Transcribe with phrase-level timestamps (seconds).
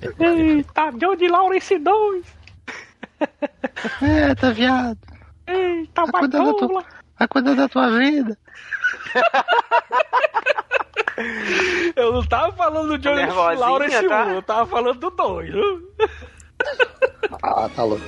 [0.18, 2.26] Eita, John de Lawrence 2.
[4.02, 4.98] Eita, viado.
[5.46, 6.84] Eita, Vai cuidar da tua,
[7.18, 8.38] vai cuidar da tua vida.
[11.94, 14.26] Eu não tava falando do John Nervosinha, Lawrence 1, tá?
[14.28, 15.50] eu tava falando do 2.
[17.42, 18.04] Ah, tá louco.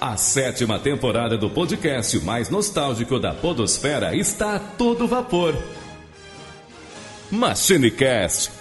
[0.00, 5.54] A sétima temporada do podcast mais nostálgico da Podosfera está a todo vapor.
[7.30, 8.59] MachineCast.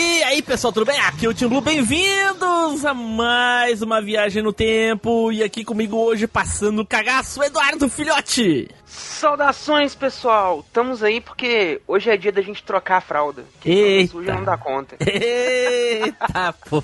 [0.00, 0.96] E aí, pessoal, tudo bem?
[1.00, 5.32] Aqui é o Tim Blue, bem-vindos a mais uma viagem no tempo.
[5.32, 8.70] E aqui comigo hoje, passando o cagaço, Eduardo Filhote.
[8.86, 10.64] Saudações, pessoal!
[10.64, 13.44] Estamos aí porque hoje é dia da gente trocar a fralda.
[13.60, 14.96] Que suja não dá conta.
[15.00, 16.80] Eita, pô.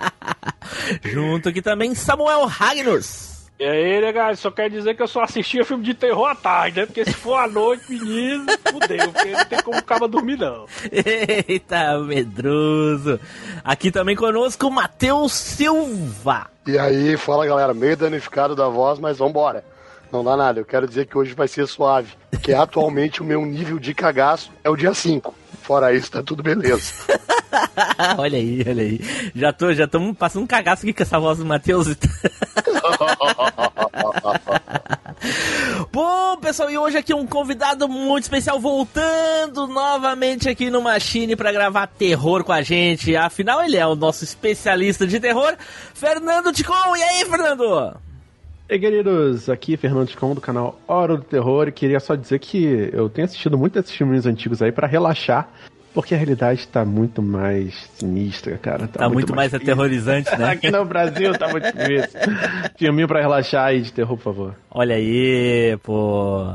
[1.04, 3.33] Junto aqui também, Samuel Ragnos.
[3.58, 4.34] E aí, galera?
[4.34, 6.86] Só quer dizer que eu só assistia filme de terror à tarde, né?
[6.86, 9.12] Porque se for à noite, menino, fudeu.
[9.12, 10.66] Porque não tem como o cara dormir, não.
[10.90, 13.20] Eita, medroso.
[13.62, 16.48] Aqui também conosco, Matheus Silva.
[16.66, 19.64] E aí, fala galera, meio danificado da voz, mas vambora.
[20.10, 22.12] Não dá nada, eu quero dizer que hoje vai ser suave.
[22.42, 25.34] Que atualmente o meu nível de cagaço é o dia 5.
[25.62, 26.92] Fora isso, tá tudo beleza.
[28.18, 29.00] olha aí, olha aí.
[29.34, 31.88] Já tô, já estamos passando um cagaço aqui com essa voz do Matheus.
[35.92, 41.52] Bom, pessoal, e hoje aqui um convidado muito especial voltando novamente aqui no Machine para
[41.52, 43.16] gravar terror com a gente.
[43.16, 45.54] Afinal, ele é o nosso especialista de terror,
[45.94, 46.96] Fernando Ticon.
[46.96, 47.96] E aí, Fernando?
[48.68, 52.38] E queridos, aqui é Fernando Ticon do canal Hora do Terror e queria só dizer
[52.38, 55.48] que eu tenho assistido muito esses filmes antigos aí pra relaxar,
[55.94, 58.88] porque a realidade tá muito mais sinistra, cara.
[58.88, 59.72] Tá, muito, mais, difícil.
[59.72, 60.50] aterrorizante, né?
[60.50, 62.20] Aqui no Brasil tá muito difícil.
[62.76, 64.54] Filminho pra relaxar aí de terror, por favor.
[64.70, 66.52] Olha aí, pô.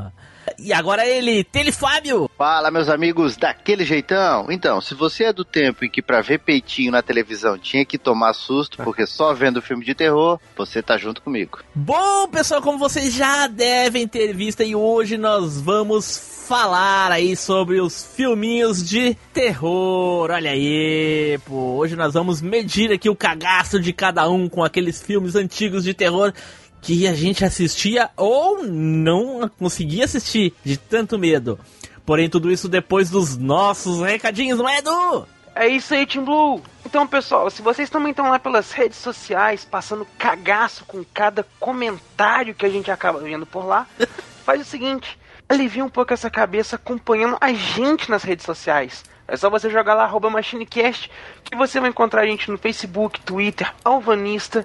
[0.58, 2.30] E agora ele, Telefábio.
[2.36, 4.46] Fala, meus amigos, daquele jeitão.
[4.50, 7.98] Então, se você é do tempo em que pra ver peitinho na televisão tinha que
[7.98, 11.60] tomar susto, porque só vendo filme de terror, você tá junto comigo.
[11.74, 17.80] Bom, pessoal, como vocês já devem ter visto, e hoje nós vamos falar aí sobre
[17.80, 20.32] os filminhos de terror.
[20.32, 21.76] Olha aí, pô.
[21.76, 25.94] Hoje nós vamos medir aqui o cagaço de cada um com aqueles filmes antigos de
[25.94, 26.32] terror
[26.80, 31.58] que a gente assistia ou não conseguia assistir de tanto medo.
[32.04, 35.26] Porém, tudo isso depois dos nossos recadinhos, não é, Edu?
[35.54, 36.62] É isso aí, Team Blue!
[36.86, 42.54] Então, pessoal, se vocês também estão lá pelas redes sociais, passando cagaço com cada comentário
[42.54, 43.86] que a gente acaba vendo por lá,
[44.44, 49.04] faz o seguinte: alivia um pouco essa cabeça acompanhando a gente nas redes sociais.
[49.26, 51.08] É só você jogar lá, arroba MachineCast,
[51.44, 54.64] que você vai encontrar a gente no Facebook, Twitter, Alvanista,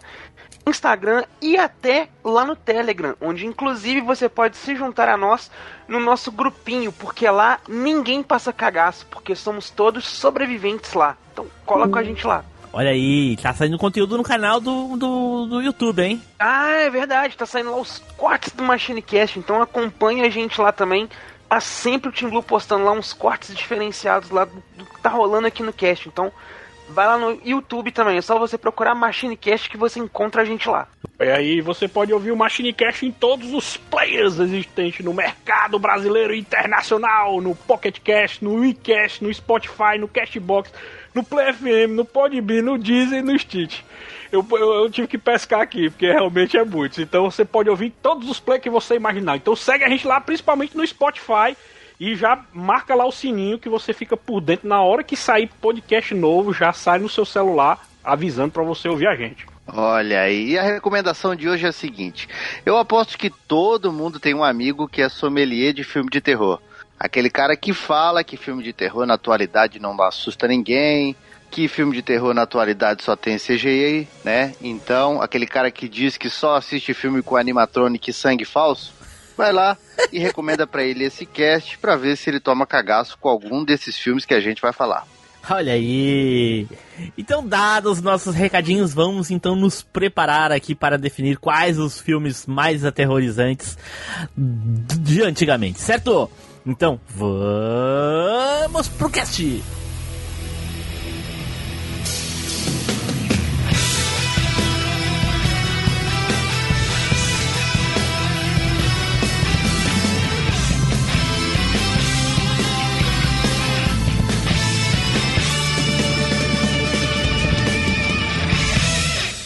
[0.68, 5.52] Instagram e até lá no Telegram, onde inclusive você pode se juntar a nós
[5.88, 11.18] no nosso grupinho, porque lá ninguém passa cagaço, porque somos todos sobreviventes lá.
[11.32, 12.44] Então cola com a gente lá.
[12.74, 16.22] Olha aí, tá saindo conteúdo no canal do, do, do YouTube, hein?
[16.38, 20.74] Ah, é verdade, tá saindo lá os cortes do MachineCast, então acompanha a gente lá
[20.74, 21.08] também.
[21.48, 25.10] Tá sempre o Tim Blue postando lá uns cortes diferenciados lá do, do que tá
[25.10, 26.10] rolando aqui no cast.
[26.10, 26.34] Então
[26.90, 30.68] vai lá no YouTube também, é só você procurar MachineCast que você encontra a gente
[30.70, 30.88] lá.
[31.20, 36.34] E aí você pode ouvir o MachineCast em todos os players existentes no mercado brasileiro
[36.34, 40.72] e internacional, no Pocket Cast, no WeCast, no Spotify, no Castbox,
[41.14, 43.80] no Play FM, no Podbean, no Deezer e no Stitch.
[44.32, 47.02] Eu, eu, eu tive que pescar aqui, porque realmente é muito.
[47.02, 49.38] Então você pode ouvir todos os players que você imaginar.
[49.38, 51.56] Então segue a gente lá, principalmente no Spotify.
[52.00, 54.68] E já marca lá o sininho que você fica por dentro.
[54.68, 59.08] Na hora que sair podcast novo, já sai no seu celular avisando para você ouvir
[59.08, 59.46] a gente.
[59.68, 62.30] Olha aí, a recomendação de hoje é a seguinte:
[62.66, 66.62] eu aposto que todo mundo tem um amigo que é sommelier de filme de terror.
[67.00, 71.16] Aquele cara que fala que filme de terror na atualidade não assusta ninguém,
[71.52, 74.54] que filme de terror na atualidade só tem CGI, né?
[74.62, 78.94] Então, aquele cara que diz que só assiste filme com animatronic e sangue falso,
[79.36, 79.78] vai lá
[80.12, 83.98] e recomenda pra ele esse cast pra ver se ele toma cagaço com algum desses
[83.98, 85.06] filmes que a gente vai falar.
[85.48, 86.68] Olha aí.
[87.16, 92.48] Então, dados os nossos recadinhos, vamos então nos preparar aqui para definir quais os filmes
[92.48, 93.78] mais aterrorizantes
[94.36, 96.32] de antigamente, certo?
[96.66, 99.64] Então, vamos pro cast!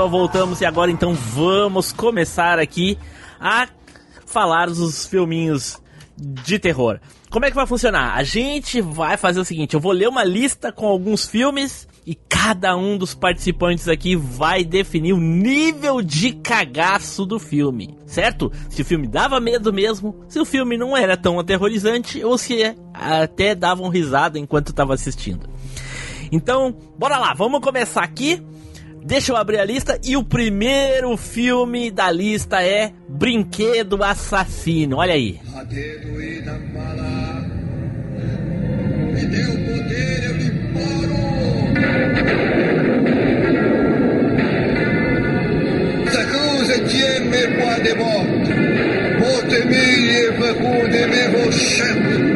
[0.00, 2.96] Pessoal, voltamos e agora então vamos começar aqui
[3.38, 3.68] a
[4.24, 5.78] falar dos filminhos
[6.16, 6.98] de terror.
[7.28, 8.14] Como é que vai funcionar?
[8.16, 12.14] A gente vai fazer o seguinte, eu vou ler uma lista com alguns filmes e
[12.14, 18.50] cada um dos participantes aqui vai definir o nível de cagaço do filme, certo?
[18.70, 22.74] Se o filme dava medo mesmo, se o filme não era tão aterrorizante ou se
[22.94, 25.46] até davam risada enquanto estava assistindo.
[26.32, 28.42] Então, bora lá, vamos começar aqui.
[29.02, 34.98] Deixa eu abrir a lista e o primeiro filme da lista é Brinquedo Assassino.
[34.98, 35.40] Olha aí.
[39.12, 41.20] Me deu poder, eu lhe imploro.
[46.12, 48.52] Sa cruz tiemme poids de morte.
[49.18, 52.29] Votre mille fecundez vos chefs.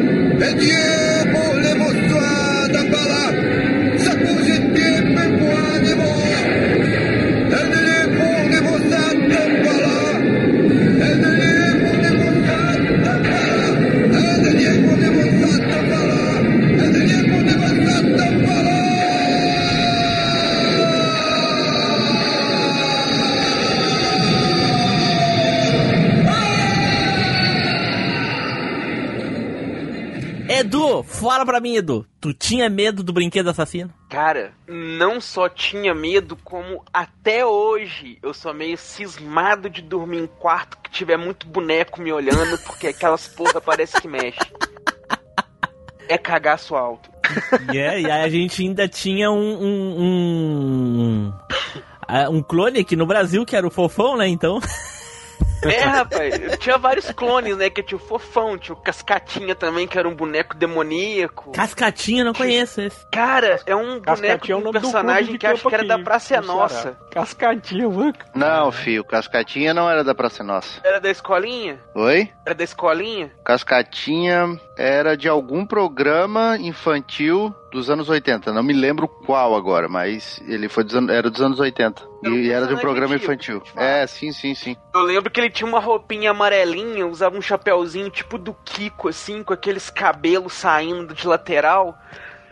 [32.19, 33.93] Tu tinha medo do brinquedo assassino?
[34.09, 40.27] Cara, não só tinha medo, como até hoje eu sou meio cismado de dormir em
[40.27, 44.39] quarto que tiver muito boneco me olhando, porque aquelas porra parece que mexe.
[46.07, 47.09] É cagaço alto.
[47.73, 51.33] É, e aí a gente ainda tinha um, um, um,
[52.29, 54.59] um clone aqui no Brasil, que era o Fofão, né, então...
[55.63, 57.69] É, rapaz, tinha vários clones, né?
[57.69, 61.51] Que tinha o Fofão, tinha o Cascatinha também, que era um boneco demoníaco.
[61.51, 63.05] Cascatinha, não conheço esse.
[63.11, 66.41] Cara, é um boneco é um personagem que acho que era da Praça é.
[66.41, 66.97] Nossa.
[67.11, 68.13] Cascatinha, mano.
[68.33, 70.81] Não, filho, Cascatinha não era da Praça Nossa.
[70.83, 71.79] Era da escolinha?
[71.93, 72.31] Oi?
[72.45, 73.31] Era da escolinha?
[73.43, 78.51] Cascatinha era de algum programa infantil dos anos 80.
[78.51, 82.01] Não me lembro qual agora, mas ele foi dos era dos anos 80.
[82.23, 83.61] Era um E era de um programa infantil.
[83.61, 83.81] de fato.
[83.83, 84.75] É, sim, sim, sim.
[84.93, 89.43] Eu lembro que ele tinha uma roupinha amarelinha, usava um chapéuzinho tipo do Kiko, assim,
[89.43, 91.97] com aqueles cabelos saindo de lateral.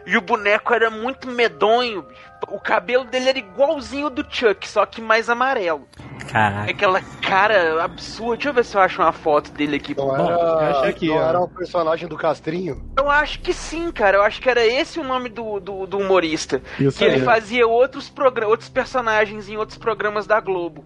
[0.06, 2.34] E o boneco era muito medonho, bicho.
[2.50, 5.88] O cabelo dele era igualzinho do Chuck, só que mais amarelo.
[6.30, 6.70] Caraca.
[6.70, 8.36] Aquela cara absurda.
[8.36, 9.96] Deixa eu ver se eu acho uma foto dele aqui.
[9.96, 11.22] Não eu era, aqui, não ó.
[11.22, 12.84] era o personagem do Castrinho?
[12.98, 14.18] Eu acho que sim, cara.
[14.18, 16.62] Eu acho que era esse o nome do, do, do humorista.
[16.80, 17.12] Isso que aí.
[17.12, 18.12] ele fazia outros,
[18.46, 20.84] outros personagens em outros programas da Globo.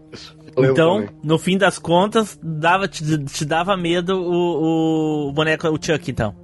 [0.55, 5.77] Lembro Então, no fim das contas, dava, te, te dava medo o, o boneco, o
[5.81, 6.35] Chuck, então.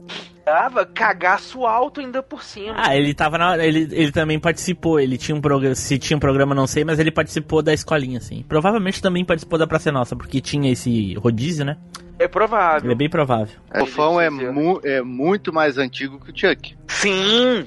[0.46, 2.74] Dava cagaço alto ainda por cima.
[2.78, 6.20] Ah, ele tava na ele, ele também participou, ele tinha um programa, se tinha um
[6.20, 8.44] programa não sei, mas ele participou da escolinha, assim.
[8.48, 11.78] Provavelmente também participou da Praça é Nossa, porque tinha esse rodízio, né?
[12.20, 12.84] É provável.
[12.86, 13.56] Ele é bem provável.
[13.74, 16.76] O Fofão é, mu- é muito mais antigo que o Chuck.
[16.88, 17.66] Sim!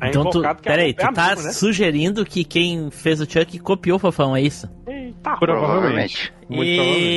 [0.00, 1.50] É então tu, é peraí, tu amigo, tá né?
[1.52, 4.68] sugerindo que quem fez o Chuck copiou o Fofão, é isso?
[4.86, 6.32] Eita, Provavelmente.
[6.48, 7.08] Muito provavelmente.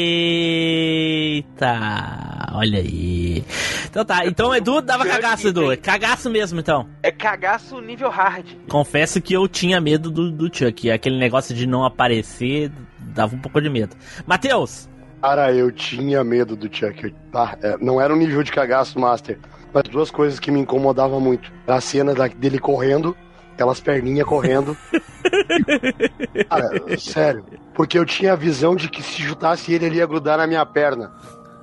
[1.38, 3.44] Eita, olha aí.
[3.90, 5.68] Então tá, então Edu dava cagaço, Edu.
[5.70, 6.88] tem- Cagaço mesmo, então.
[7.04, 8.46] É cagaço nível hard.
[8.70, 10.90] Confesso que eu tinha medo do, do Chuck.
[10.90, 13.96] Aquele negócio de não aparecer dava um pouco de medo.
[14.26, 14.90] Matheus,
[15.22, 17.14] Cara, eu tinha medo do Chuck.
[17.32, 19.38] Tá, é, não era o nível de cagaço Master,
[19.74, 21.52] mas duas coisas que me incomodavam muito.
[21.68, 23.16] A cena da- dele correndo,
[23.54, 24.76] aquelas perninhas correndo.
[26.50, 27.46] Cara, sério.
[27.74, 30.66] Porque eu tinha a visão de que se juntasse ele, ele ia grudar na minha
[30.66, 31.12] perna.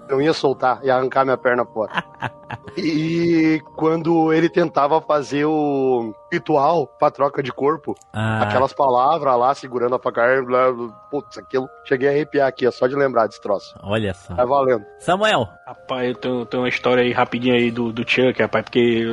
[0.08, 1.92] Não ia soltar, ia arrancar minha perna fora.
[2.76, 9.54] E quando ele tentava fazer o ritual pra troca de corpo, Ah, aquelas palavras lá
[9.54, 13.26] segurando a faca, blá, blá, putz, aquilo, cheguei a arrepiar aqui, ó, só de lembrar
[13.26, 13.74] desse troço.
[13.82, 14.34] olha só.
[14.34, 14.84] Tá valendo.
[14.98, 19.04] Samuel, Rapaz, eu tenho, tenho uma história aí rapidinha aí do, do Chuck, rapaz, porque,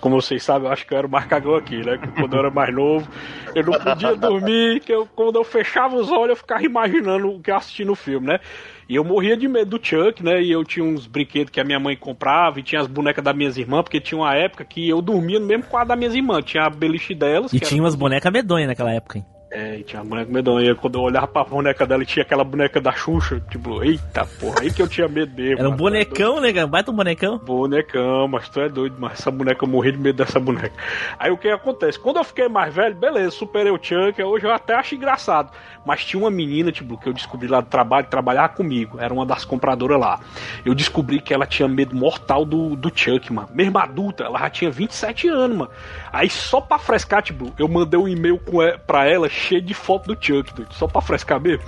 [0.00, 1.98] como vocês sabem, eu acho que eu era o marcador aqui, né?
[2.16, 3.08] Quando eu era mais novo,
[3.54, 7.40] eu não podia dormir, que eu, quando eu fechava os olhos, eu ficava imaginando o
[7.40, 8.40] que eu assisti no filme, né?
[8.88, 10.42] E eu morria de medo do Chuck, né?
[10.42, 13.36] E eu tinha uns brinquedos que a minha mãe comprava, e tinha as bonecas das
[13.36, 16.44] minhas irmãs, porque tinha uma época que eu dormia no mesmo quarto das minhas irmãs.
[16.44, 17.52] Tinha a beliche delas.
[17.52, 19.26] e tinha umas bonecas medonhas naquela época, hein?
[19.50, 20.74] É, e tinha a boneca medonha.
[20.76, 24.60] Quando eu olhava pra boneca dela e tinha aquela boneca da Xuxa, tipo, eita porra,
[24.60, 25.56] aí que eu tinha medo dele.
[25.58, 26.66] Era um bonecão, né, cara?
[26.68, 27.38] Baita um bonecão.
[27.38, 30.72] Bonecão, mas tu é doido, mas essa boneca eu morri de medo dessa boneca.
[31.18, 31.98] Aí o que acontece?
[31.98, 35.50] Quando eu fiquei mais velho, beleza, superei o Chuck, hoje eu até acho engraçado.
[35.84, 39.26] Mas tinha uma menina, tipo, que eu descobri lá do trabalho, trabalhava comigo, era uma
[39.26, 40.20] das compradoras lá.
[40.64, 43.48] Eu descobri que ela tinha medo mortal do, do Chuck, mano.
[43.52, 45.70] Mesmo adulta, ela já tinha 27 anos, mano.
[46.12, 49.74] Aí só pra frescar, tipo, eu mandei um e-mail com e- pra ela cheio de
[49.74, 51.64] foto do Chuck, só pra frescar mesmo.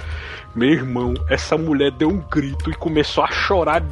[0.54, 3.82] Meu irmão, essa mulher deu um grito e começou a chorar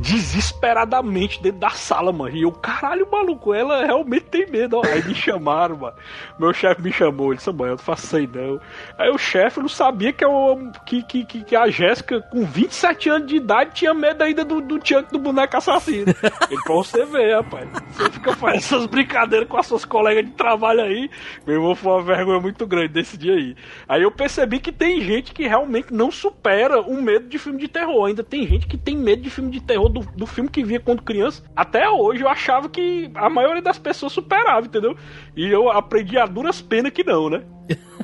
[0.00, 2.34] desesperadamente dentro da sala, mano.
[2.34, 4.80] E eu, caralho, maluco, ela realmente tem medo.
[4.84, 5.96] Aí me chamaram, mano.
[6.38, 8.60] Meu chefe me chamou, ele disse, mano, eu não faço isso aí não.
[8.96, 13.28] Aí o chefe não sabia que, eu, que, que, que, a Jéssica, com 27 anos
[13.28, 16.14] de idade, tinha medo ainda do, do Chuck do boneco assassino.
[16.50, 17.68] Ele pra você ver, rapaz.
[17.92, 21.10] Você fica fazendo essas brincadeiras com as suas colegas de trabalho aí.
[21.46, 23.56] Meu irmão, foi uma vergonha muito grande desse dia aí.
[23.88, 27.68] Aí eu percebi que tem gente que realmente não supera o medo de filme de
[27.68, 28.06] terror.
[28.06, 30.80] Ainda tem gente que tem medo de filme de terror do, do filme que via
[30.80, 31.42] quando criança.
[31.56, 34.96] Até hoje eu achava que a maioria das pessoas superava, entendeu?
[35.36, 37.42] E eu aprendi a duras penas que não, né?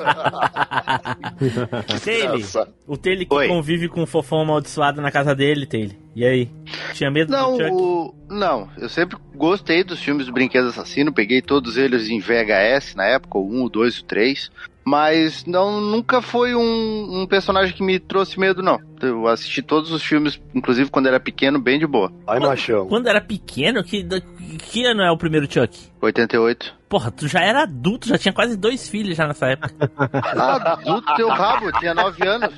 [2.03, 3.47] Taylor, o Taylor que Oi.
[3.47, 5.95] convive com o fofão amaldiçoado na casa dele, Taylor.
[6.15, 6.49] E aí?
[6.93, 7.71] Tinha medo Não, do Chuck?
[7.73, 12.95] o- não, eu sempre gostei dos filmes do Brinquedo Assassino, peguei todos eles em VHS
[12.95, 14.51] na época, o 1, o 2 e o 3,
[14.85, 18.79] mas não, nunca foi um, um personagem que me trouxe medo, não.
[19.01, 22.11] Eu assisti todos os filmes, inclusive quando era pequeno, bem de boa.
[22.27, 22.89] Aí nós achamos.
[22.89, 25.77] Quando era pequeno, que, da- que ano é o primeiro Chuck?
[26.01, 26.73] 88.
[26.93, 29.73] Porra, tu já era adulto, já tinha quase dois filhos já nessa época.
[30.37, 32.53] Ah, adulto teu rabo, eu tinha 9 anos.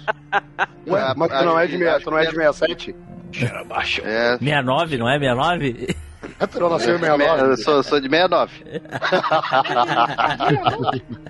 [0.85, 2.93] Ué, mas tu não é de, meia- tu não é de 67?
[3.41, 4.01] Era baixo.
[4.03, 5.95] É, 69, não é 69?
[6.51, 7.57] Tu não nasceu em eu 69?
[7.63, 8.81] sou, sou de 69.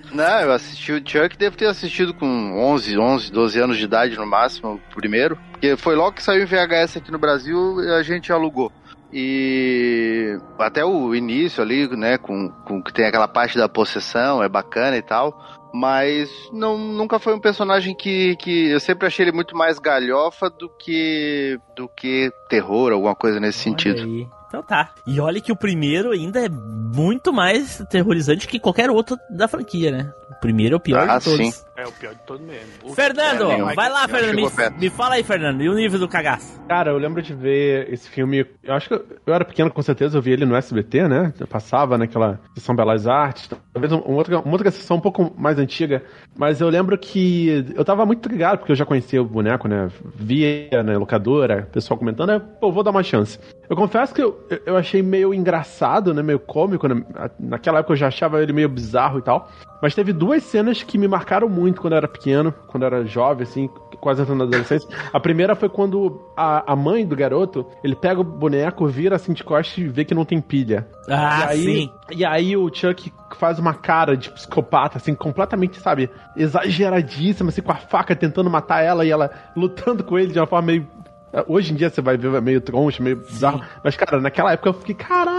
[0.12, 2.26] Não, eu assisti o Chuck, devo ter assistido com
[2.74, 5.38] 11, 11, 12 anos de idade no máximo, primeiro.
[5.52, 8.72] Porque foi logo que saiu em VHS aqui no Brasil e a gente alugou.
[9.18, 14.50] E até o início ali, né, com, com que tem aquela parte da possessão, é
[14.50, 15.34] bacana e tal.
[15.74, 20.50] Mas não, nunca foi um personagem que, que eu sempre achei ele muito mais galhofa
[20.50, 24.02] do que do que terror, alguma coisa nesse sentido.
[24.02, 24.28] Aí.
[24.50, 24.94] Então tá.
[25.08, 29.92] E olha que o primeiro ainda é muito mais aterrorizante que qualquer outro da franquia,
[29.92, 30.14] né?
[30.30, 31.40] O primeiro é o pior Ah, de todos.
[31.40, 31.65] sim.
[31.78, 32.96] É o pior de todo mesmo.
[32.96, 34.36] Fernando, É, vai lá, Fernando.
[34.36, 35.62] Me, me fala aí, Fernando.
[35.62, 36.58] E o nível do cagaço?
[36.70, 38.46] Cara, eu lembro de ver esse filme.
[38.64, 41.34] Eu acho que eu, eu era pequeno, com certeza, eu vi ele no SBT, né?
[41.38, 45.34] Eu passava naquela sessão Belas Artes, talvez um- uma outra, uma outra sessão um pouco
[45.38, 46.02] mais antiga.
[46.38, 49.90] Mas eu lembro que eu tava muito ligado, porque eu já conhecia o boneco, né?
[50.16, 53.38] Via na locadora, pessoal comentando, aí, pô, vou dar uma chance.
[53.70, 56.24] Eu confesso que eu, eu achei meio engraçado, né?
[56.24, 56.88] Meio cômico.
[56.88, 57.04] né?
[57.38, 59.52] Naquela época eu já achava ele meio bizarro e tal.
[59.82, 63.06] Mas teve duas cenas que me marcaram muito quando eu era pequeno, quando eu era
[63.06, 63.70] jovem, assim,
[64.00, 64.88] quase entrando na adolescência.
[65.12, 69.34] A primeira foi quando a, a mãe do garoto, ele pega o boneco, vira assim
[69.34, 70.88] de costas e vê que não tem pilha.
[71.10, 71.92] Ah, e aí, sim.
[72.12, 77.72] E aí o Chuck faz uma cara de psicopata, assim, completamente, sabe, exageradíssima, assim, com
[77.72, 80.88] a faca tentando matar ela e ela lutando com ele de uma forma meio.
[81.48, 83.62] Hoje em dia você vai ver meio troncho, meio bizarro.
[83.84, 84.96] Mas, cara, naquela época eu fiquei,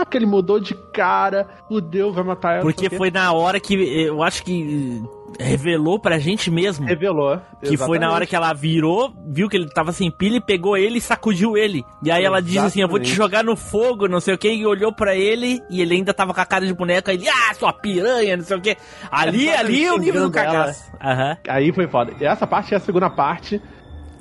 [0.06, 2.62] caraca, ele mudou de cara, fudeu, vai matar ela.
[2.62, 5.02] Porque foi na hora que eu acho que
[5.38, 6.86] revelou pra gente mesmo.
[6.86, 7.40] Revelou.
[7.62, 10.76] Que foi na hora que ela virou, viu que ele tava sem pilha e pegou
[10.76, 11.84] ele e sacudiu ele.
[12.02, 13.16] E aí ela diz assim: Eu vou te Exatamente.
[13.16, 16.32] jogar no fogo, não sei o que, e olhou pra ele e ele ainda tava
[16.32, 17.12] com a cara de boneca.
[17.12, 18.76] Ele, ah, sua piranha, não sei o que.
[19.10, 20.84] Ali, ali é o nível do cagaço.
[21.02, 21.36] Aham.
[21.48, 22.12] Aí foi foda.
[22.20, 23.60] E essa parte, a segunda parte,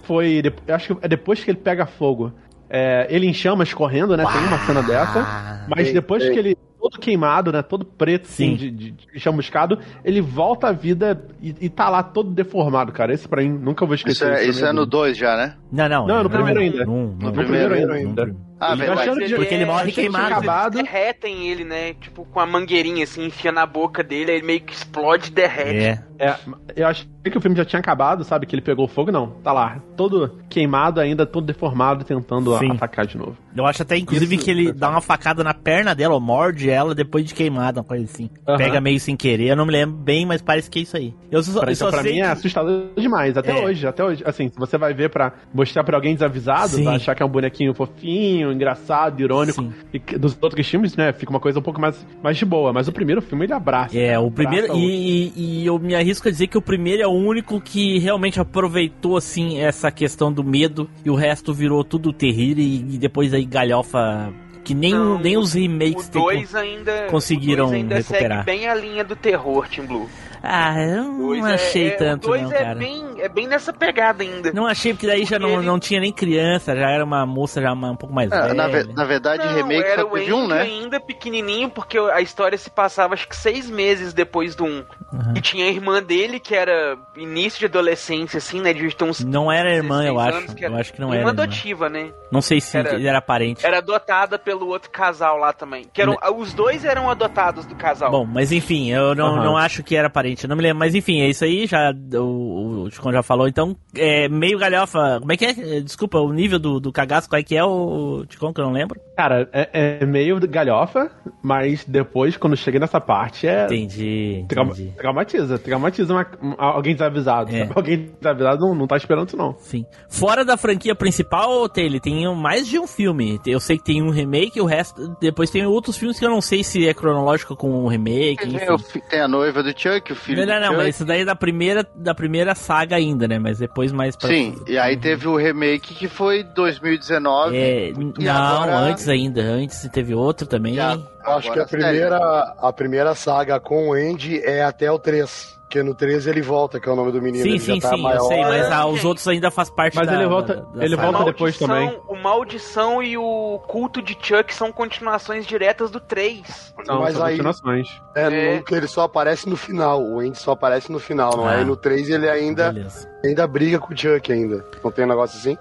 [0.04, 0.42] foi.
[0.68, 2.34] Eu acho que é depois que ele pega fogo.
[2.70, 4.26] É, ele em chamas correndo, né?
[4.32, 5.66] Tem uma cena dessa.
[5.68, 6.58] Mas Ei, depois que ele.
[6.86, 7.64] Todo queimado, né?
[7.64, 8.56] Todo preto, assim, Sim.
[8.56, 13.12] de, de, de chamuscado, ele volta à vida e, e tá lá todo deformado, cara.
[13.12, 14.14] Esse pra mim, nunca vou esquecer.
[14.14, 14.92] Isso é, na isso é no vida.
[14.92, 15.56] 2 já, né?
[15.72, 16.06] Não, não.
[16.06, 16.86] Não, no primeiro ainda.
[16.86, 18.36] No, No primeiro ainda.
[18.58, 19.02] Ah, verdade.
[19.02, 20.28] achando que- Porque ele morre queimado.
[20.34, 20.76] acabado.
[20.80, 21.94] Eles derretem ele, né?
[21.96, 25.34] Tipo, com a mangueirinha, assim, enfia na boca dele, aí ele meio que explode e
[25.34, 25.78] derrete.
[25.78, 26.06] É.
[26.18, 26.36] É,
[26.78, 28.46] eu achei que o filme já tinha acabado, sabe?
[28.46, 29.32] Que ele pegou fogo, não.
[29.44, 32.72] Tá lá, todo queimado ainda, todo deformado, tentando Sim.
[32.72, 33.36] atacar de novo.
[33.54, 36.22] Eu acho até, inclusive, Isso, que ele é dá uma facada na perna dela, ou
[36.22, 38.30] morde ela depois de queimada, uma coisa assim.
[38.48, 38.58] Aham.
[38.58, 41.14] Pega meio sem querer, eu não me lembro bem, mas parece que é isso aí.
[41.32, 43.66] Eu só, Pra, eu então, só pra mim é que- assustador demais, até É.
[43.66, 44.24] hoje, até hoje.
[44.26, 46.84] Assim, se você vai ver pra mostrar pra alguém desavisado, Sim.
[46.84, 49.62] vai achar que é um bonequinho fofinho, engraçado, irônico.
[49.62, 49.74] Sim.
[49.94, 52.72] E dos outros filmes, né, fica uma coisa um pouco mais, mais de boa.
[52.74, 53.98] Mas o primeiro filme ele abraça.
[53.98, 54.76] É, o primeiro.
[54.76, 57.98] E, e- e eu me arrisco a dizer que o primeiro é o único que
[58.00, 62.98] realmente aproveitou, assim, essa questão do medo e o resto virou tudo terrível e, e
[62.98, 64.34] depois aí galhofa.
[64.66, 67.08] Que nem, Não, nem os remakes O 2 ainda.
[67.10, 68.44] conseguiram o dois ainda recuperar.
[68.44, 70.10] segue bem a linha do terror, Team Blue.
[70.48, 72.76] Ah, eu não Dois achei é, tanto, não, é, cara.
[72.76, 74.52] bem, é bem nessa pegada ainda.
[74.54, 77.62] Não achei, porque daí já não, Ele- não tinha nem criança, já era uma moça
[77.62, 78.54] já um pouco mais É, velha.
[78.54, 80.62] na, ve- na verdade, Não, remake era só o teve um, né?
[80.62, 84.84] ainda pequenininho, porque a história se passava acho que seis meses depois do um.
[85.12, 85.34] Uhum.
[85.36, 88.74] E tinha a irmã dele, que era início de adolescência, assim, né?
[88.74, 90.38] De ter uns Não era irmã, eu 16 acho.
[90.38, 91.30] anos, que Eu acho que não irmã era.
[91.32, 91.44] irmã.
[91.44, 92.12] adotiva, né?
[92.32, 93.66] Não sei se Era- ele era parente.
[93.66, 95.86] Era adotada pelo outro casal lá também.
[95.94, 98.12] Que eram, Os dois eram adotados do casal.
[98.12, 99.44] Bom, mas enfim, eu não, Aham.
[99.44, 100.80] não acho que era parente, eu não me lembro.
[100.80, 103.48] Mas enfim, é isso aí, já o, o já falou.
[103.48, 105.20] Então, é meio galhofa.
[105.20, 105.78] Como é que é?
[105.78, 108.66] É, Desculpa, o nível do, do cagaço, qual é que é o Chicon, que eu
[108.66, 109.00] não lembro?
[109.16, 111.10] Cara, é, é meio galhofa,
[111.42, 113.66] mas depois, quando chega nessa parte, é.
[113.66, 114.92] Entendi, Trauma- entendi.
[114.98, 117.56] traumatiza, traumatiza uma- um- alguém desavisado.
[117.56, 117.70] É.
[117.74, 119.56] Alguém desavisado não, não tá esperando isso, não.
[119.60, 119.86] Sim.
[120.10, 123.40] Fora da franquia principal, ele tem mais de um filme.
[123.46, 125.16] Eu sei que tem um remake, o resto.
[125.22, 128.38] Depois tem outros filmes que eu não sei se é cronológico com o remake.
[128.46, 128.70] Tem, enfim.
[128.72, 130.78] o fi- tem a noiva do Chuck, o filho Não, não, do não, Chuck.
[130.78, 133.40] mas isso daí é da primeira, da primeira saga ainda, né?
[133.40, 134.28] Mas depois mais pra.
[134.30, 137.56] Sim, e aí teve o remake que foi 2019.
[137.56, 137.94] É, e
[138.24, 139.42] não, agora- antes ainda.
[139.42, 140.78] Antes teve outro também.
[140.78, 142.18] Eu acho que a primeira,
[142.58, 145.56] a primeira saga com o Andy é até o 3.
[145.66, 147.44] Porque no 13 ele volta, que é o nome do menino.
[147.44, 148.20] Sim, ele sim, já tá sim, maior.
[148.20, 150.86] eu sei, mas ah, os outros ainda faz parte Mas da, ele volta- da- da
[150.86, 152.00] ele volta depois também.
[152.08, 156.74] O Maldição e o Culto de Chuck são continuações diretas do 3.
[156.88, 157.88] Não, Mas são aí- continuações.
[158.16, 158.62] É, É.
[158.62, 160.02] que ele só aparece no final.
[160.02, 161.58] O Andy só aparece no final, não Ah.
[161.58, 161.62] é?
[161.62, 163.10] E no 3 ele ainda, Beleza.
[163.26, 164.64] ainda briga com o Chuck ainda.
[164.84, 165.58] Não tem um negócio assim?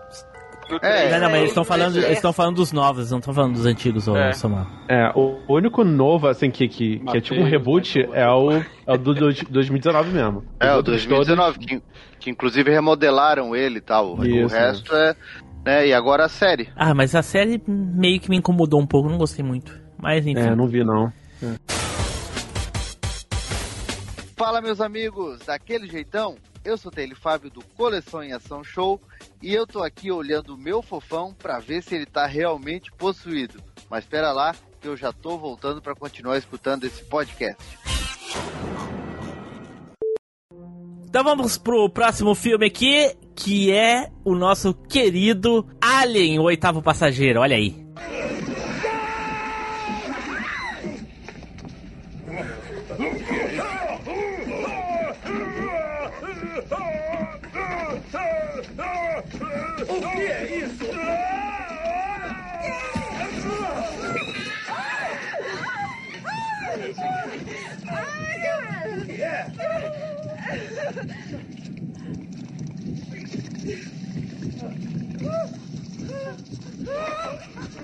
[0.70, 3.10] No É, Não, não, mas eles estão ele falando, é- eles estão falando dos novos,
[3.10, 4.32] não estão falando dos antigos, ô É.
[4.32, 4.66] Samuel.
[4.88, 8.64] É, o único novo, assim, que, que, que é tipo um reboot é o, é
[8.92, 10.44] o do, do 2019 mesmo.
[10.60, 11.82] É, o outros 2019, que,
[12.18, 14.16] que inclusive remodelaram ele e tal.
[14.16, 15.14] o Isso, resto é.
[15.64, 16.68] Né, e agora a série.
[16.76, 19.78] Ah, mas a série meio que me incomodou um pouco, não gostei muito.
[19.98, 20.38] Mas enfim.
[20.40, 21.10] É, não vi não.
[24.36, 26.36] Fala, meus amigos, daquele jeitão?
[26.64, 28.98] Eu sou Taylor Fábio do Coleção em Ação Show
[29.42, 33.62] e eu tô aqui olhando o meu fofão pra ver se ele tá realmente possuído.
[33.90, 37.62] Mas espera lá, que eu já tô voltando pra continuar escutando esse podcast.
[41.06, 47.40] Então vamos pro próximo filme aqui, que é o nosso querido Alien, o oitavo passageiro.
[47.40, 47.76] Olha aí.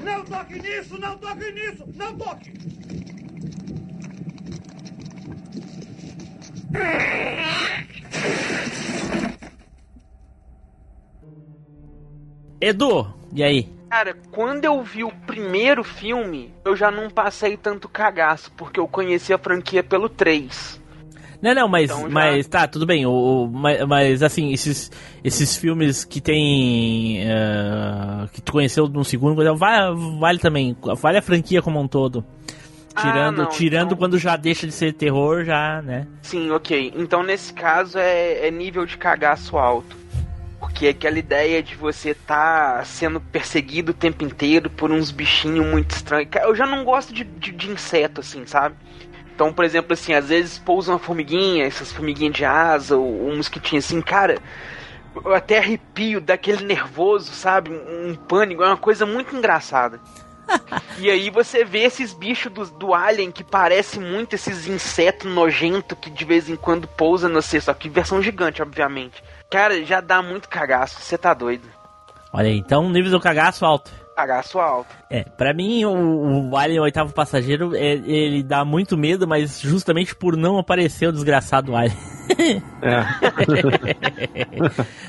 [0.02, 0.98] Não toque nisso!
[0.98, 1.84] Não toque nisso!
[1.94, 2.52] Não toque!
[12.60, 13.68] Edu, e aí?
[13.88, 18.86] Cara, quando eu vi o primeiro filme, eu já não passei tanto cagaço, porque eu
[18.86, 20.80] conheci a franquia pelo 3.
[21.42, 23.06] Não, não, mas, Então já- mas tá, tudo bem.
[23.06, 24.92] O, mas, mas, assim, esses,
[25.24, 27.22] esses filmes que tem.
[27.22, 30.76] eh, que tu conheceu no segundo, vale, vale também.
[30.98, 32.22] Vale a franquia como um todo.
[32.94, 36.06] Tirando, Ah, não, tirando então- quando já deixa de ser terror, já, né?
[36.22, 36.92] Sim, ok.
[36.94, 39.96] Então nesse caso é, é nível de cagaço alto.
[40.60, 45.92] Porque aquela ideia de você tá sendo perseguido o tempo inteiro por uns bichinhos muito
[45.92, 46.28] estranhos.
[46.42, 48.76] Eu já não gosto de, de, de inseto, assim, sabe?
[49.34, 53.38] Então, por exemplo, assim, às vezes pousa uma formiguinha, essas formiguinhas de asa, ou um
[53.38, 54.36] mosquitinho assim, cara.
[55.24, 57.70] Eu até arrepio daquele nervoso, sabe?
[57.70, 59.98] Um, um pânico, é uma coisa muito engraçada.
[60.98, 65.96] E aí você vê esses bichos do, do Alien que parece muito esses insetos nojentos
[65.98, 69.22] que de vez em quando pousa no C, só que versão gigante, obviamente.
[69.50, 71.68] Cara, já dá muito cagaço, você tá doido.
[72.32, 73.90] Olha aí, então nível do cagaço alto.
[74.14, 74.94] Cagaço alto.
[75.10, 80.14] É, pra mim o, o Alien Oitavo Passageiro, é- ele dá muito medo, mas justamente
[80.14, 81.96] por não aparecer o desgraçado Alien.
[82.82, 83.02] É.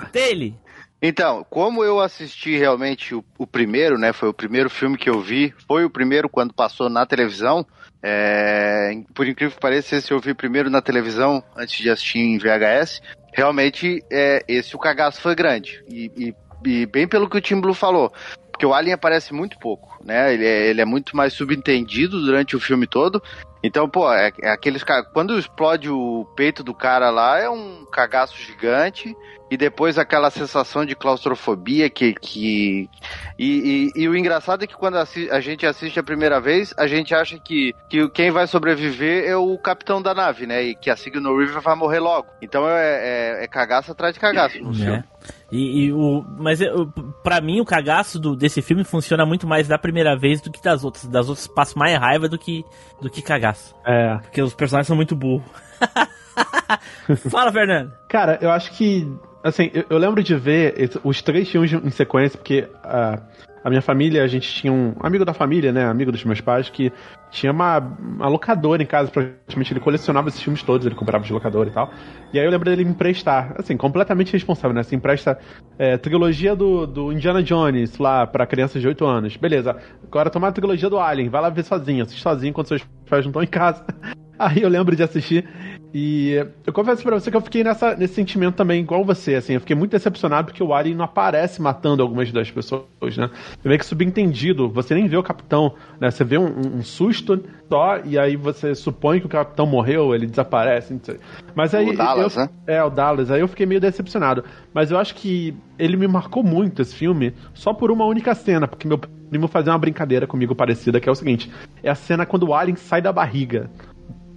[0.11, 0.55] Dele.
[1.01, 4.13] Então, como eu assisti realmente o, o primeiro, né?
[4.13, 7.65] Foi o primeiro filme que eu vi, foi o primeiro quando passou na televisão.
[8.03, 12.37] é, por incrível que pareça, esse eu vi primeiro na televisão antes de assistir em
[12.37, 13.01] VHS.
[13.33, 15.83] Realmente, é, esse o cagaço foi grande.
[15.89, 18.11] E, e- e bem pelo que o Tim Blue falou.
[18.51, 20.31] porque o Alien aparece muito pouco, né?
[20.35, 23.19] Ele é, ele é muito mais subentendido durante o filme todo.
[23.63, 28.37] Então, pô, é, é aqueles quando explode o peito do cara lá é um cagaço
[28.37, 29.15] gigante
[29.51, 32.89] e depois aquela sensação de claustrofobia que que
[33.37, 36.87] e, e- e o engraçado é que quando a gente assiste a primeira vez a
[36.87, 40.63] gente acha que, que quem vai sobreviver é o capitão da nave, né?
[40.63, 42.27] E que a Signal River vai morrer logo.
[42.41, 44.91] Então é, é, é cagaço atrás de cagaço no filme.
[44.91, 45.03] né?
[45.51, 46.87] E, e o, mas eu,
[47.21, 50.63] pra mim o cagaço do- desse filme funciona muito mais da primeira vez do que
[50.63, 51.05] das outras.
[51.05, 52.63] Das outras passo mais raiva do que,
[53.01, 53.75] do que cagaço.
[53.85, 54.15] É.
[54.19, 55.43] Porque os personagens são muito burros.
[57.29, 57.91] Fala, Fernando.
[58.07, 59.07] Cara, eu acho que.
[59.43, 63.19] Assim, eu, eu lembro de ver os três filmes em sequência, porque ah,
[63.63, 65.85] a minha família, a gente tinha um amigo da família, né?
[65.85, 66.91] Amigo dos meus pais, que
[67.29, 69.73] tinha uma, uma locadora em casa, praticamente.
[69.73, 71.91] Ele colecionava esses filmes todos, ele comprava de locadora e tal.
[72.33, 74.81] E aí eu lembro dele me emprestar, assim, completamente responsável, né?
[74.81, 75.37] Assim, empresta
[75.77, 79.37] é, trilogia do, do Indiana Jones lá pra crianças de 8 anos.
[79.37, 82.83] Beleza, agora toma a trilogia do Alien, vai lá ver sozinho, assiste sozinho quando seus
[83.09, 83.85] pais não estão em casa.
[84.39, 85.47] Aí eu lembro de assistir
[85.93, 86.33] e
[86.65, 89.59] eu confesso pra você que eu fiquei nessa, nesse sentimento também, igual você, assim, eu
[89.59, 93.29] fiquei muito decepcionado porque o Alien não aparece matando algumas das pessoas, né?
[93.63, 96.09] É meio que subentendido, você nem vê o capitão, né?
[96.11, 100.13] Você vê um, um- um susto só e aí você supõe que o capitão morreu,
[100.15, 101.19] ele desaparece, não sei.
[101.55, 102.49] Mas aí O Dallas, eu, né?
[102.67, 104.43] É, o Dallas, aí eu fiquei meio decepcionado.
[104.73, 108.67] Mas eu acho que ele me marcou muito esse filme só por uma única cena,
[108.67, 111.51] porque meu primo fazia uma brincadeira comigo parecida, que é o seguinte:
[111.83, 113.69] é a cena quando o Alien sai da barriga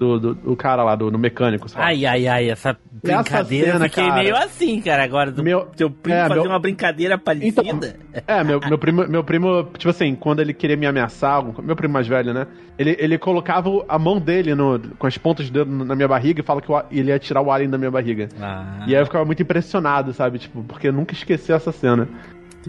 [0.04, 1.84] do, do, do cara lá, do, do mecânico, sabe?
[1.84, 4.22] Ai, ai, ai, essa brincadeira cena, eu fiquei cara.
[4.22, 5.04] meio assim, cara.
[5.04, 7.62] Agora, do Meu- teu primo é, fazer meu- uma brincadeira parecida.
[7.62, 11.74] Então, É, meu, meu, primo, meu primo, tipo assim, quando ele queria me ameaçar, meu
[11.76, 12.46] primo mais velho, né?
[12.78, 16.40] Ele, ele colocava a mão dele no, com as pontas de dedo na minha barriga
[16.40, 18.28] e fala que ele ia tirar o alien da minha barriga.
[18.40, 20.38] Ah, E aí eu ficava muito impressionado, sabe?
[20.38, 22.08] Tipo, porque eu nunca esqueci essa cena.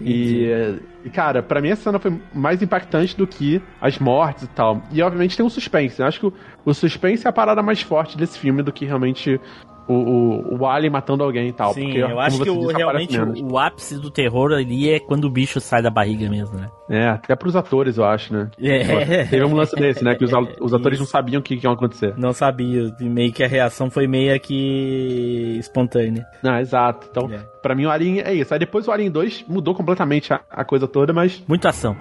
[0.02, 4.48] E, e, cara, pra mim essa cena foi mais impactante do que as mortes e
[4.48, 4.82] tal.
[4.92, 6.00] E obviamente tem um suspense.
[6.00, 6.32] Eu acho que o,
[6.64, 9.40] o suspense é a parada mais forte desse filme do que realmente
[9.88, 11.72] o, o, o Alien matando alguém e tal.
[11.74, 14.98] Sim, porque, eu como acho que o- realmente o, o ápice do terror ali é
[15.00, 16.68] quando o bicho sai da barriga mesmo, né?
[16.88, 18.48] É, até pros atores, eu acho, né?
[18.62, 19.24] É.
[19.24, 20.14] Teve um lance desse, né?
[20.14, 22.14] Que os, os atores não sabiam o que, que ia acontecer.
[22.16, 26.24] Não sabia, e meio que a reação foi meio que espontânea.
[26.42, 27.06] Não, exato.
[27.10, 27.38] Então, É.
[27.62, 28.52] pra mim o Alien é isso.
[28.52, 31.96] Aí depois o Alien 2 mudou completamente a, a coisa toda, mas Muita ação.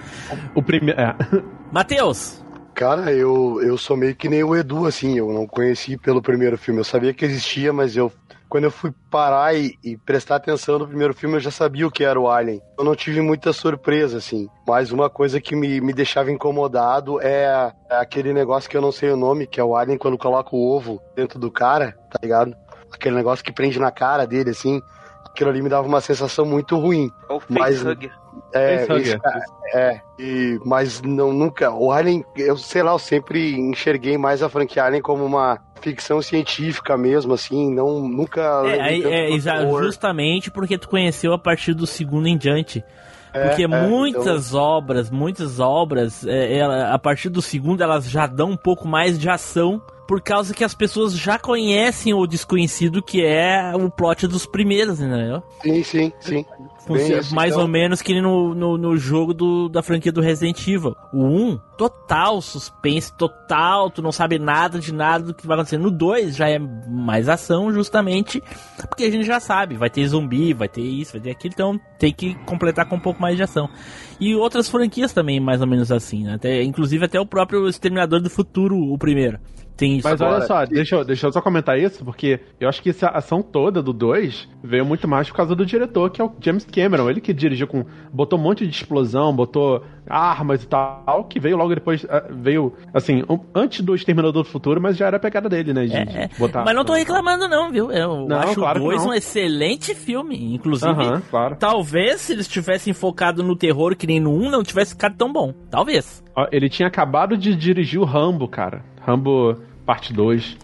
[0.54, 1.00] o primeiro.
[1.00, 1.16] É.
[1.72, 2.45] Matheus!
[2.76, 6.58] Cara, eu, eu sou meio que nem o Edu, assim, eu não conheci pelo primeiro
[6.58, 6.82] filme.
[6.82, 8.12] Eu sabia que existia, mas eu.
[8.50, 11.92] Quando eu fui parar e, e prestar atenção no primeiro filme, eu já sabia o
[11.92, 12.62] que era o Alien.
[12.78, 14.48] Eu não tive muita surpresa, assim.
[14.68, 18.92] Mas uma coisa que me, me deixava incomodado é, é aquele negócio que eu não
[18.92, 22.20] sei o nome, que é o Alien quando coloca o ovo dentro do cara, tá
[22.22, 22.56] ligado?
[22.94, 24.82] Aquele negócio que prende na cara dele, assim.
[25.26, 27.10] Aquilo ali me dava uma sensação muito ruim.
[27.30, 28.12] É o Mas- facehugger.
[28.54, 31.72] É, esse cara- é, e, mas não, nunca.
[31.72, 36.22] O Alien, eu sei lá, eu sempre enxerguei mais a franquia Alien como uma ficção
[36.22, 38.42] científica mesmo, assim, não, nunca.
[38.66, 39.84] É, é, terror.
[39.84, 42.84] justamente porque tu conheceu a partir do segundo em diante.
[43.32, 48.26] Porque É, é, muitas obras, muitas obras, é, ela- a partir do segundo elas já
[48.28, 53.02] dão um pouco mais de ação, por causa que as pessoas já conhecem o desconhecido
[53.02, 55.44] que é o plot dos primeiros, entendeu?
[55.62, 56.46] Sim, sim, sim.
[56.94, 57.64] Bem isso, mais então.
[57.64, 60.96] ou menos que no, no, no jogo do, da franquia do Resident Evil.
[61.14, 65.78] O 1, total suspense, total, tu não sabe nada de nada do que vai acontecer.
[65.78, 68.42] No 2 já é mais ação, justamente
[68.88, 71.80] porque a gente já sabe, vai ter zumbi, vai ter isso, vai ter aquilo, então
[72.00, 73.70] tem que completar com um pouco mais de ação.
[74.20, 76.36] E outras franquias também, mais ou menos assim, né?
[76.36, 79.40] Até, inclusive até o próprio Exterminador do Futuro, o primeiro.
[79.76, 80.08] Tem isso.
[80.08, 82.90] Mas Agora, olha só, deixa eu, deixa eu só comentar isso, porque eu acho que
[82.90, 86.32] essa ação toda do 2 veio muito mais por causa do diretor, que é o
[86.40, 87.10] James Cameron.
[87.10, 87.86] Ele que dirigiu com.
[88.12, 92.06] botou um monte de explosão, botou armas e tal, que veio logo depois.
[92.10, 95.86] ah, Veio, assim, antes do Exterminador do Futuro, mas já era a pegada dele, né?
[95.86, 96.30] De, É, é.
[96.38, 96.64] botar.
[96.64, 97.92] Mas não tô reclamando não, viu?
[97.92, 99.10] Eu Não, acho claro o que 2 não.
[99.12, 100.54] um excelente filme.
[100.54, 101.56] Inclusive, Aham, claro.
[101.58, 105.32] talvez se eles tivessem focado no terror que nem no 1, não tivesse ficado tão
[105.32, 105.54] bom.
[105.72, 106.24] Talvez.
[106.52, 108.84] Ele tinha acabado de dirigir o Rambo, cara.
[109.02, 110.58] Rambo parte 2.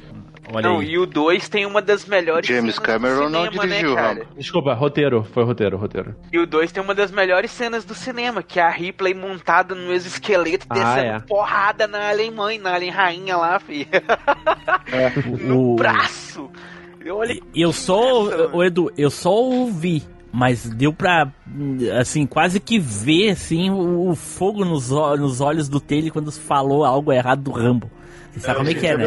[0.53, 0.89] Olha Não, aí.
[0.89, 3.93] e o 2 tem uma das melhores James cenas do Cameron não cinema, dirigiu né,
[3.93, 4.07] o cara?
[4.19, 4.27] Rambo.
[4.37, 6.15] Desculpa, roteiro, foi roteiro, roteiro.
[6.31, 9.73] E o 2 tem uma das melhores cenas do cinema, que é a Ripley montada
[9.73, 11.19] no exoesqueleto, Ah, descendo é.
[11.21, 13.87] porrada na Alien Mãe, na Alien Rainha lá, fi.
[15.25, 16.49] O- no braço.
[17.09, 21.27] Olha Eu só, o Edu, eu só ouvi, mas deu pra,
[21.99, 26.85] assim, quase que ver, assim, o, o fogo nos, nos olhos do Taylor quando falou
[26.85, 27.89] algo errado do Rambo.
[28.31, 29.05] Você sabe como é que é, a né?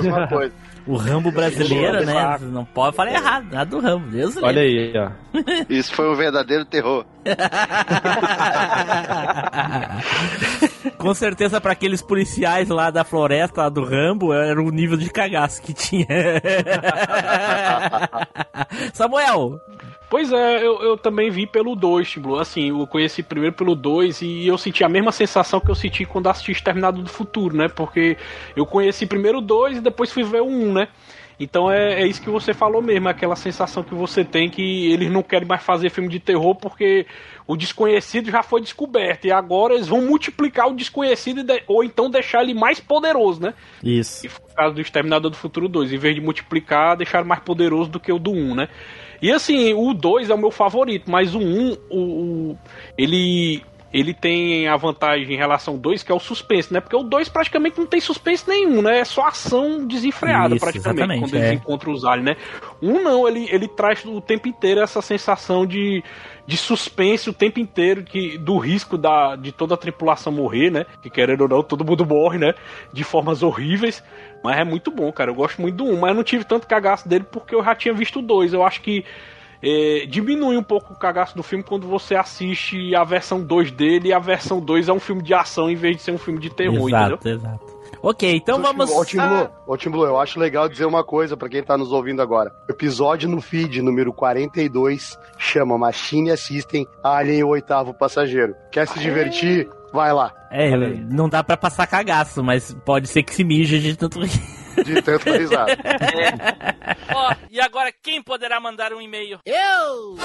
[0.87, 2.38] O Rambo brasileiro, né?
[2.42, 4.11] Não pode falar errado, nada do Rambo.
[4.11, 4.99] Deus Olha livre.
[4.99, 5.11] aí, ó.
[5.68, 7.05] Isso foi um verdadeiro terror.
[10.99, 15.09] Com certeza, pra aqueles policiais lá da floresta, lá do Rambo, era o nível de
[15.11, 16.07] cagaço que tinha.
[18.92, 19.59] Samuel,
[20.09, 22.38] Pois é, eu, eu também vi pelo 2, Blue.
[22.38, 26.05] Assim, eu conheci primeiro pelo 2 e eu senti a mesma sensação que eu senti
[26.05, 27.69] quando assisti Exterminado do Futuro, né?
[27.69, 28.17] Porque
[28.55, 30.88] eu conheci primeiro o 2 e depois fui ver o 1, né?
[31.38, 35.11] Então é, é isso que você falou mesmo, aquela sensação que você tem que eles
[35.11, 37.07] não querem mais fazer filme de terror porque
[37.45, 42.09] o desconhecido já foi descoberto e agora eles vão multiplicar o desconhecido de- ou então
[42.09, 43.53] deixar ele mais poderoso, né?
[43.83, 44.25] Isso.
[44.25, 45.93] E foi o caso do Exterminador do Futuro 2.
[45.93, 48.69] Em vez de multiplicar, deixaram mais poderoso do que o do 1, né?
[49.24, 51.98] E assim, o 2 é o meu favorito, mas o 1, o,
[52.50, 52.58] o-
[52.98, 56.78] ele, ele tem a vantagem em relação ao 2, que é o suspense, né?
[56.78, 58.98] Porque o 2 praticamente não tem suspense nenhum, né?
[58.98, 61.54] É só ação desenfreada, Isso, praticamente, quando eles é.
[61.54, 62.37] encontram os aliens, né?
[62.82, 66.04] Um não, ele, ele traz o tempo inteiro essa sensação de,
[66.46, 70.84] de suspense o tempo inteiro que, do risco da, de toda a tripulação morrer, né?
[71.02, 72.52] Que querendo ou não, todo mundo morre, né?
[72.92, 74.04] De formas horríveis.
[74.44, 75.30] Mas é muito bom, cara.
[75.30, 77.74] Eu gosto muito do 1, mas eu não tive tanto cagaço dele porque eu já
[77.74, 78.52] tinha visto o 2.
[78.52, 79.02] Eu acho que
[79.62, 84.09] é, diminui um pouco o cagaço do filme quando você assiste a versão 2 dele
[84.09, 86.38] e a versão 2 é um filme de ação em vez de ser um filme
[86.38, 87.16] de terror, entendeu?
[87.16, 87.74] exato, exato.
[88.02, 88.90] Ok, então vamos.
[88.90, 92.54] Ô, Tim Blue, eu acho legal dizer uma coisa pra quem tá nos ouvindo agora.
[92.68, 98.54] Episódio no feed número 42 chama Machine Assistem Alien e o Oitavo Passageiro.
[98.70, 99.70] Quer se divertir?
[99.94, 100.35] Vai lá.
[100.50, 104.85] É, não dá pra passar cagaço, mas pode ser que se mije de tanto rir.
[104.85, 105.78] De tanto risada.
[107.14, 109.38] Ó, e agora quem poderá mandar um e-mail?
[109.46, 110.16] Eu!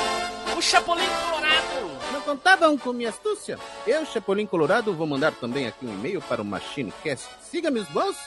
[0.57, 2.11] O Chapolin Colorado!
[2.11, 3.59] Não contavam com minha astúcia?
[3.85, 7.27] Eu, Chapolin Colorado, vou mandar também aqui um e-mail para o MachineCast.
[7.43, 8.17] Siga meus bons.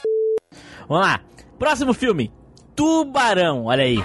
[0.87, 1.19] Vamos lá.
[1.59, 2.31] Próximo filme.
[2.73, 3.97] Tubarão, olha aí.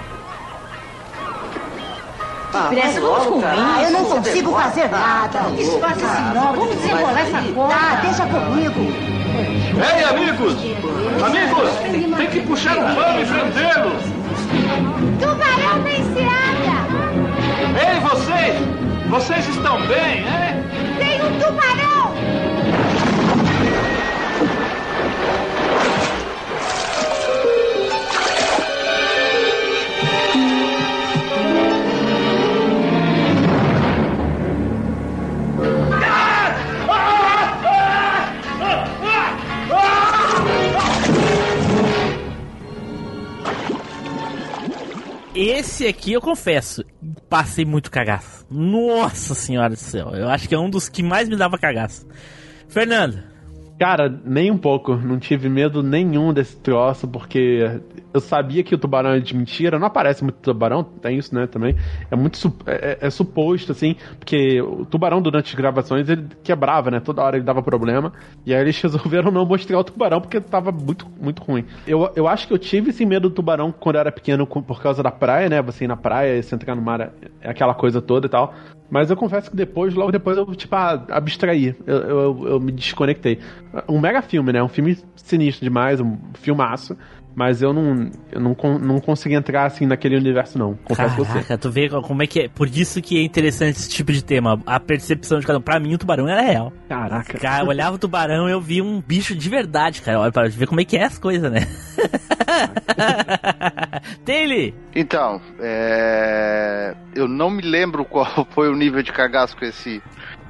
[2.51, 5.39] Pressa, vamos com Ah, eu não consigo fazer nada.
[5.55, 6.53] Disfarça assim, não.
[6.53, 7.73] Vamos desenrolar essa coisa.
[7.73, 8.79] Ah, deixa comigo.
[9.79, 10.53] Ei, amigos!
[11.23, 12.17] Amigos!
[12.17, 13.91] Tem que puxar o pano e prendê-lo!
[15.19, 16.77] Tubarão nem se anda.
[17.79, 18.79] Ei, vocês!
[19.09, 20.63] Vocês estão bem, hein?
[20.97, 22.13] Tem um tubarão.
[46.09, 46.83] Aqui eu confesso,
[47.29, 48.43] passei muito cagaço.
[48.49, 52.07] Nossa senhora do céu, eu acho que é um dos que mais me dava cagaço.
[52.67, 53.21] Fernando,
[53.79, 54.93] Cara, nem um pouco.
[54.97, 57.79] Não tive medo nenhum desse troço, porque
[58.13, 59.79] eu sabia que o tubarão é de mentira.
[59.79, 61.77] Não aparece muito tubarão, tem isso, né, também.
[62.11, 66.91] É muito é, é- é suposto, assim, porque o tubarão, durante as gravações, ele quebrava,
[66.91, 66.99] né?
[66.99, 68.11] Toda hora ele dava problema.
[68.45, 71.63] E aí eles resolveram não mostrar o tubarão, porque tava muito, muito ruim.
[71.87, 74.81] Eu, eu acho que eu tive esse medo do tubarão quando eu era pequeno por
[74.81, 75.61] causa da praia, né?
[75.61, 78.53] Você ir na praia, você entrar no mar, é- é aquela coisa toda e tal.
[78.89, 81.75] Mas eu confesso que depois, logo depois, eu, tipo, ah, abstraí.
[81.85, 83.39] Eu, eu, eu me desconectei.
[83.87, 84.63] Um mega filme, né?
[84.63, 86.97] Um filme sinistro demais, um filmaço.
[87.35, 90.75] Mas eu não, eu não, não consegui entrar assim naquele universo, não.
[90.83, 91.33] Confesso pra você.
[91.33, 92.49] caraca, tu vê como é que é.
[92.49, 94.61] Por isso que é interessante esse tipo de tema.
[94.65, 95.61] A percepção de cada um.
[95.61, 96.73] Pra mim, o tubarão era real.
[96.87, 97.37] Caraca.
[97.37, 100.19] Cara, eu olhava o tubarão e eu vi um bicho de verdade, cara.
[100.19, 101.59] Olha, pra ver como é que é as coisas, né?
[104.25, 104.73] Taylor!
[104.95, 106.95] Então, é...
[107.15, 110.01] eu não me lembro qual foi o nível de cagaço com esse,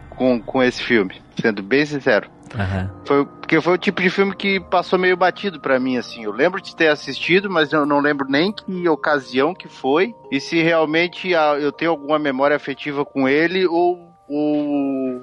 [0.10, 2.30] com, com esse filme, sendo bem sincero.
[2.56, 2.92] Aham.
[3.06, 6.24] Foi, porque foi o tipo de filme que passou meio batido pra mim, assim.
[6.24, 10.14] Eu lembro de ter assistido, mas eu não lembro nem que ocasião que foi.
[10.32, 14.10] E se realmente eu tenho alguma memória afetiva com ele ou.
[14.28, 15.22] ou,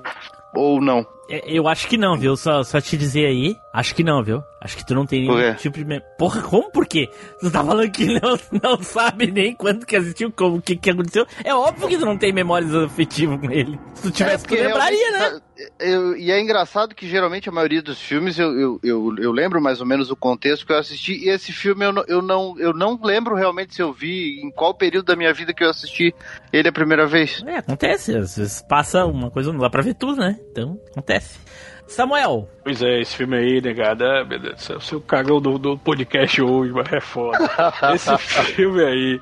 [0.54, 1.06] ou não.
[1.28, 2.36] É, Eu acho que não, viu?
[2.36, 3.56] Só, só te dizer aí.
[3.72, 4.42] Acho que não, viu?
[4.62, 5.84] Acho que tu não tem nenhum tipo de.
[5.84, 7.08] mem- Porra, como por quê?
[7.40, 10.90] Tu tá falando que não, não sabe nem quando que assistiu, como, o que, que
[10.90, 11.26] aconteceu.
[11.44, 13.78] É óbvio que tu não tem memórias afetivas com ele.
[13.94, 15.18] Se tu tivesse, tu porque lembraria, né?
[15.18, 15.42] realmente,
[15.78, 19.60] eu- e é engraçado que geralmente a maioria dos filmes eu, eu, eu, eu lembro
[19.60, 21.24] mais ou menos o contexto que eu assisti.
[21.24, 24.74] E esse filme eu eu, não, eu não lembro realmente se eu vi em qual
[24.74, 26.14] período da minha vida que eu assisti
[26.52, 27.42] ele a primeira vez.
[27.46, 28.16] É, acontece.
[28.16, 30.38] Às vezes passa uma coisa, não dá pra ver tudo, né?
[30.50, 31.38] Então, acontece.
[31.86, 35.56] Samuel, Pois é, esse filme aí, negado, ah, meu Deus do céu, seu cagão do,
[35.56, 37.38] do podcast hoje, mas é foda.
[37.94, 39.20] Esse filme aí,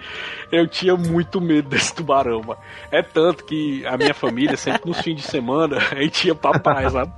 [0.50, 2.58] eu tinha muito medo desse tubarão, mano.
[2.90, 6.58] É tanto que a minha família, sempre nos fins de semana, a gente ia pra
[6.58, 7.12] praia, sabe?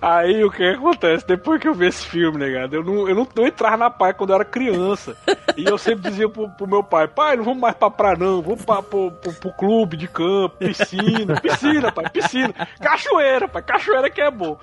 [0.00, 1.26] Aí o que acontece?
[1.26, 4.14] Depois que eu vi esse filme, negado, eu não, eu não, não entrava na praia
[4.14, 5.16] quando eu era criança.
[5.56, 8.40] E eu sempre dizia pro, pro meu pai, pai, não vamos mais pra praia não,
[8.40, 12.54] vamos pra, pro, pro, pro clube de campo, piscina, piscina, pai, piscina.
[12.80, 14.56] Cachoeira, pai, cachoeira que é bom.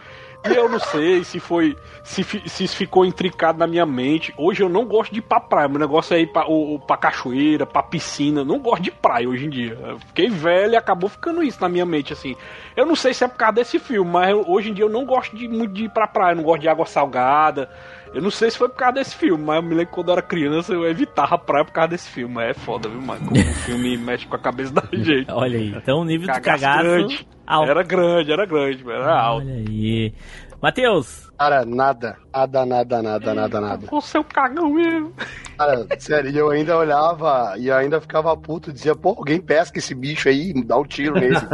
[0.49, 1.75] E eu não sei se foi.
[2.03, 4.33] Se, se ficou intricado na minha mente.
[4.37, 5.67] Hoje eu não gosto de ir pra praia.
[5.67, 8.43] Meu negócio é ir pra, o, o- pra cachoeira, pra piscina.
[8.45, 9.77] Não gosto de praia hoje em dia.
[9.81, 12.35] Eu fiquei velho e acabou ficando isso na minha mente, assim.
[12.75, 14.89] Eu não sei se é por causa desse filme, mas eu- hoje em dia eu
[14.89, 16.33] não gosto de, muito de ir pra praia.
[16.33, 17.69] Eu não gosto de água salgada.
[18.15, 20.07] Eu não sei se foi por causa desse filme, mas eu me lembro que quando
[20.07, 22.33] eu era criança eu evitava a praia por causa desse filme.
[22.35, 23.25] Mas é foda, viu, mano?
[23.27, 25.29] Como o filme mexe com a cabeça da gente.
[25.29, 27.27] Olha aí, então o nível de Cagaço grande.
[27.45, 27.69] alto.
[27.69, 29.45] Era grande, era grande, era alto.
[29.45, 30.13] Olha aí.
[30.61, 32.17] Matheus, Cara, nada.
[32.33, 33.87] Nada, nada, nada, nada, nada.
[33.91, 35.13] Você é um cagão mesmo.
[35.57, 39.93] Cara, sério, e eu ainda olhava e ainda ficava puto, dizia, pô, alguém pesca esse
[39.93, 41.35] bicho aí, dá um tiro nele.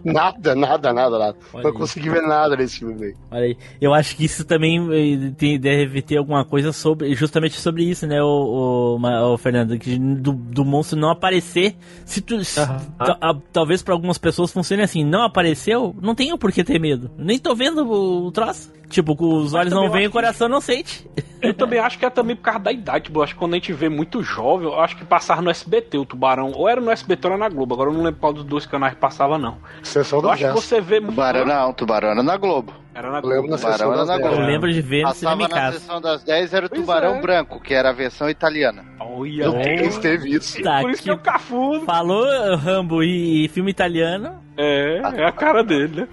[0.04, 1.36] Nada, nada, nada, nada.
[1.52, 1.76] Olha Não aí.
[1.76, 3.14] consegui ver nada nesse filme aí.
[3.30, 3.56] olha aí.
[3.80, 8.06] Eu acho que isso também eh, tem- deve ter alguma coisa sobre, justamente sobre isso,
[8.06, 11.76] né, o, o, o Fernando, que do, do monstro não aparecer.
[12.04, 16.52] Se tu, se- a- talvez pra algumas pessoas funcione assim, não apareceu, não tenho por
[16.52, 17.10] que ter medo.
[17.18, 18.70] Nem tô vendo o, troço.
[18.88, 21.06] Tipo, os olhos não eu veem, acho o coração não sente.
[21.42, 23.04] Eu também acho que é também por causa da idade.
[23.04, 25.50] Tipo, eu acho que quando a gente vê muito jovem, eu acho que passava no
[25.50, 26.52] SBT o Tubarão.
[26.54, 27.74] Ou era no SBT ou era na Globo.
[27.74, 29.58] Agora eu não lembro qual dos dois canais passava, não.
[29.82, 30.54] Sessão Eu das acho que 10.
[30.64, 31.12] você vê muito.
[31.14, 32.72] Tubarão não, Tubarão era na Globo.
[32.94, 33.50] Era na Eu lembro Globo.
[33.50, 34.26] na Tubarão sessão era das na 10.
[34.28, 34.42] Globo.
[34.42, 35.78] Eu lembro de ver Passava na casa.
[35.80, 37.20] sessão das 10 era o Pois Tubarão é.
[37.20, 38.84] Branco, que era a versão italiana.
[38.98, 40.60] Olha, Meu Deus, teve isso.
[40.62, 41.84] Tá Por isso que é o Cafudo.
[41.84, 42.24] Falou
[42.56, 46.08] Rambo e filme italiano, É, é a cara dele, né?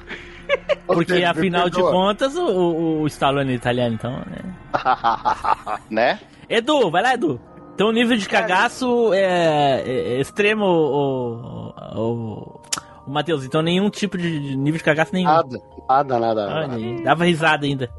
[0.88, 4.56] porque afinal de contas o, o, o Stallone é italiano, então, né?
[5.90, 6.20] Né?
[6.50, 7.40] Edu, vai lá, Edu.
[7.74, 12.62] Então o nível de cagaço é, é extremo, o, o,
[13.06, 13.44] o Matheus.
[13.44, 15.28] Então nenhum tipo de nível de cagaço nenhum.
[15.30, 16.42] Nada, nada, nada.
[16.48, 17.04] Olha nada.
[17.04, 17.90] dava risada ainda.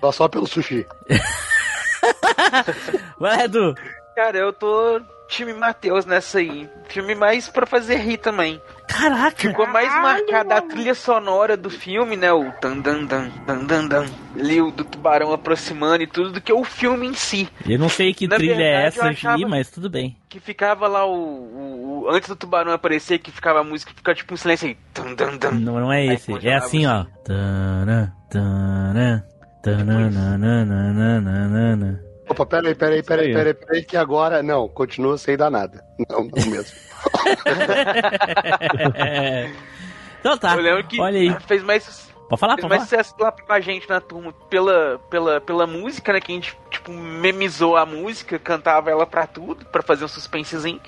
[0.00, 0.86] Só- Só pelo sushi.
[3.18, 3.74] Vai lá, Edu.
[4.14, 6.68] Cara, eu tô time Matheus nessa aí.
[6.88, 8.60] Filme mais pra fazer rir também.
[8.88, 9.36] Caraca.
[9.36, 12.32] Ficou mais marcada a trilha sonora do filme, né?
[12.32, 14.06] O dan dan dan dan dan dan.
[14.38, 17.48] Ali o do tubarão aproximando e tudo, do que o filme em si.
[17.68, 20.16] Eu não sei que Na trilha é verdade, essa eu aqui, mas tudo bem.
[20.28, 24.14] Que ficava lá o, o- o- Antes do tubarão aparecer, que ficava a música, fica
[24.14, 24.76] tipo um silêncio aí.
[24.94, 25.50] Dan, dan, dan.
[25.52, 26.32] Não, não é Aí esse.
[26.46, 27.04] É assim, ó.
[27.24, 29.22] Tanã, tanã,
[29.62, 32.00] tananana.
[32.28, 33.34] Opa, peraí, peraí, peraí, aí.
[33.34, 34.42] peraí, peraí, que agora.
[34.42, 35.84] Não, continua sem dar nada.
[36.08, 36.76] Não, não mesmo.
[40.20, 40.54] então tá.
[40.54, 41.34] Eu lembro que Olha aí.
[41.46, 42.06] fez mais.
[42.28, 43.04] Pode falar, pode mais falar.
[43.04, 46.20] sucesso lá com a gente na turma pela, pela, pela música, né?
[46.20, 50.78] Que a gente, tipo, memizou a música, cantava ela pra tudo, pra fazer um suspensezinho,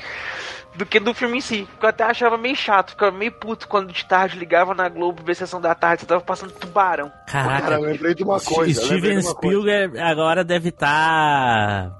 [0.76, 1.66] do que do filme em si.
[1.70, 5.22] Porque eu até achava meio chato, ficava meio puto quando de tarde ligava na Globo,
[5.22, 7.10] ver sessão da tarde, você tava passando tubarão.
[7.26, 7.62] Caraca.
[7.62, 8.80] Cara, eu lembrei de uma coisa.
[8.82, 9.20] Steven.
[9.22, 11.92] Spielberg agora deve estar.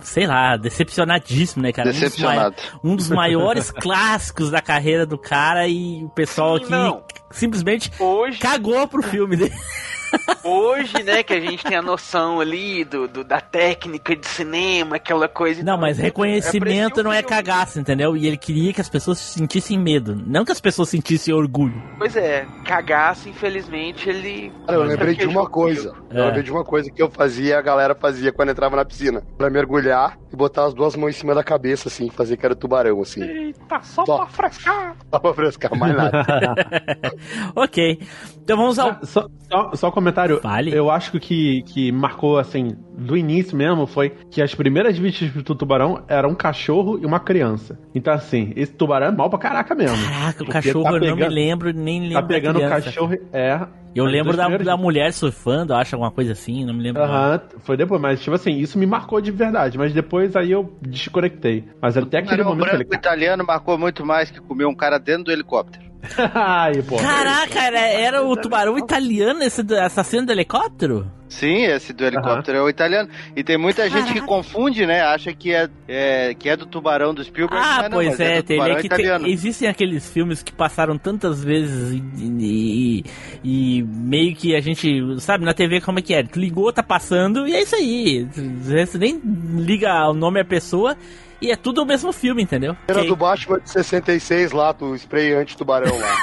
[0.00, 1.88] sei lá, decepcionadíssimo, né, cara?
[1.88, 2.56] Um dos Decepcionado.
[2.56, 7.04] mai- Um dos, maiores clássicos da carreira do cara e o pessoal Sim, aqui não.
[7.30, 9.54] simplesmente Hoje, cagou pro filme dele.
[10.44, 14.96] hoje, né, que a gente tem a noção ali do, do- da técnica de cinema,
[14.96, 15.60] aquela coisa.
[15.62, 15.80] Não, tal.
[15.80, 18.16] mas reconhecimento Aprecia o não é cagaço, entendeu?
[18.16, 21.80] E ele queria que as pessoas sentissem medo, não que as pessoas sentissem orgulho.
[21.98, 24.52] Pois é, cagaço, infelizmente, ele.
[24.66, 25.92] Cara, eu lembrei de uma coisa.
[26.10, 26.26] Eu É.
[26.26, 29.22] lembrei de uma coisa que eu fazia e a galera fazia quando entrava na piscina.
[29.38, 32.54] Pra mergulhar e botar as duas mãos em cima da cabeça, assim, fazer que era
[32.54, 33.22] tubarão, assim.
[33.22, 34.16] Eita, só Só.
[34.18, 34.96] pra frescar.
[35.10, 36.22] Só pra frescar, mais nada.
[37.56, 37.98] ok.
[38.42, 38.98] Então vamos ao.
[39.04, 40.40] Só, só, só comentário.
[40.40, 40.74] Fale.
[40.74, 45.32] Eu acho que o que, marcou, assim, do início mesmo foi que as primeiras vítimas
[45.42, 47.78] do tubarão eram um cachorro e uma criança.
[47.94, 49.96] Então, assim, esse tubarão é mal pra caraca mesmo.
[50.08, 52.14] Caraca, o cachorro tá eu não me pegando- lembro, nem lembro.
[52.14, 53.16] Tá pegando o cachorro.
[53.32, 53.66] É.
[53.94, 57.02] Eu lembro da, da mulher surfando, eu acho alguma coisa assim, não me lembro.
[57.02, 60.74] Aham, foi depois, mas tipo assim, isso me marcou de verdade, mas depois aí eu
[60.80, 61.64] desconectei.
[61.80, 62.78] Mas até aquele momento ele.
[62.84, 65.91] branco italiano marcou muito mais que comer um cara dentro do helicóptero.
[66.34, 66.96] Ai, pô.
[66.96, 71.10] Caraca, era, era o tubarão italiano esse, do- essa cena do helicóptero?
[71.28, 73.08] Sim, esse do helicóptero é o italiano.
[73.34, 74.26] E tem muita gente que Caraca.
[74.26, 75.00] confunde, né?
[75.00, 77.64] Acha que é, é- que é do tubarão do Spielberg.
[77.64, 79.26] Ah, mas não, pois mas é, do teria tubarão que italiano.
[79.26, 83.04] existem aqueles filmes que passaram tantas vezes e, e-
[83.42, 86.22] e meio que a gente, sabe, na TV como é que é?
[86.22, 88.26] Tu ligou, tá passando e é isso aí.
[88.60, 89.18] Você nem
[89.56, 90.94] liga o nome à pessoa
[91.42, 92.74] e é tudo o mesmo filme, entendeu?
[92.88, 93.10] Era Ok.
[93.10, 96.16] do Batman de 66 lá, do spray anti-tubarão lá.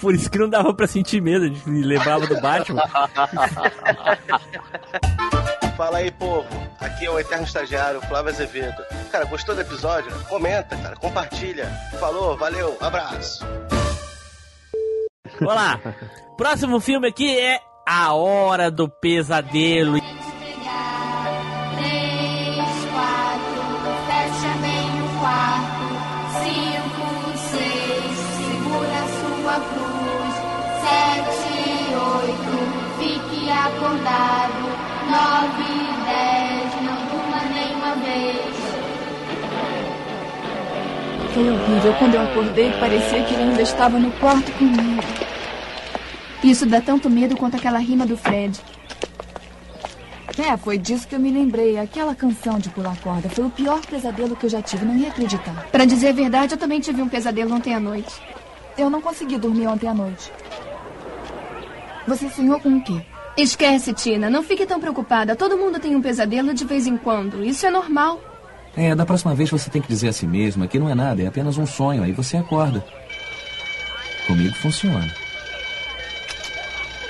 [0.00, 2.82] Por isso que não dava pra sentir medo, de lembrava do Batman.
[5.76, 6.46] Fala aí, povo.
[6.80, 8.82] Aqui é o eterno estagiário Flávio Azevedo.
[9.10, 10.10] Cara, gostou do episódio?
[10.28, 11.66] Comenta, cara, compartilha.
[11.98, 13.44] Falou, valeu, abraço.
[15.38, 15.80] Vamos lá.
[16.36, 19.98] Próximo filme aqui é A Hora do Pesadelo.
[33.92, 34.72] Acordado.
[35.10, 35.72] Nove,
[36.06, 38.56] dez, não durma nenhuma vez.
[41.34, 41.94] Foi horrível.
[41.98, 45.02] Quando eu acordei, parecia que ele ainda estava no quarto comigo.
[46.42, 48.58] Isso dá tanto medo quanto aquela rima do Fred.
[50.38, 51.78] É, foi disso que eu me lembrei.
[51.78, 55.08] Aquela canção de pular corda foi o pior pesadelo que eu já tive, não ia
[55.08, 55.66] acreditar.
[55.70, 58.12] Pra dizer a verdade, eu também tive um pesadelo ontem à noite.
[58.76, 60.32] Eu não consegui dormir ontem à noite.
[62.08, 63.04] Você sonhou com o quê?
[63.36, 64.28] Esquece, Tina.
[64.28, 65.34] Não fique tão preocupada.
[65.34, 67.44] Todo mundo tem um pesadelo de vez em quando.
[67.44, 68.20] Isso é normal.
[68.76, 71.22] É, da próxima vez você tem que dizer a si mesma que não é nada,
[71.22, 72.82] é apenas um sonho, aí você acorda.
[74.26, 75.12] Comigo funciona.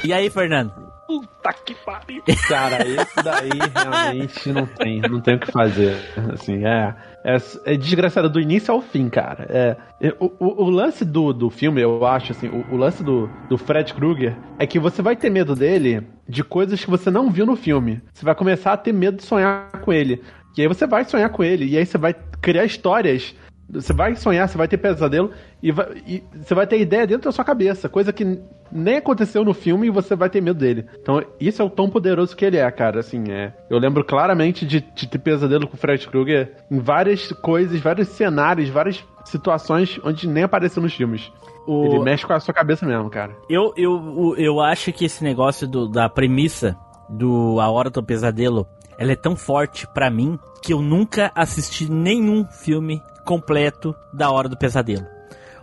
[0.03, 0.73] E aí, Fernando?
[1.07, 2.23] Puta que pariu.
[2.49, 5.97] Cara, esse daí realmente não tem, não tem o que fazer.
[6.33, 6.95] Assim, é,
[7.25, 9.47] é, é desgraçado do início ao fim, cara.
[9.49, 13.03] É, é, o, o, o lance do, do filme, eu acho, assim, o, o lance
[13.03, 17.11] do, do Fred Krueger é que você vai ter medo dele de coisas que você
[17.11, 18.01] não viu no filme.
[18.12, 20.23] Você vai começar a ter medo de sonhar com ele.
[20.57, 23.35] E aí você vai sonhar com ele, e aí você vai criar histórias.
[23.73, 25.31] Você vai sonhar, você vai ter pesadelo,
[25.62, 28.39] e, vai, e você vai ter ideia dentro da sua cabeça, coisa que
[28.70, 30.85] nem aconteceu no filme e você vai ter medo dele.
[31.01, 33.01] Então, isso é o tão poderoso que ele é, cara.
[33.01, 33.55] Assim, é.
[33.70, 38.09] Eu lembro claramente de, de ter pesadelo com o Fred Krueger em várias coisas, vários
[38.09, 41.33] cenários, várias situações onde nem apareceu nos filmes.
[41.66, 43.35] O- Ele mexe com a sua cabeça mesmo, cara.
[43.49, 46.77] Eu, eu, eu acho que esse negócio do- da premissa
[47.09, 48.66] do A Hora do Pesadelo,
[48.99, 54.49] ela é tão forte pra mim que eu nunca assisti nenhum filme completo da Hora
[54.49, 55.07] do Pesadelo.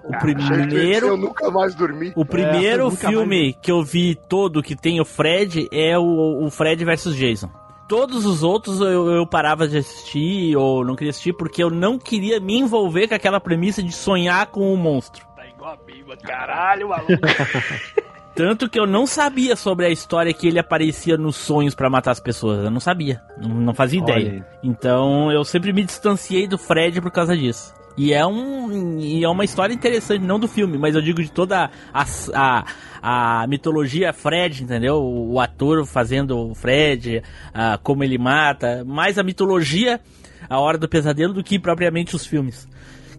[0.03, 2.11] O Ah, primeiro, Eu nunca mais dormi.
[2.15, 6.49] o primeiro É, filme que eu vi todo que tem o Fred é o, o
[6.49, 7.49] Fred versus Jason.
[7.87, 11.97] Todos os outros eu, eu parava de assistir ou não queria assistir porque eu não
[11.99, 15.25] queria me envolver com aquela premissa de sonhar com o monstro.
[15.35, 17.11] Tá igual a Bíblia, caralho, maluco.
[18.39, 22.11] Tanto que eu não sabia sobre a história que ele aparecia nos sonhos pra matar
[22.11, 22.63] as pessoas.
[22.63, 23.21] Eu não sabia.
[23.37, 24.47] Não, não fazia ideia.
[24.63, 27.73] Então eu sempre me distanciei do Fred por causa disso.
[27.97, 31.29] E é, um, e é uma história interessante, não do filme, mas eu digo de
[31.29, 32.65] toda a, a,
[33.01, 35.03] a mitologia Fred, entendeu?
[35.03, 37.21] O, o ator fazendo o Fred,
[37.53, 38.85] ah, como ele mata.
[38.85, 39.99] Mais a mitologia,
[40.49, 42.69] a Hora do Pesadelo, do que propriamente os filmes.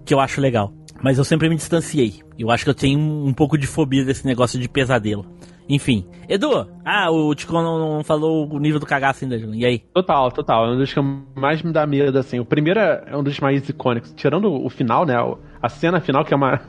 [0.02, 0.72] Que eu acho legal.
[1.02, 2.22] Mas eu sempre me distanciei.
[2.40, 5.26] Eu acho que eu tenho um, pouco de fobia desse negócio de pesadelo.
[5.68, 6.04] Enfim.
[6.28, 9.54] Edu, ah, o Tico não, não falou o nível do cagaço ainda, Júlio.
[9.54, 9.78] E aí?
[9.94, 10.66] Total, total.
[10.66, 11.00] É um dos que
[11.36, 12.40] mais me dá medo, assim.
[12.40, 14.12] O primeiro é um dos mais icônicos.
[14.16, 15.14] Tirando o final, né?
[15.62, 16.60] A cena final, que é uma.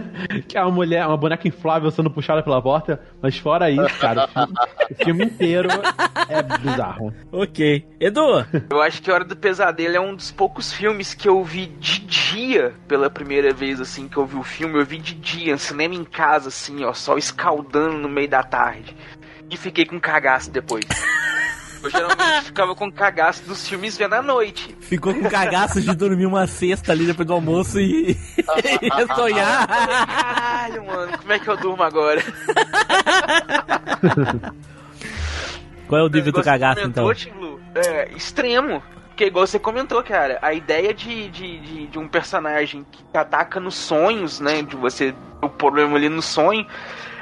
[0.48, 3.00] que é uma mulher, uma boneca inflável sendo puxada pela porta.
[3.20, 4.54] Mas fora isso, cara, o filme,
[4.90, 5.68] o filme inteiro
[6.28, 7.12] é bizarro.
[7.32, 7.84] Ok.
[8.00, 8.46] Edu!
[8.70, 12.00] Eu acho que Hora do Pesadelo é um dos poucos filmes que eu vi de
[12.00, 14.78] dia pela primeira vez, assim, que eu vi o filme.
[14.78, 18.42] Eu vi de dia, no cinema em casa, assim, ó, sol escaldando no meio da
[18.42, 18.96] tarde.
[19.50, 20.84] E fiquei com cagaço depois.
[21.82, 24.76] Eu geralmente ficava com cagaço dos filmes vendo à noite.
[24.80, 28.12] Ficou com cagaço de dormir uma cesta ali depois do almoço e,
[28.82, 29.66] e ia sonhar.
[29.66, 32.22] Caralho, mano, como é que eu durmo agora?
[35.86, 37.10] Qual é o nível do cagaço, então?
[37.74, 38.82] É, extremo.
[39.16, 43.58] Porque igual você comentou, cara, a ideia de, de, de, de um personagem que ataca
[43.58, 44.60] nos sonhos, né?
[44.60, 46.66] De você o problema ali no sonho,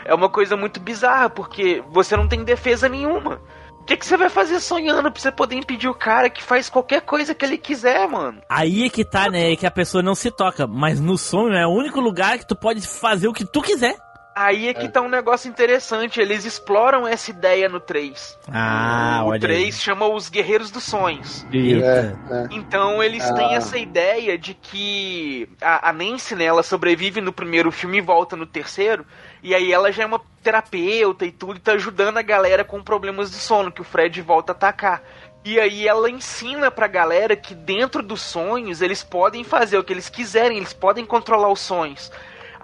[0.04, 3.40] é uma coisa muito bizarra, porque você não tem defesa nenhuma.
[3.80, 6.68] O que, que você vai fazer sonhando pra você poder impedir o cara que faz
[6.68, 8.42] qualquer coisa que ele quiser, mano?
[8.48, 9.52] Aí é que tá, né?
[9.52, 10.66] É que a pessoa não se toca.
[10.66, 13.94] Mas no sonho é o único lugar que tu pode fazer o que tu quiser.
[14.36, 18.36] Aí é que tá um negócio interessante, eles exploram essa ideia no 3.
[18.52, 19.72] Ah, o olha 3 aí.
[19.72, 21.46] chama os Guerreiros dos Sonhos.
[21.52, 22.18] Eita.
[22.50, 23.34] Então eles Ah.
[23.34, 28.00] têm essa ideia de que a, a Nancy, né, ela sobrevive no primeiro filme e
[28.00, 29.06] volta no terceiro.
[29.42, 32.82] E aí ela já é uma terapeuta e tudo, e tá ajudando a galera com
[32.82, 35.02] problemas de sono, que o Fred volta a atacar.
[35.44, 39.92] E aí ela ensina pra galera que dentro dos sonhos eles podem fazer o que
[39.92, 42.10] eles quiserem, eles podem controlar os sonhos.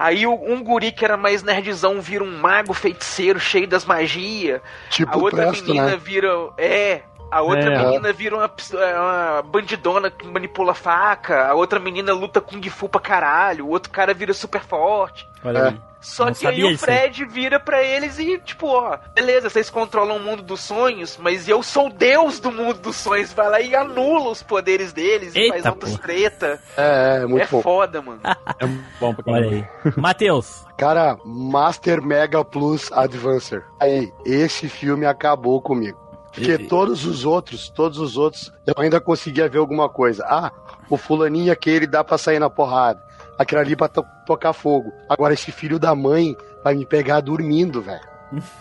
[0.03, 4.63] Aí o- um guri que era mais nerdzão vira um mago feiticeiro cheio das magias.
[4.89, 5.97] Tipo a outra Presto, menina né?
[6.03, 6.29] vira.
[6.57, 7.03] É.
[7.31, 7.79] A outra É.
[7.85, 11.47] menina vira uma, é, uma bandidona que manipula faca.
[11.49, 13.67] A outra menina luta Kung Fu pra caralho.
[13.67, 15.29] O outro cara vira super forte.
[15.45, 15.81] Olha aí.
[16.03, 16.79] Só Não que aí o.
[16.79, 21.47] Fred vira pra eles e, tipo, ó, beleza, vocês controlam o mundo dos sonhos, mas
[21.47, 23.35] eu sou o deus do mundo dos sonhos.
[23.35, 26.59] Vai lá e anula os poderes deles e Eita, faz outras treta.
[26.75, 27.61] É, é, muito é bom.
[27.61, 28.21] foda, mano.
[28.59, 28.67] É
[28.99, 29.69] bom pra Olha caramba.
[29.85, 29.93] aí.
[30.01, 30.65] Matheus.
[30.79, 33.63] Cara, Master Mega Plus Advancer.
[33.79, 36.00] Aí, esse filme acabou comigo.
[36.33, 40.25] Porque E- todos os outros, todos os outros, eu ainda conseguia ver alguma coisa.
[40.27, 40.53] Ah,
[40.89, 43.03] o fulaninho aquele dá pra sair na porrada.
[43.39, 44.93] Aquele ali pra to- tocar fogo.
[45.09, 48.01] Agora esse filho da mãe vai me pegar dormindo, velho.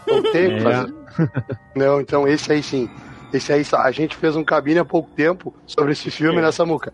[0.08, 0.72] Não tem o que É.
[0.72, 0.94] fazer.
[1.76, 2.90] Não, então esse aí sim.
[3.32, 6.92] Esse aí, a gente fez um cabine há pouco tempo sobre esse filme, né, Samuca?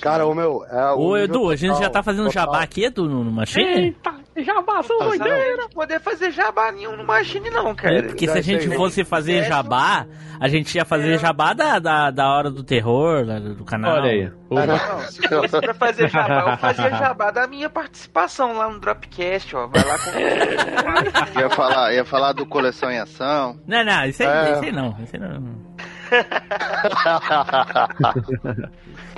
[0.00, 0.64] Cara, ô meu.
[0.70, 2.44] É o Ô, Edu, a gente total, já tá fazendo total.
[2.44, 3.64] jabá aqui, Edu, no, no Machine?
[3.64, 5.56] Eita, jabá, são Não doideira.
[5.56, 7.98] vai poder fazer jabá nenhum no Machine, não, cara.
[7.98, 10.06] É, porque se a gente fosse fazer jabá,
[10.40, 13.96] a gente ia fazer jabá da, da, da hora do terror, lá do canal.
[13.96, 14.32] Olha aí.
[14.50, 14.66] Ah, não.
[14.66, 19.54] Não, se fosse pra fazer jabá, eu fazia jabá da minha participação lá no Dropcast,
[19.56, 19.66] ó.
[19.66, 20.18] Vai lá com.
[21.38, 23.58] Ia falar, ia falar do Coleção em Ação.
[23.66, 24.52] Não, não, isso aí, É.
[24.52, 24.96] isso aí não.
[25.02, 25.68] Isso aí não.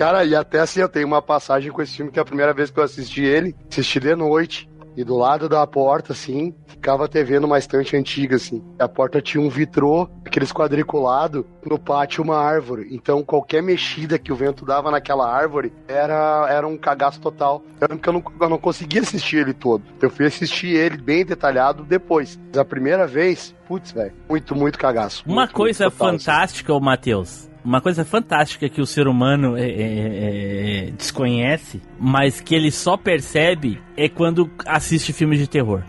[0.01, 2.55] Cara, e até assim, eu tenho uma passagem com esse filme que é a primeira
[2.55, 4.67] vez que eu assisti ele, assisti de noite.
[4.97, 8.65] E do lado da porta, assim, ficava a TV numa estante antiga, assim.
[8.79, 12.89] A porta tinha um vitrô, aqueles quadriculado, no pátio uma árvore.
[12.91, 17.63] Então qualquer mexida que o vento dava naquela árvore era, era um cagaço total.
[17.79, 19.85] Eu lembro que eu não, eu não conseguia assistir ele todo.
[20.01, 22.41] Eu fui assistir ele bem detalhado depois.
[22.49, 25.25] Mas a primeira vez, putz, velho, muito, muito cagaço.
[25.27, 26.25] Uma Muito, coisa muito total, assim.
[26.25, 27.50] fantástica, ô Matheus.
[27.65, 32.97] Uma coisa fantástica que o ser humano é, é, é, desconhece, mas que ele só
[32.97, 35.83] percebe é quando assiste filmes de terror.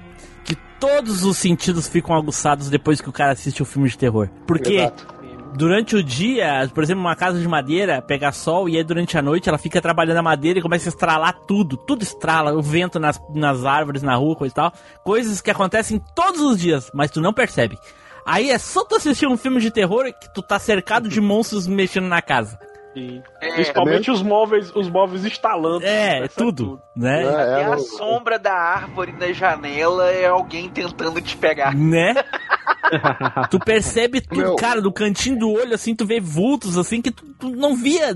[0.43, 4.29] Que todos os sentidos ficam aguçados depois que o cara assiste o filme de terror.
[4.45, 5.07] Porque Exato.
[5.55, 9.21] durante o dia, por exemplo, uma casa de madeira pega sol e aí durante a
[9.21, 11.77] noite ela fica trabalhando a madeira e começa a estralar tudo.
[11.77, 14.73] Tudo estrala, o vento nas, nas árvores, na rua, coisa e tal.
[15.05, 17.77] Coisas que acontecem todos os dias, mas tu não percebe.
[18.25, 21.67] Aí é só tu assistir um filme de terror que tu tá cercado de monstros
[21.67, 22.59] mexendo na casa.
[22.95, 25.85] E, principalmente os móveis, os móveis instalando.
[25.85, 27.27] É, Essa tudo, né?
[27.27, 31.73] Até É, a é, sombra da árvore na janela é alguém tentando te pegar.
[31.73, 32.13] Né?
[33.49, 34.55] tu percebe tudo, Meu.
[34.55, 38.11] cara, do cantinho do olho, assim, tu vê vultos, assim, que tu, tu não via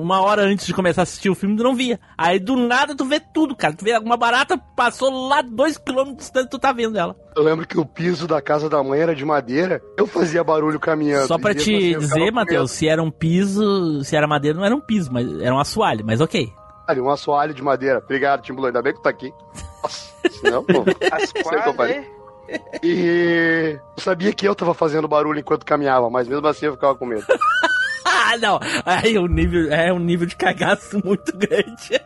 [0.00, 1.98] uma hora antes de começar a assistir o filme, tu não via.
[2.16, 3.74] Aí do nada tu vê tudo, cara.
[3.74, 7.16] Tu vê alguma barata, passou lá dois quilômetros distante, tu tá vendo ela.
[7.34, 9.80] Eu lembro que o piso da casa da mãe era de madeira.
[9.96, 11.26] Eu fazia barulho caminhando.
[11.26, 13.71] Só pra te dizer, Matheus, se era um piso,
[14.02, 16.52] se era madeira, não era um piso, mas era um assoalho, mas ok.
[16.86, 17.98] Ali, um assoalho de madeira.
[17.98, 18.66] Obrigado, Timbulo.
[18.66, 19.32] Ainda bem que tu tá aqui.
[19.82, 20.84] Nossa, senão, pô.
[21.12, 22.06] As eu quadras.
[22.82, 26.94] E eu sabia que eu tava fazendo barulho enquanto caminhava, mas mesmo assim eu ficava
[26.94, 27.24] com medo.
[28.04, 28.58] Ah, não.
[28.84, 32.00] Aí o nível é um nível de cagaço muito grande.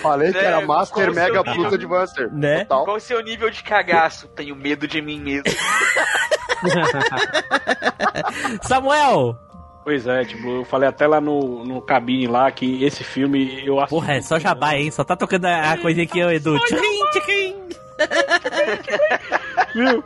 [0.00, 1.74] Falei que era Master qual o Mega seu Plus nível?
[1.74, 2.32] Advancer.
[2.32, 2.64] Né?
[2.64, 2.84] Total.
[2.84, 4.28] Qual o seu nível de cagaço?
[4.28, 5.44] Tenho medo de mim mesmo.
[8.62, 9.38] Samuel!
[9.84, 13.78] Pois é, tipo, eu falei até lá no, no cabine lá que esse filme eu
[13.78, 13.94] assisti.
[13.94, 14.90] Porra, é só jabá, hein?
[14.90, 16.58] Só tá tocando a, a coisinha aqui, Edu.
[16.60, 16.76] Tchim,
[17.20, 17.54] tchim.
[19.74, 20.04] Viu?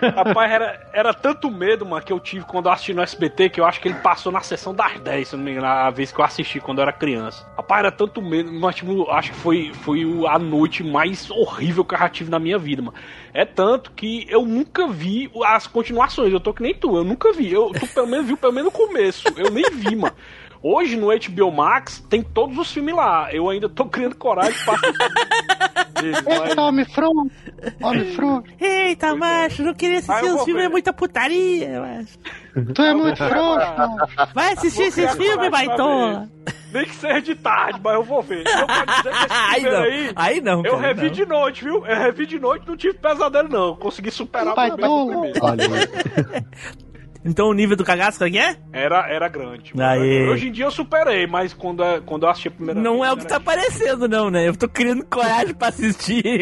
[0.00, 3.60] Rapaz, era, era tanto medo, mano, que eu tive quando eu assisti no SBT, que
[3.60, 6.10] eu acho que ele passou na sessão das 10, se não me engano, a vez
[6.12, 7.44] que eu assisti quando eu era criança.
[7.56, 11.84] Rapaz, era tanto medo, mas tipo, acho que foi, foi o- a noite mais horrível
[11.84, 12.94] que eu já tive na minha vida, mano.
[13.32, 17.32] É tanto que eu nunca vi as continuações, eu tô que nem tu, eu nunca
[17.32, 17.52] vi.
[17.52, 20.14] Eu, tu pelo menos viu pelo menos no começo, eu nem vi, mano.
[20.62, 23.28] Hoje no HBO Max tem todos os filmes lá.
[23.32, 24.74] Eu ainda tô criando coragem pra.
[26.02, 27.30] Eita, Homem-Front!
[27.80, 28.44] Homem-Front!
[28.60, 32.18] Eita, macho, não queria Ah, assistir eu os filmes, é muita putaria, macho.
[32.74, 34.34] Tu é muito frouxo!
[34.34, 36.28] Vai assistir esses filmes, baitola.
[36.72, 38.38] Nem que seja de tarde, mas eu vou ver.
[38.46, 41.10] Eu quero dizer que esse Aí filme não, aí, aí não, Eu revi não.
[41.10, 41.86] de noite, viu?
[41.86, 43.76] Eu revi de noite, não tive pesadelo, não.
[43.76, 44.76] Consegui superar o primeiro.
[44.82, 45.10] tolo.
[45.20, 45.38] primeiro.
[45.42, 45.64] Olha.
[47.24, 48.56] Então o nível do cagaço, que é?
[48.72, 49.72] Era, era grande.
[49.78, 50.28] Aê.
[50.28, 53.08] Hoje em dia eu superei, mas quando, é- quando eu assisti a primeira Não vez,
[53.08, 54.48] é o que tá aparecendo, não, né?
[54.48, 56.22] Eu tô criando coragem pra assistir.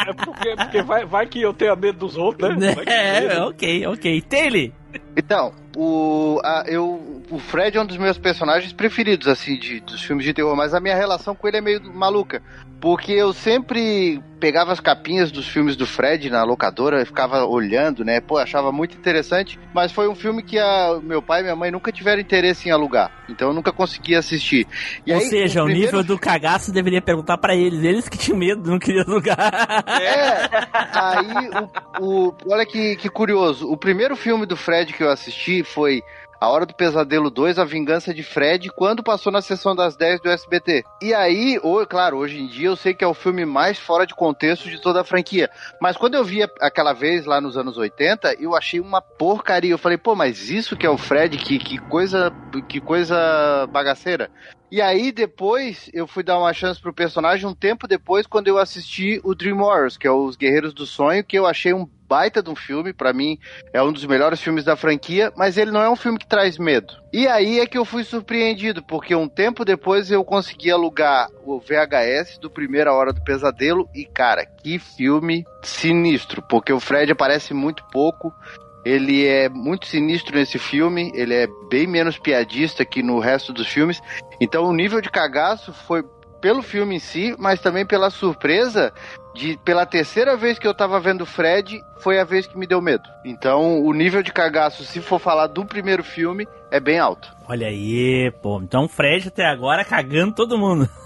[0.00, 2.74] É porque, porque vai, vai que eu tenha medo dos outros, né?
[2.86, 4.20] É, ok, ok.
[4.22, 4.70] Taylor!
[5.16, 10.02] Então, o, a- eu, o Fred é um dos meus personagens preferidos, assim, de, dos
[10.02, 12.42] filmes de terror, mas a minha relação com ele é meio maluca.
[12.80, 18.02] Porque eu sempre pegava as capinhas dos filmes do Fred na locadora e ficava olhando,
[18.02, 18.22] né?
[18.22, 19.60] Pô, achava muito interessante.
[19.74, 22.72] Mas foi um filme que a, meu pai e minha mãe nunca tiveram interesse em
[22.72, 23.12] alugar.
[23.28, 24.66] Então eu nunca consegui assistir.
[25.06, 27.84] E Ou aí, seja, o, primeiro nível do cagaço deveria perguntar pra eles.
[27.84, 29.84] Eles que tinham medo, não queriam lugar.
[30.00, 30.48] É,
[30.94, 31.50] aí
[32.00, 33.70] o, o- olha que, que curioso.
[33.70, 36.02] O primeiro filme do Fred que eu assisti foi
[36.40, 40.20] A Hora do Pesadelo 2, A Vingança de Fred, quando passou na sessão das 10
[40.20, 40.84] do SBT.
[41.02, 44.06] E aí, ou, claro, hoje em dia eu sei que é o filme mais fora
[44.06, 45.50] de contexto de toda a franquia.
[45.80, 49.70] Mas quando eu vi aquela vez lá nos anos 80, eu achei uma porcaria.
[49.70, 52.32] Eu falei, pô, mas isso que é o Fred, que, que coisa
[52.68, 54.30] que coisa bagaceira.
[54.70, 58.56] E aí depois eu fui dar uma chance pro personagem um tempo depois quando eu
[58.56, 62.42] assisti o Dream Warriors, que é os Guerreiros do Sonho, que eu achei um baita
[62.42, 63.38] de um filme, para mim
[63.72, 66.58] é um dos melhores filmes da franquia, mas ele não é um filme que traz
[66.58, 66.92] medo.
[67.12, 71.60] E aí é que eu fui surpreendido, porque um tempo depois eu consegui alugar o
[71.60, 77.54] VHS do Primeira Hora do Pesadelo e cara, que filme sinistro, porque o Fred aparece
[77.54, 78.34] muito pouco,
[78.84, 83.68] ele é muito sinistro nesse filme, ele é bem menos piadista que no resto dos
[83.68, 84.00] filmes.
[84.40, 86.02] Então o nível de cagaço foi
[86.40, 88.92] pelo filme em si, mas também pela surpresa
[89.34, 92.80] de pela terceira vez que eu tava vendo Fred, foi a vez que me deu
[92.80, 93.08] medo.
[93.24, 97.28] Então, o nível de cagaço, se for falar do primeiro filme, é bem alto.
[97.48, 98.60] Olha aí, pô.
[98.62, 100.88] Então Fred até agora cagando todo mundo.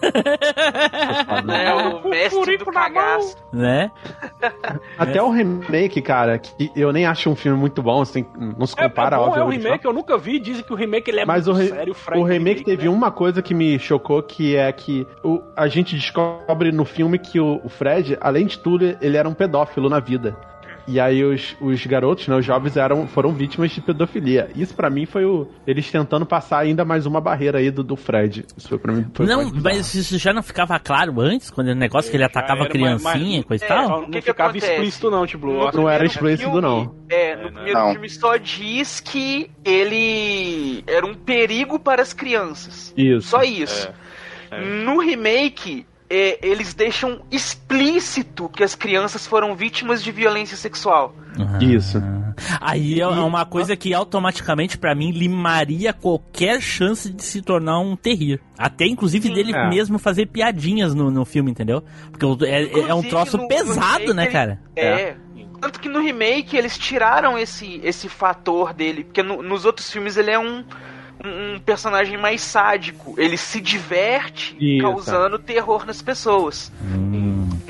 [1.49, 1.75] É
[2.05, 3.37] o mestre do cagaço.
[3.53, 3.91] Né?
[4.99, 8.27] Até o remake, cara, que eu nem acho um filme muito bom, assim,
[8.59, 9.63] não se É, compara, é bom, é um obviamente.
[9.65, 11.93] remake, eu nunca vi, dizem que o remake ele é Mas muito o, re- sério,
[11.93, 12.89] o Fred o remake teve né?
[12.91, 17.39] uma coisa que me chocou, que é que o- a gente descobre no filme que
[17.41, 20.37] o, o Fred, além de tudo, ele era um pedófilo na vida.
[20.87, 24.51] E aí os, os garotos, né, os jovens eram, foram vítimas de pedofilia.
[24.55, 27.97] Isso pra mim foi o eles tentando passar ainda mais uma barreira aí do, do
[27.97, 28.45] Fred.
[28.57, 29.07] Isso foi pra mim.
[29.15, 32.63] Foi Não, mas isso já não ficava claro antes, quando o negócio que ele atacava
[32.63, 33.89] era, criancinha, mas- coisa e é, tal?
[33.89, 34.73] Não, que que ficava acontece?
[34.73, 35.47] explícito não, tipo...
[35.47, 36.95] No Não era explícito, filme, não.
[37.09, 37.93] É, no primeiro Não.
[37.93, 42.93] filme só diz que ele era um perigo para as crianças.
[42.97, 43.29] Isso.
[43.29, 43.91] Só isso.
[44.85, 51.15] No remake, é, eles deixam explícito que as crianças foram vítimas de violência sexual.
[51.61, 52.01] Isso.
[52.61, 57.97] Aí é uma coisa que automaticamente, pra mim, limaria qualquer chance de se tornar um
[57.97, 58.41] terrir.
[58.57, 59.69] Até, inclusive, dele É.
[59.69, 61.83] mesmo fazer piadinhas no, no filme, entendeu?
[62.13, 64.61] Porque é, é um troço no- no pesado, remake, né, cara?
[64.77, 65.17] É.
[65.61, 69.05] Tanto que no remake eles tiraram esse, esse fator dele.
[69.05, 70.63] Porque no- nos outros filmes ele é um,
[71.25, 73.15] um, um personagem mais sádico.
[73.19, 74.83] Ele se diverte Isso.
[74.83, 76.71] causando terror nas pessoas.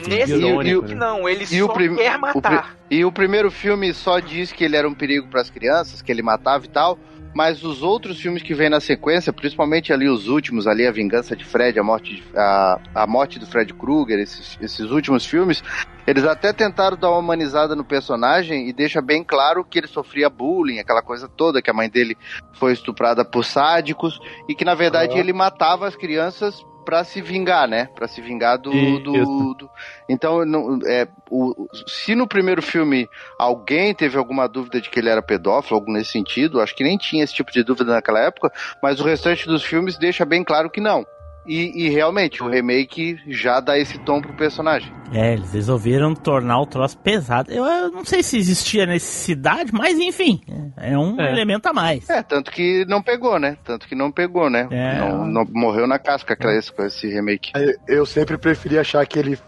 [0.06, 2.76] Nesse Irônico, filme, não, ele E o só prim- quer o matar.
[2.88, 6.02] pri- E o primeiro filme só diz que ele era um perigo para as crianças,
[6.02, 6.98] que ele matava e tal.
[7.34, 11.34] Mas os outros filmes que vêm na sequência, principalmente ali os últimos, ali a Vingança
[11.34, 15.62] de Fred, a morte, de- a, a morte do Fred Krueger, esses, esses últimos filmes,
[16.06, 20.30] eles até tentaram dar uma humanizada no personagem e deixa bem claro que ele sofria
[20.30, 22.16] bullying, aquela coisa toda, que a mãe dele
[22.52, 27.66] foi estuprada por sádicos e que na verdade ele matava as crianças pra se vingar,
[27.66, 27.88] né?
[27.94, 28.70] Pra se vingar do,
[29.00, 29.12] do,
[29.54, 29.70] do-
[30.08, 33.08] então não, é, o- se no primeiro filme
[33.38, 36.96] alguém teve alguma dúvida de que ele era pedófilo, algo nesse sentido, acho que nem
[36.98, 40.70] tinha esse tipo de dúvida naquela época, mas o restante dos filmes deixa bem claro
[40.70, 41.04] que não.
[41.46, 44.92] E, e realmente, o remake já dá esse tom pro personagem.
[45.12, 47.52] É, eles resolveram tornar o troço pesado.
[47.52, 50.40] Eu, eu não sei se existia necessidade, mas enfim,
[50.76, 51.30] é é um É.
[51.32, 52.08] elemento a mais.
[52.08, 53.56] É, tanto que não pegou, né?
[53.64, 54.66] Tanto que não pegou, né?
[54.70, 54.98] É.
[54.98, 57.52] Não, não- morreu na casca com esse, com esse remake.
[57.86, 59.38] Eu sempre preferi achar que ele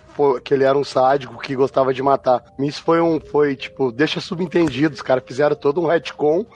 [0.43, 2.43] que ele era um sádico que gostava de matar.
[2.59, 6.47] Isso foi um foi tipo, deixa subentendido, os caras fizeram todo um retcon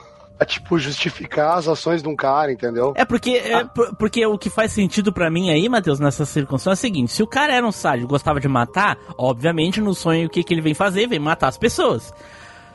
[0.41, 2.93] pra tipo justificar as ações de um cara, entendeu?
[2.95, 6.71] É porque, é por- porque o que faz sentido pra mim aí, Matheus, nessa circunstância
[6.71, 9.93] é o seguinte: se o cara era um sádico e gostava de matar, obviamente no
[9.93, 11.07] sonho o que, que ele vem fazer?
[11.07, 12.11] Vem matar as pessoas.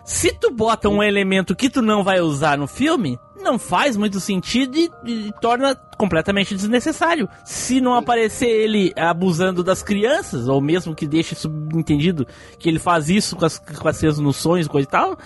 [0.05, 4.21] Se tu bota um elemento que tu não vai usar no filme, não faz muito
[4.21, 7.29] sentido e, e torna completamente desnecessário.
[7.45, 12.25] Se não aparecer ele abusando das crianças, ou mesmo que deixe subentendido
[12.61, 15.19] que ele faz isso com as, com as crianças nos sonhos, coisa e tal,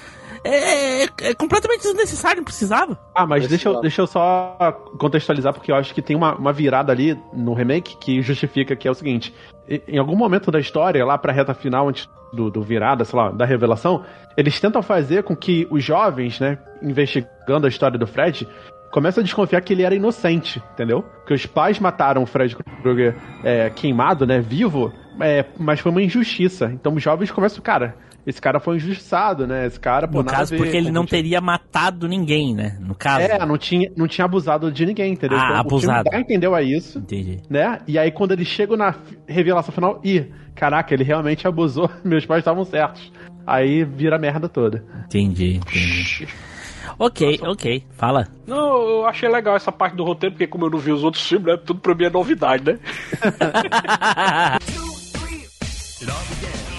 [0.45, 2.99] é, é- é completamente desnecessário, não precisava.
[3.15, 4.57] Ah, mas deixa eu, deixa eu só
[4.99, 8.89] contextualizar, porque eu acho que tem uma, uma virada ali no remake que justifica que
[8.89, 9.35] é o seguinte:
[9.87, 13.31] em algum momento da história, lá pra reta final, antes do, do virada, sei lá,
[13.31, 14.05] da revelação,
[14.37, 18.47] eles tentam fazer com que os jovens, né, investigando a história do Fred,
[18.93, 21.05] começam a desconfiar que ele era inocente, entendeu?
[21.27, 26.03] Que os pais mataram o Fred Krueger é, queimado, né, vivo, é, mas foi uma
[26.03, 26.71] injustiça.
[26.73, 27.95] Então os jovens começam, cara.
[28.27, 29.67] Esse cara foi injustiçado, né?
[29.67, 32.77] Esse cara, pô, No nada caso, porque ele não o que- teria matado ninguém, né?
[32.81, 33.21] No caso.
[33.27, 35.39] é, não tinha, não tinha abusado de ninguém, entendeu?
[35.39, 35.87] Ah, Então, o abusado.
[36.03, 37.39] filme dá a entendeu a isso, Entendi.
[37.49, 37.79] né?
[37.89, 38.95] E aí quando eles chegam na
[39.27, 43.11] revelação final, ih, caraca, ele realmente abusou, meus pais estavam certos.
[43.47, 44.85] Aí vira a merda toda.
[45.07, 46.29] Entendi, entendi.
[46.99, 47.85] Ok, ok.
[47.93, 48.29] Fala.
[48.47, 48.57] Não,
[48.89, 51.47] eu achei legal essa parte do roteiro, porque como eu não vi os outros filmes,
[51.47, 52.79] né, tudo pra mim é novidade, né?
[56.01, 56.70] E aí,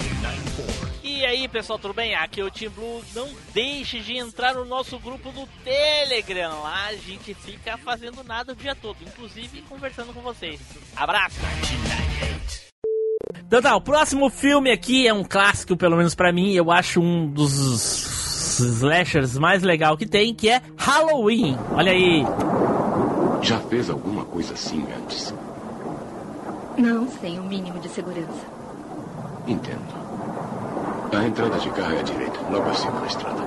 [1.32, 2.14] aí, pessoal, tudo bem?
[2.14, 3.02] Aqui é o Team Blue.
[3.14, 6.62] Não deixe de entrar no nosso grupo do Telegram.
[6.62, 10.60] Lá a gente fica fazendo nada o dia todo, inclusive conversando com vocês.
[10.94, 11.36] Abraço!
[13.46, 16.52] Então tá, o próximo filme aqui é um clássico, pelo menos pra mim.
[16.52, 21.56] Eu acho um dos slashers mais legal que tem, que é Halloween.
[21.72, 22.24] Olha aí.
[23.42, 25.34] Já fez alguma coisa assim antes?
[26.76, 28.46] Não, sem o mínimo de segurança.
[29.46, 30.01] Entendo.
[31.12, 33.42] A entrada de carro é à direita, logo acima da estrada.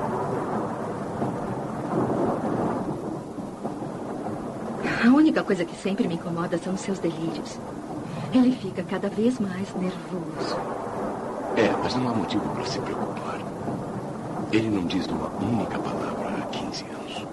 [5.04, 7.60] A única coisa que sempre me incomoda são os seus delírios.
[8.32, 10.58] Ele fica cada vez mais nervoso.
[11.58, 13.40] É, mas não há motivo para se preocupar.
[14.52, 17.28] Ele não diz uma única palavra há 15 anos.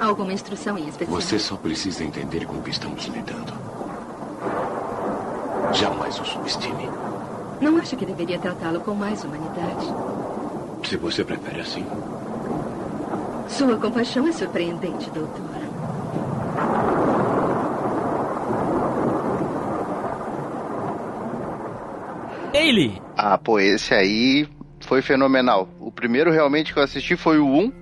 [0.00, 1.20] Alguma instrução em especial?
[1.20, 3.52] Você só precisa entender com o que estamos lidando.
[5.74, 6.88] Jamais o subestime.
[7.60, 9.86] Não acha que deveria tratá-lo com mais humanidade?
[10.88, 11.84] Se você prefere assim.
[13.48, 15.50] Sua compaixão é surpreendente, doutor.
[22.52, 23.00] Ele!
[23.16, 24.48] Ah, pô, esse aí
[24.80, 25.68] foi fenomenal.
[25.78, 27.72] O primeiro realmente que eu assisti foi o 1,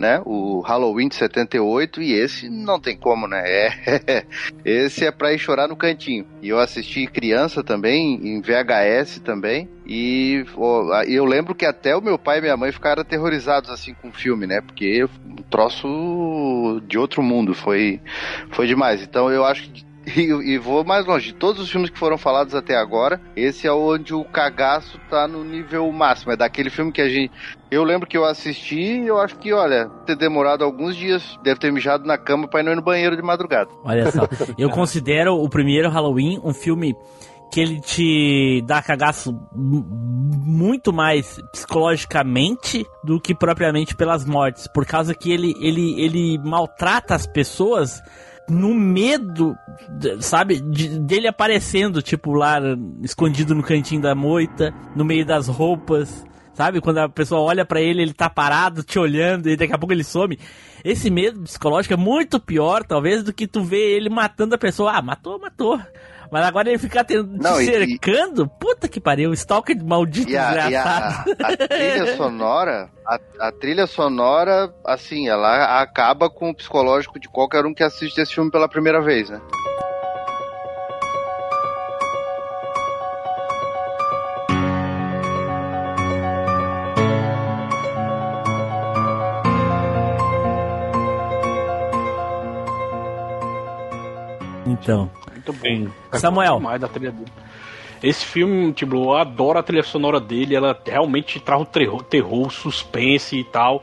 [0.00, 0.22] né?
[0.24, 3.42] O Halloween de 78 e esse não tem como, né?
[3.44, 4.24] É,
[4.64, 6.26] esse é pra ir chorar no cantinho.
[6.40, 9.68] E eu assisti criança também, em VHS também.
[9.86, 10.42] E
[11.06, 14.12] eu lembro que até o meu pai e minha mãe ficaram aterrorizados assim com o
[14.12, 14.62] filme, né?
[14.62, 18.00] Porque um troço de outro mundo, foi,
[18.52, 19.02] foi demais.
[19.02, 19.84] Então eu acho que
[20.16, 21.32] e, e vou mais longe.
[21.32, 25.26] De todos os filmes que foram falados até agora, esse é onde o cagaço tá
[25.26, 26.32] no nível máximo.
[26.32, 27.32] É daquele filme que a gente.
[27.70, 31.60] Eu lembro que eu assisti e eu acho que, olha, ter demorado alguns dias, deve
[31.60, 33.70] ter mijado na cama pra ir no banheiro de madrugada.
[33.84, 36.94] Olha só, eu considero o primeiro Halloween um filme
[37.50, 45.14] que ele te dá cagaço muito mais psicologicamente do que propriamente pelas mortes, por causa
[45.14, 48.00] que ele, ele, ele maltrata as pessoas
[48.50, 49.54] no medo,
[50.20, 52.58] sabe, de- dele aparecendo, tipo, lá
[53.02, 56.80] escondido no cantinho da moita, no meio das roupas, sabe?
[56.80, 59.92] Quando a pessoa olha pra ele, ele tá parado, te olhando, e daqui a pouco
[59.92, 60.38] ele some.
[60.84, 64.92] Esse medo psicológico é muito pior, talvez, do que tu ver ele matando a pessoa.
[64.92, 65.78] Ah, matou, matou.
[66.30, 70.36] Mas agora ele ficar te, te Não, e- cercando, puta que pariu, stalker maldito E
[70.36, 71.30] a, e a- desgraçado.
[71.42, 73.18] a trilha sonora, a,
[73.48, 78.32] a trilha sonora, assim, ela acaba com o psicológico de qualquer um que assiste esse
[78.34, 79.40] filme pela primeira vez, né?
[94.66, 95.10] Então,
[95.46, 95.92] Muito bem.
[96.12, 96.56] Samuel.
[96.56, 97.30] Demais da trilha dele.
[98.02, 102.50] Esse filme, tipo, eu adoro a trilha sonora dele, ela realmente traz o terror, terror,
[102.50, 103.82] suspense e tal.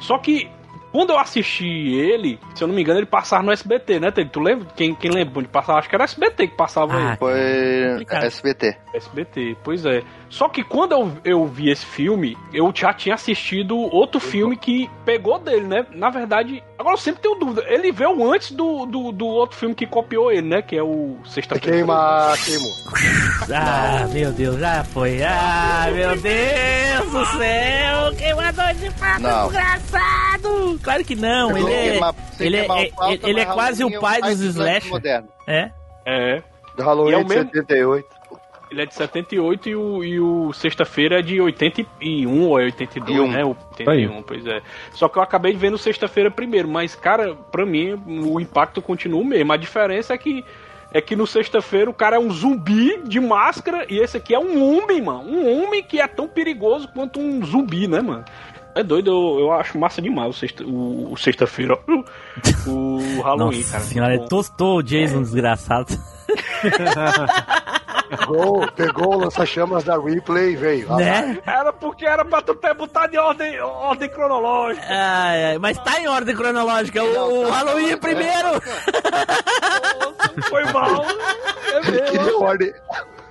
[0.00, 0.50] Só que
[0.90, 4.28] quando eu assisti ele, se eu não me engano, ele passava no SBT, né, Tele?
[4.28, 4.66] Tu lembra?
[4.76, 5.78] Quem, quem lembra onde passava?
[5.78, 7.16] Acho que era SBT que passava Ah, ele.
[7.16, 8.76] Foi SBT.
[8.94, 10.02] SBT, pois é.
[10.32, 14.88] Só que quando eu, eu vi esse filme, eu já tinha assistido outro filme que
[15.04, 15.84] pegou dele, né?
[15.92, 17.62] Na verdade, agora eu sempre tenho dúvida.
[17.68, 20.62] Ele veio antes do, do, do outro filme que copiou ele, né?
[20.62, 21.76] Que é o Sexta-feira.
[21.76, 22.70] Queima, queimou.
[23.54, 25.22] Ah, meu Deus, já foi.
[25.22, 28.14] Ah, meu Deus do céu!
[28.16, 29.48] Queimador de pato Não.
[29.48, 30.80] desgraçado!
[30.82, 32.00] Claro que não, ele é,
[32.40, 32.90] ele é, é-
[33.22, 34.56] ele é quase o é pai dos
[34.88, 35.30] modernos.
[35.46, 35.70] É?
[36.06, 36.42] É.
[36.74, 38.21] Do Halloween E é o de mesmo- 78.
[38.72, 43.16] Ele é de 78 e o, e o Sexta-feira é de 81 ou é 82,
[43.16, 43.30] E um.
[43.30, 43.44] né?
[43.44, 43.48] O
[43.78, 44.62] 81, pois é.
[44.92, 48.80] Só que eu acabei de ver no Sexta-feira primeiro, mas, cara, pra mim o impacto
[48.80, 49.52] continua o mesmo.
[49.52, 50.42] A diferença é que
[50.94, 54.38] é que no Sexta-feira o cara é um zumbi de máscara e esse aqui é
[54.38, 55.20] um homem, mano.
[55.28, 58.24] Um homem que é tão perigoso quanto um zumbi, né, mano?
[58.74, 61.78] É doido, eu, eu acho massa demais o sexta- o- o Sexta-feira.
[61.78, 61.92] ó.
[62.70, 63.84] o Halloween, Nossa cara.
[63.84, 65.94] senhora, tostou o Jason desgraçado.
[68.18, 70.96] Pegou, pegou o lança-chamas da Ripley e veio.
[70.96, 71.38] Né?
[71.46, 74.86] Era porque era pra tu ter botado em ordem, ordem cronológica.
[74.88, 77.02] Ai, ai, mas tá em ordem cronológica.
[77.02, 78.60] O, o Halloween é primeiro.
[80.48, 81.04] Foi mal.
[81.72, 82.42] É Ele queria mesmo.
[82.42, 82.72] ordem.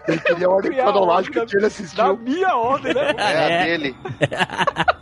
[0.08, 2.18] Ele queria a ordem cronológica que ele Da assistiu.
[2.18, 3.14] minha ordem, né?
[3.18, 3.62] É, É.
[3.62, 3.96] a dele.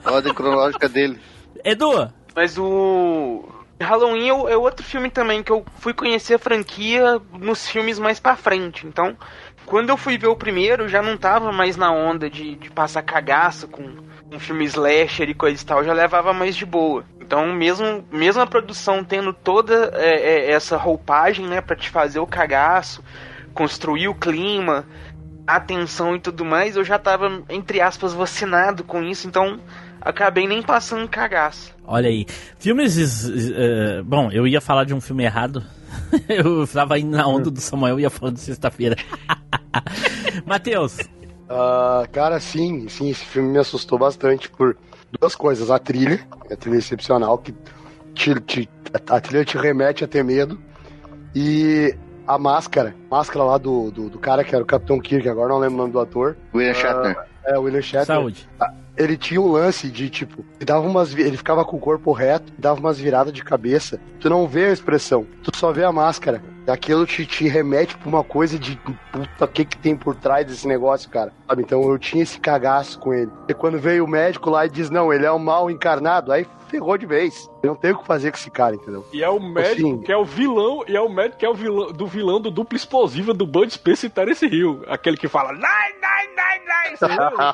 [0.04, 1.20] A ordem cronológica dele.
[1.64, 3.48] Edu, Mas o
[3.82, 8.20] Halloween é é outro filme também que eu fui conhecer a franquia nos filmes mais
[8.20, 8.86] pra frente.
[8.86, 9.16] Então,
[9.70, 13.04] quando eu fui ver o primeiro, já não tava mais na onda de, de passar
[13.04, 13.84] cagaço com
[14.32, 17.06] um filme slasher e coisa e tal, já levava mais de boa.
[17.22, 22.18] Então, mesmo, mesmo a produção tendo toda é, é, essa roupagem, né, pra te fazer
[22.18, 23.04] o cagaço,
[23.54, 24.88] construir o clima,
[25.46, 29.60] atenção e tudo mais, eu já tava, entre aspas, vacinado com isso, então
[30.02, 31.76] acabei nem passando cagaço.
[31.86, 32.26] Olha aí.
[32.58, 32.98] Filmes.
[33.56, 35.64] eh, bom, eu ia falar de um filme errado.
[36.30, 38.96] eu tava indo na onda do Samuel e ia falando sexta-feira.
[40.46, 40.98] Matheus.
[41.50, 44.78] Ah, cara, sim, sim, esse filme me assustou bastante por
[45.20, 45.72] duas coisas.
[45.72, 46.20] A trilha,
[46.52, 47.54] a trilha excepcional, que
[48.14, 48.70] te, te-
[49.10, 50.60] a trilha te remete a ter medo.
[51.36, 51.96] E
[52.28, 55.60] a máscara, máscara lá do, do, do cara que era o Capitão Kirk, agora não
[55.60, 56.38] lembro o nome do ator.
[56.54, 57.18] William Ah, Shatner.
[57.46, 58.06] É, o William Shatner.
[58.06, 58.50] Saúde.
[58.60, 62.12] Ah, Ele tinha um lance de tipo, ele dava umas, ele ficava com o corpo
[62.12, 63.98] reto, dava umas viradas de cabeça.
[64.20, 66.44] Tu não vê a expressão, tu só vê a máscara.
[66.68, 68.76] Aquilo te, te remete pra uma coisa de
[69.12, 71.32] puta, o que que tem por trás desse negócio, cara.
[71.48, 71.64] Sabe?
[71.64, 73.32] Então eu tinha esse cagaço com ele.
[73.48, 76.46] E quando veio o médico lá e diz, não, ele é um mal encarnado, aí
[76.68, 77.50] ferrou de vez.
[77.64, 79.04] Eu não tenho o que fazer com esse cara, entendeu?
[79.12, 80.02] E é o médico Assim.
[80.02, 82.52] que é o vilão, e é o médico que é o vilão do vilão do
[82.52, 84.84] duplo explosiva do Bud Spencer e Terence Hill.
[84.88, 86.98] Aquele que fala nine, nine, nine, nine.
[86.98, 87.54] Você lembra?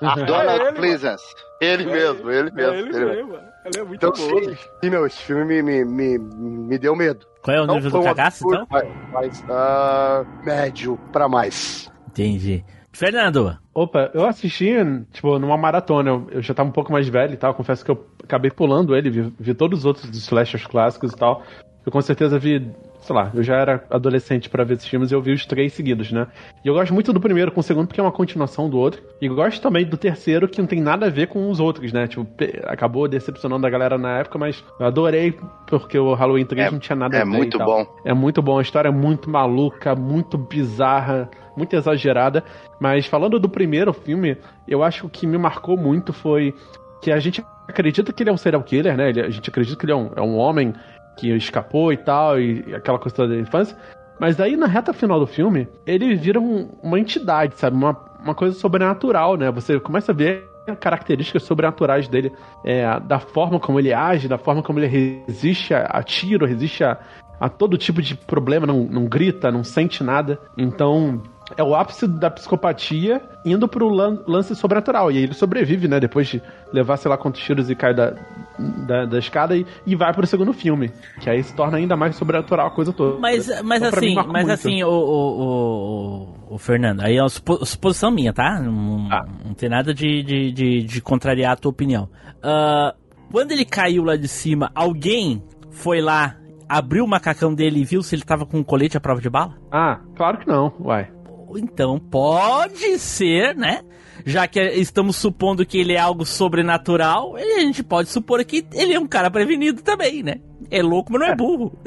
[0.26, 1.34] Donald É ele, Pleasance.
[1.60, 2.72] Ele mesmo, ele mesmo.
[2.74, 3.53] É ele ele mesmo, mano.
[3.64, 4.42] Ele é muito Então, bom.
[4.42, 7.26] sim, sim, meu, esse filme me, me, me, me deu medo.
[7.42, 8.88] Qual é o Não nível do cagaço, absurdo, então?
[9.12, 11.90] Mas, mas, ah, médio pra mais.
[12.08, 12.64] Entendi.
[12.92, 13.58] Fernando.
[13.74, 14.72] Opa, eu assisti,
[15.12, 16.10] tipo, numa maratona.
[16.10, 17.52] Eu, eu já tava um pouco mais velho e tal.
[17.54, 21.16] Confesso que eu acabei pulando ele, vi, vi todos os outros dos slashers clássicos e
[21.16, 21.42] tal.
[21.84, 22.70] Eu com certeza vi,
[23.04, 25.74] sei lá, eu já era adolescente pra ver esses filmes e eu vi os três
[25.74, 26.26] seguidos, né?
[26.64, 29.02] E eu gosto muito do primeiro com o segundo porque é uma continuação do outro.
[29.20, 32.06] E gosto também do terceiro que não tem nada a ver com os outros, né?
[32.06, 32.26] Tipo,
[32.64, 36.78] acabou decepcionando a galera na época, mas eu adorei porque o Halloween 3 É- não
[36.78, 37.30] tinha nada é a ver.
[37.30, 37.86] e muito bom.
[38.06, 42.42] É muito bom, a história é muito maluca, muito bizarra, muito exagerada.
[42.80, 44.36] Mas falando do primeiro filme,
[44.66, 46.54] eu acho que o que me marcou muito foi
[47.02, 49.08] que a gente acredita que ele é um serial killer, né?
[49.08, 50.72] A gente acredita que ele é um, é um homem
[51.16, 53.76] que escapou e tal, e, aquela coisa da infância.
[54.18, 57.76] Mas daí, na reta final do filme, ele vira um- uma entidade, sabe?
[57.76, 59.50] Uma, uma coisa sobrenatural, né?
[59.50, 60.48] Você começa a ver
[60.80, 62.32] características sobrenaturais dele,
[62.64, 64.86] é, da forma como ele age, da forma como ele
[65.26, 66.98] resiste a, a tiro, resiste a,
[67.38, 70.40] a todo tipo de problema, não, não grita, não sente nada.
[70.56, 71.20] Então,
[71.56, 75.10] é o ápice da psicopatia indo pro lan- lance sobrenatural.
[75.12, 76.00] E aí ele sobrevive, né?
[76.00, 76.42] Depois de
[76.72, 78.14] levar sei lá quantos tiros e cai da,
[78.86, 80.90] da, da escada e, e vai pro segundo filme.
[81.20, 83.18] Que aí se torna ainda mais sobrenatural a coisa toda.
[83.20, 84.54] Mas, mas Então, pra mim, assim, marcou mas muito.
[84.58, 88.60] assim, o, o, o, o Fernando, aí é uma supo- suposição minha, tá?
[88.60, 89.08] Não,
[89.44, 92.08] não tem nada de, de, de, de contrariar a tua opinião.
[92.42, 92.94] Ah,
[93.30, 96.36] quando ele caiu lá de cima, alguém foi lá,
[96.68, 99.28] abriu o macacão dele e viu se ele tava com um colete à prova de
[99.28, 99.54] bala?
[99.72, 101.10] Ah, claro que não, uai.
[101.56, 103.82] Então pode ser, né?
[104.26, 108.94] Já que estamos supondo que ele é algo sobrenatural, a gente pode supor que ele
[108.94, 110.36] é um cara prevenido também, né?
[110.70, 111.78] É louco, mas não é burro.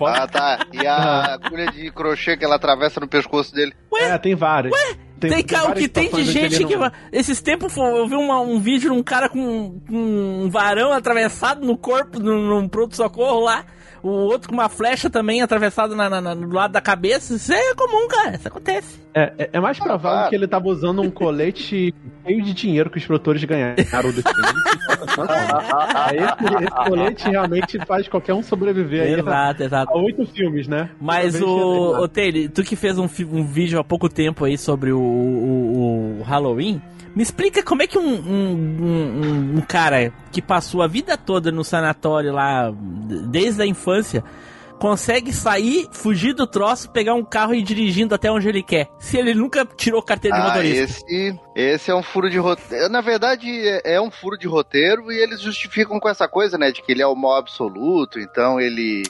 [0.00, 0.66] Ah, tá.
[0.72, 3.72] E a agulha de crochê que ela atravessa no pescoço dele.
[3.94, 4.72] É, tem várias.
[5.20, 6.76] Tem, cara, o várias que tem de gente ele que.
[6.76, 9.94] não- Esses tempos eu vi uma- um vídeo de um cara com, com
[10.44, 13.64] um varão atravessado no corpo, num, num pronto-socorro lá.
[14.02, 17.34] O outro com uma flecha também atravessada na, na- na- no lado da cabeça.
[17.34, 18.36] Isso é comum, cara.
[18.36, 18.98] Isso acontece.
[19.14, 21.94] É, é- é mais provável Ah, que ele tava usando um colete
[22.26, 24.60] cheio de dinheiro que os produtores ganharam do filme.
[25.94, 29.92] Aí esse, esse colete realmente faz qualquer um sobreviver aí Exato, exato.
[29.92, 30.90] a oito filmes, né?
[31.00, 31.48] Mas o,
[32.02, 36.18] o Taylor, tu que fez um, um vídeo há pouco tempo aí sobre o, o-
[36.20, 36.80] o Halloween,
[37.14, 41.50] me explica como é que um, um- um- um cara que passou a vida toda
[41.50, 42.72] no sanatório lá,
[43.30, 44.22] desde a infância,
[44.78, 48.88] consegue sair, fugir do troço, pegar um carro e ir dirigindo até onde ele quer.
[48.98, 50.82] Se ele nunca tirou carteira de Ah, motorista.
[50.84, 52.88] esse, esse é um furo de roteiro.
[52.88, 56.70] Na verdade, é é um furo de roteiro e eles justificam com essa coisa, né?
[56.72, 59.02] De que ele é o mal absoluto, então ele.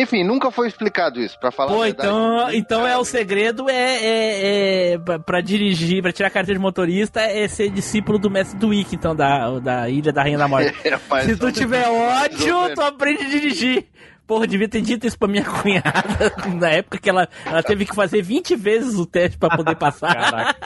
[0.00, 4.92] Enfim, nunca foi explicado isso, pra falar Pô, então, então é o segredo é, é,
[4.92, 8.68] é pra, pra dirigir, pra tirar carteira de motorista, é ser discípulo do mestre do
[8.68, 10.70] Wiki, então, da, da Ilha da Rainha da Morte.
[11.12, 13.86] É, Se tu tiver ódio, tu aprende a dirigir.
[14.26, 17.94] Porra, devia ter dito isso pra minha cunhada na época que ela, ela teve que
[17.94, 20.56] fazer 20 vezes o teste pra poder passar.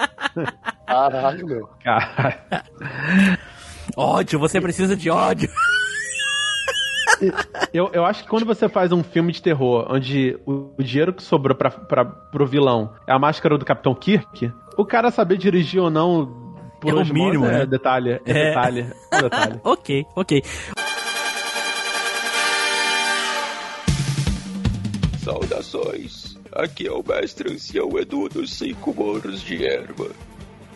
[0.86, 1.68] Caralho, meu.
[1.82, 2.38] Caralho.
[3.96, 5.50] ódio, você precisa de ódio.
[7.72, 11.12] Eu, eu acho que quando você faz um filme de terror onde o, o dinheiro
[11.12, 15.36] que sobrou pra, pra, pro vilão é a máscara do Capitão Kirk, o cara saber
[15.38, 16.42] dirigir ou não
[16.80, 17.66] por É o mínimo, é né?
[17.66, 18.10] detalhe.
[18.12, 18.48] É, É.
[18.48, 18.86] detalhe.
[19.12, 19.60] É detalhe.
[19.64, 20.42] ok, ok.
[25.22, 26.36] Saudações!
[26.52, 30.10] Aqui é o mestre ancião Edu dos Cinco Morros de Erva.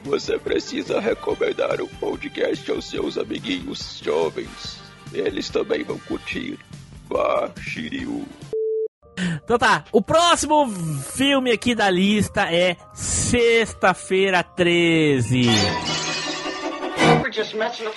[0.05, 4.81] Você precisa recomendar um podcast aos seus amiguinhos jovens.
[5.13, 6.59] Eles também vão curtir.
[7.09, 8.27] Vá, Shiryu.
[9.43, 10.69] Então tá, o próximo
[11.15, 15.49] filme aqui da lista é Sexta-feira 13.
[17.23, 17.89] We're just messing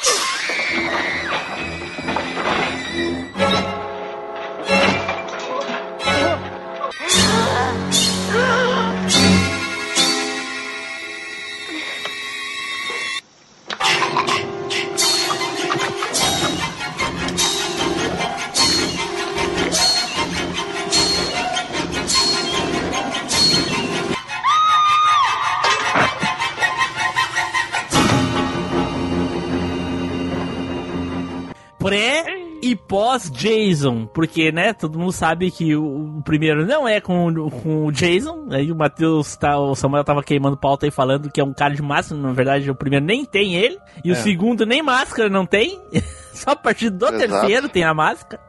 [31.81, 32.25] Pré
[32.61, 37.27] e pós Jason, porque, né, todo mundo sabe que o, o primeiro não é com,
[37.27, 41.31] o- com o Jason, aí o Matheus, tá, o Samuel tava queimando pauta aí falando
[41.31, 44.13] que é um cara de máscara, na verdade o primeiro nem tem ele, e o
[44.13, 44.15] É.
[44.15, 45.79] segundo nem máscara não tem,
[46.33, 47.17] só a partir do Exato.
[47.19, 48.41] terceiro tem a máscara.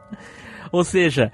[0.71, 1.31] Ou seja,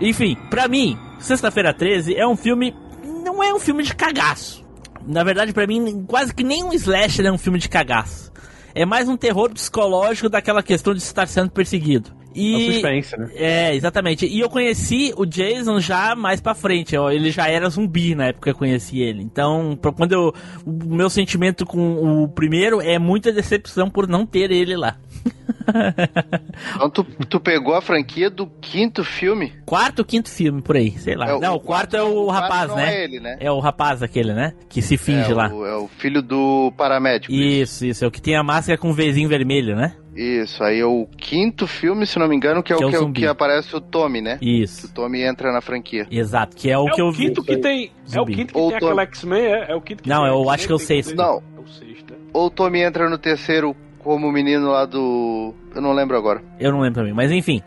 [0.00, 2.74] enfim, pra mim, Sexta-feira 13 é um filme,
[3.22, 4.62] não é um filme de cagaço.
[5.06, 8.32] Na verdade, pra mim, quase que nem um slasher é um filme de cagaço.
[8.74, 12.10] É mais um terror psicológico daquela questão de estar sendo perseguido.
[12.34, 12.54] E...
[12.54, 13.30] É um suspense, né?
[13.34, 14.26] É, exatamente.
[14.26, 16.96] E eu conheci o Jason já mais pra frente.
[16.96, 19.22] ó, Ele já era zumbi na época que eu conheci ele.
[19.22, 20.34] Então, quando eu.
[20.66, 24.96] O meu sentimento com o primeiro é muita decepção por não ter ele lá.
[26.76, 29.52] Então tu, tu pegou a franquia do quinto filme?
[29.64, 31.30] Quarto, quinto filme, por aí, sei lá.
[31.30, 32.94] É, não, o quarto é o, o quarto rapaz, né?
[32.94, 33.36] é ele, né?
[33.40, 34.52] É o rapaz aquele, né?
[34.68, 35.48] Que se finge é, lá.
[35.52, 37.32] O, é o filho do paramédico.
[37.32, 38.04] Isso, isso.
[38.04, 39.94] É o que tem a máscara com o Vzinho vermelho, né?
[40.14, 42.90] Isso, aí é o quinto filme, se não me engano, que é, Que é o
[42.90, 43.20] que, é o zumbi.
[43.22, 44.38] que aparece o Tommy, né?
[44.40, 44.86] Isso.
[44.86, 46.06] O Tommy entra na franquia.
[46.08, 47.26] Exato, que é o É que o eu vi.
[47.26, 47.90] quinto que tem.
[48.12, 49.72] É o quinto que Ou tem Tom- aquele X-Men, é?
[49.72, 51.16] É o quinto que Não, tem eu acho que é o sexto.
[51.16, 52.16] Não, É o sexto, é.
[52.32, 53.74] ou o Tommy entra no terceiro
[54.04, 55.52] como o menino lá do...
[55.74, 56.40] Eu não lembro agora.
[56.60, 57.60] Eu não lembro também, mas enfim.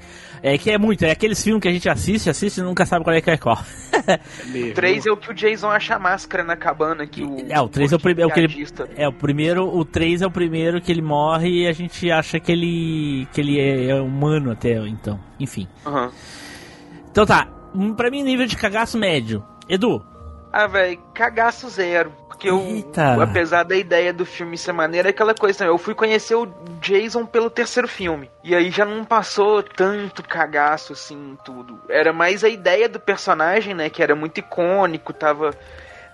[0.44, 3.04] É que é muito, é aqueles filmes que a gente assiste, assiste e nunca sabe
[3.04, 3.58] qual é que é qual.
[3.58, 7.38] O 3 é o que o Jason acha a máscara na cabana que o.
[7.50, 8.48] É, o 3 é o, prim- é o que ele.
[8.48, 9.68] piadista- É, o primeiro.
[9.68, 13.28] O 3 é o primeiro que ele morre e a gente acha que ele.
[13.34, 15.20] que ele é, é humano até então.
[15.40, 15.68] Enfim.
[15.86, 16.12] Aham.
[17.12, 17.48] Então tá.
[17.74, 19.44] hum, Pra mim, nível de cagaço médio.
[19.68, 20.02] Edu,
[20.52, 22.12] Ah, velho, cagaço zero.
[22.28, 23.22] Porque eu, Eita.
[23.24, 25.74] apesar da ideia do filme ser maneira, é aquela coisa também.
[25.74, 26.45] Eu fui conhecer o
[26.80, 28.30] Jason pelo terceiro filme.
[28.43, 31.80] E aí já não passou tanto cagaço assim, tudo.
[31.89, 33.89] Era mais a ideia do personagem, né?
[33.89, 35.52] Que era muito icônico, tava.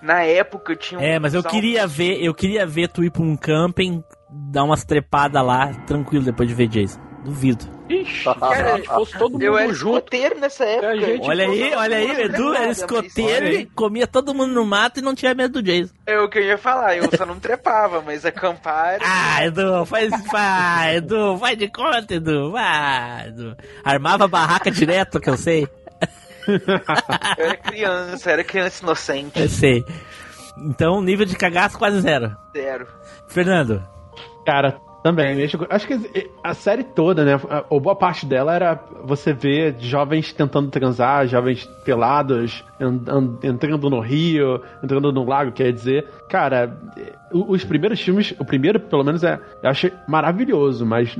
[0.00, 3.22] Na época tinha um É, mas eu queria ver, eu queria ver tu ir pra
[3.22, 7.00] um camping, dar umas trepadas lá, tranquilo, depois de ver Jason.
[7.24, 7.73] Duvido.
[7.88, 9.96] Ixi, Cara, se fosse todo Eu mundo era junto.
[9.98, 10.96] escoteiro nessa época.
[10.96, 15.02] gente Olha aí, olha aí, Edu era escoteiro e comia todo mundo no mato e
[15.02, 15.92] não tinha medo do Jason.
[16.06, 18.94] É o que eu ia falar, eu só não trepava, mas acampar.
[18.94, 23.54] era- Ah, Edu, faz, vai, Edu, vai de conta, Edu, vai, Edu.
[23.84, 25.68] Armava barraca direto, que eu sei.
[26.46, 29.38] Eu era criança, era criança inocente.
[29.40, 29.84] Eu sei.
[30.58, 32.34] Então, nível de cagaço quase zero.
[32.56, 32.86] Zero.
[33.28, 33.82] Fernando,
[34.46, 35.44] Cara, também.
[35.68, 37.34] Acho, que a série toda, né?
[37.50, 43.02] A boa parte dela era você ver jovens tentando transar, jovens pelados, en-
[43.44, 46.08] en- entrando no rio, entrando no lago, quer dizer.
[46.26, 46.74] Cara,
[47.30, 51.14] os primeiros filmes, o primeiro, pelo menos, é, eu achei maravilhoso, mas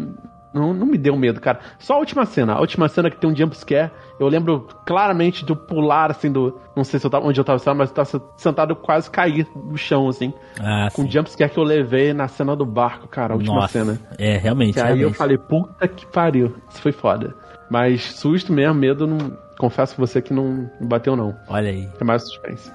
[0.55, 1.59] não, não me deu medo, cara.
[1.79, 2.55] Só a última cena.
[2.55, 6.59] A última cena que tem um jump scare, eu lembro claramente do pular, assim, do.
[6.77, 9.47] Não sei se eu tava, onde eu tava sentado, mas eu tava sentado quase cair
[9.55, 10.33] no chão, assim.
[10.61, 13.57] Ah, com o jump scare que eu levei na cena do barco, cara, a última
[13.57, 13.99] Nossa, cena.
[14.19, 15.17] é, realmente, Que aí eu realmente.
[15.19, 16.55] falei, puta que pariu.
[16.71, 17.35] Isso foi foda.
[17.69, 19.43] Mas susto mesmo, medo, não.
[19.59, 21.35] Confesso com você que não bateu, não.
[21.49, 21.89] Olha aí.
[22.01, 22.71] É mais suspense.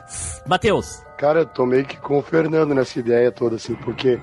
[0.47, 1.03] Matheus.
[1.17, 4.17] Cara, eu tô meio que com o Fernando nessa ideia toda, assim, porque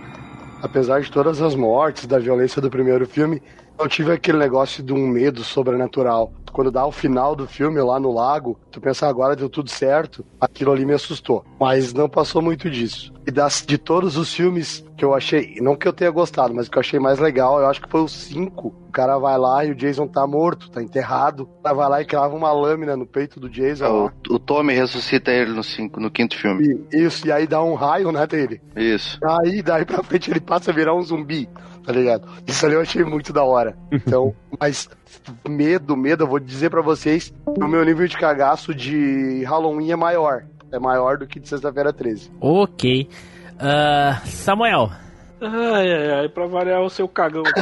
[0.62, 3.42] apesar de todas as mortes, da violência do primeiro filme,
[3.78, 6.32] eu tive aquele negócio de um medo sobrenatural.
[6.52, 10.24] Quando dá o final do filme lá no lago, tu pensa agora deu tudo certo,
[10.40, 11.44] aquilo ali me assustou.
[11.60, 13.12] Mas não passou muito disso.
[13.26, 16.66] E das, de todos os filmes que eu achei, não que eu tenha gostado, mas
[16.68, 18.68] que eu achei mais legal, eu acho que foi o 5.
[18.68, 21.42] O cara vai lá e o Jason tá morto, tá enterrado.
[21.42, 23.84] O cara vai lá e crava uma lâmina no peito do Jason.
[23.84, 26.86] É, o, o Tommy ressuscita ele no, cinco, no quinto filme.
[26.90, 28.62] E- Isso, e aí dá um raio, né, dele.
[28.74, 29.18] Isso.
[29.22, 31.46] Aí, daí pra frente, ele passa a virar um zumbi,
[31.86, 32.28] tá ligado?
[32.46, 33.76] Isso ali eu achei muito da hora.
[33.92, 34.88] Então, mas
[35.48, 39.96] medo, medo, eu vou dizer pra vocês, o meu nível de cagaço de Halloween é
[39.96, 40.44] maior.
[40.72, 42.30] É maior do que de sexta-feira 13.
[42.40, 43.08] Ok.
[43.58, 44.90] Ah, Samuel.
[45.40, 47.60] Ai, ai, ai, pra variar o seu cagão aqui.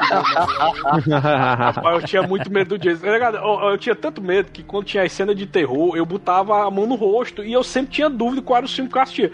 [1.10, 1.18] né?
[1.18, 3.04] Rapaz, eu tinha muito medo do Jason.
[3.04, 3.36] Tá ligado?
[3.36, 6.70] Eu, eu tinha tanto medo que quando tinha as cenas de terror, eu botava a
[6.70, 9.32] mão no rosto e eu sempre tinha dúvida qual era o filme que eu assistia.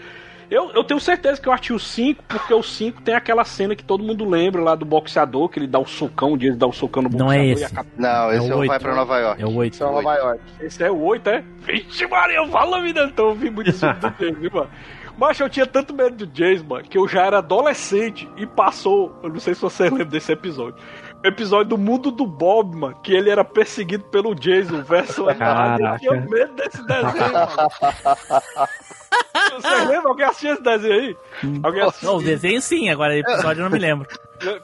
[0.51, 3.73] Eu, eu tenho certeza que eu assisti o 5, porque o 5 tem aquela cena
[3.73, 6.67] que todo mundo lembra lá do boxeador, que ele dá o socão, o Jason dá
[6.67, 7.41] o socão no Não boxeador.
[7.41, 7.63] é e esse.
[7.65, 8.81] acaba- Não, esse É é o o Vai oito.
[8.81, 9.41] pra Nova York.
[9.41, 9.73] É o 8.
[9.73, 10.41] Isso é Nova York.
[10.59, 11.43] Esse é o 8, é?
[11.59, 13.03] Vixe, Maria, fala, vida.
[13.05, 14.69] Então eu vi muito isso do Jason, viu, mano?
[15.17, 19.17] Mas eu tinha tanto medo do Jason, mano, que eu já era adolescente e passou.
[19.23, 20.75] Eu não sei se você lembra desse episódio.
[21.23, 25.77] O episódio do mundo do Bob, mano, que ele era perseguido pelo Jason versus a.
[25.79, 27.69] Eu tinha medo desse desenho, mano.
[29.53, 30.11] Vocês lembram?
[30.11, 31.17] Alguém assistiu esse desenho aí?
[31.63, 32.09] Alguém assistiu?
[32.09, 34.07] Não, o desenho sim, agora o episódio eu não me lembro.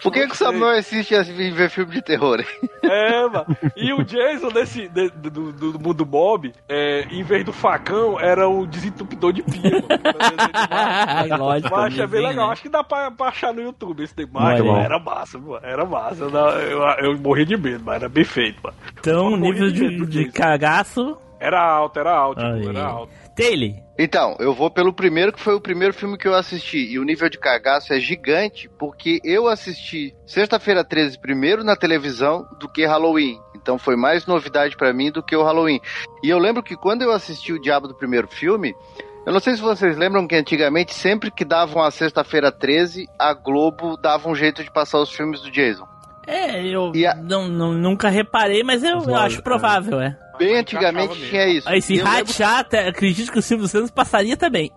[0.02, 2.40] Por que, que o Samuel assiste a ver filme de terror?
[2.40, 2.70] hein?
[2.82, 3.46] É, mano.
[3.76, 8.20] E o Jason desse, de- do, do, do mundo Bob, é, em vez do facão,
[8.20, 11.38] era o desentupidor de pia, mano.
[11.38, 12.48] Lógico, Mas achei bem desenho, legal.
[12.48, 12.54] né?
[12.54, 14.60] Acho que dá pra, pra achar no YouTube esse demais.
[14.66, 15.60] Era massa, mano.
[15.64, 16.24] Era massa.
[16.24, 16.82] Eu, eu,
[17.12, 18.76] eu morri de medo, mas era bem feito, mano.
[19.00, 21.18] Então, nível de de, de cagaço.
[21.40, 23.12] Era alto, era alto, tipo, era alto.
[23.36, 23.76] Taylor.
[24.00, 26.80] Então, eu vou pelo primeiro, que foi o primeiro filme que eu assisti.
[26.92, 32.48] E o nível de cagaço é gigante, porque eu assisti Sexta-feira 13 primeiro na televisão
[32.60, 33.40] do que Halloween.
[33.56, 35.80] Então foi mais novidade pra mim do que o Halloween.
[36.24, 38.74] E eu lembro que quando eu assisti o Diabo do primeiro filme,
[39.26, 43.34] eu não sei se vocês lembram que antigamente, sempre que davam a Sexta-feira 13, a
[43.34, 45.86] Globo dava um jeito de passar os filmes do Jason.
[46.28, 46.92] É, eu
[47.24, 50.18] não, não- nunca reparei, mas eu, eu acho provável, é.
[50.38, 51.68] Bem antigamente tinha isso.
[51.68, 54.72] Aí se lembro- rachar, até- acredito que o Silvio Santos passaria também.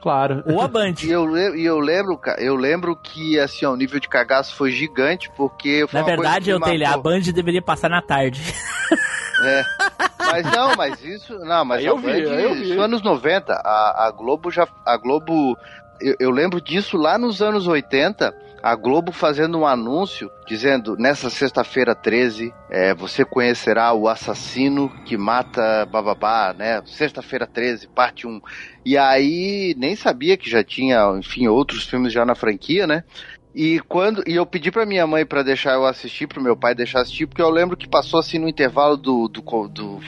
[0.00, 0.42] Claro.
[0.46, 0.94] Ou a Band.
[1.04, 4.70] E eu, e eu lembro, eu lembro que assim, ó, o nível de cagaço foi
[4.72, 6.96] gigante, porque foi Na uma coisa verdade, eu tenho a.
[6.96, 8.42] Band deveria passar na tarde.
[9.44, 9.62] É.
[10.18, 11.36] Mas não, mas isso.
[11.40, 12.72] Não, mas eu a vi, Band, aí eu vi.
[12.78, 13.52] anos 90.
[13.52, 14.66] A, a Globo já.
[14.86, 15.56] A Globo.
[16.00, 18.34] Eu, eu lembro disso lá nos anos 80.
[18.62, 25.16] A Globo fazendo um anúncio dizendo: nessa sexta-feira 13, é, você conhecerá o assassino que
[25.16, 26.80] mata bababá, né?
[26.86, 28.40] Sexta-feira 13, parte 1.
[28.84, 33.02] E aí nem sabia que já tinha, enfim, outros filmes já na franquia, né?
[33.54, 36.74] E quando e eu pedi pra minha mãe pra deixar eu assistir, pro meu pai
[36.74, 40.00] deixar assistir, porque eu lembro que passou assim no intervalo do, do, do,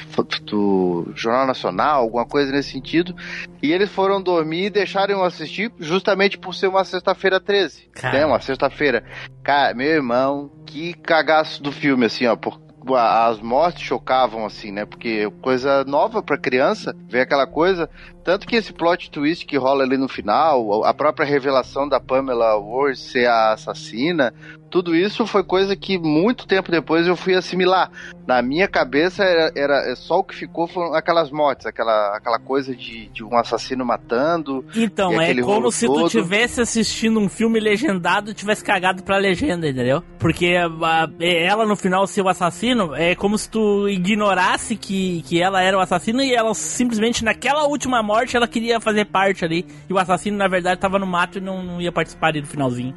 [0.43, 3.15] do Jornal Nacional, alguma coisa nesse sentido.
[3.63, 7.91] E eles foram dormir e deixaram eu assistir justamente por ser uma sexta-feira 13.
[7.93, 8.19] Cara.
[8.19, 8.27] Né?
[8.27, 9.05] Uma sexta-feira.
[9.43, 12.37] Cara, meu irmão, que cagaço do filme, assim, ó.
[12.37, 12.59] Por,
[12.97, 14.85] as mortes chocavam, assim, né?
[14.85, 17.89] Porque coisa nova pra criança, ver aquela coisa.
[18.25, 22.57] Tanto que esse plot twist que rola ali no final, a própria revelação da Pamela
[22.59, 24.33] Ward ser a assassina,
[24.75, 27.93] tudo isso foi coisa que muito tempo depois eu fui assimilar.
[28.27, 32.75] Na minha cabeça era, era só o que ficou foram aquelas mortes, aquela, aquela coisa
[32.75, 34.65] de, de um assassino matando.
[34.75, 36.09] Então, é como se tu todo.
[36.11, 40.03] tivesse assistindo um filme legendado e tivesse cagado pra legenda, entendeu?
[40.19, 45.41] Porque a- ela no final ser o assassino é como se tu ignorasse que, que
[45.41, 49.65] ela era o assassino e ela simplesmente naquela última morte ela queria fazer parte ali.
[49.89, 52.49] E o assassino, na verdade, tava no mato e não, não ia participar ali do
[52.49, 52.93] finalzinho.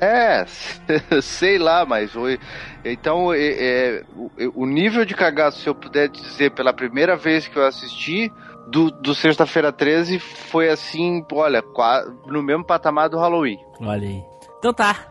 [0.00, 0.44] É,
[1.22, 2.38] sei lá, mas foi.
[2.84, 7.46] Então, é, é, o, o nível de cagaço, se eu puder dizer, pela primeira vez
[7.46, 8.32] que eu assisti,
[8.68, 13.58] do, do Sexta-feira 13, foi assim, olha, qua- no mesmo patamar do Halloween.
[13.80, 14.22] Olha aí.
[14.58, 15.06] Então tá.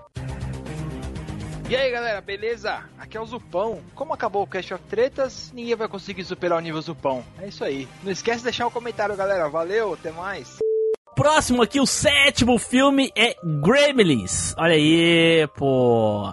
[1.70, 2.80] E aí galera, beleza?
[2.98, 3.80] Aqui é o Zupão.
[3.94, 7.24] Como acabou o Cast of Tretas, ninguém vai conseguir superar o nível Zupão.
[7.40, 7.88] É isso aí.
[8.02, 9.48] Não esquece de deixar um comentário, galera.
[9.50, 10.58] Valeu, até mais.
[11.20, 14.56] Próximo aqui, o sétimo filme é Gremlins.
[14.58, 16.32] Olha aí, pô.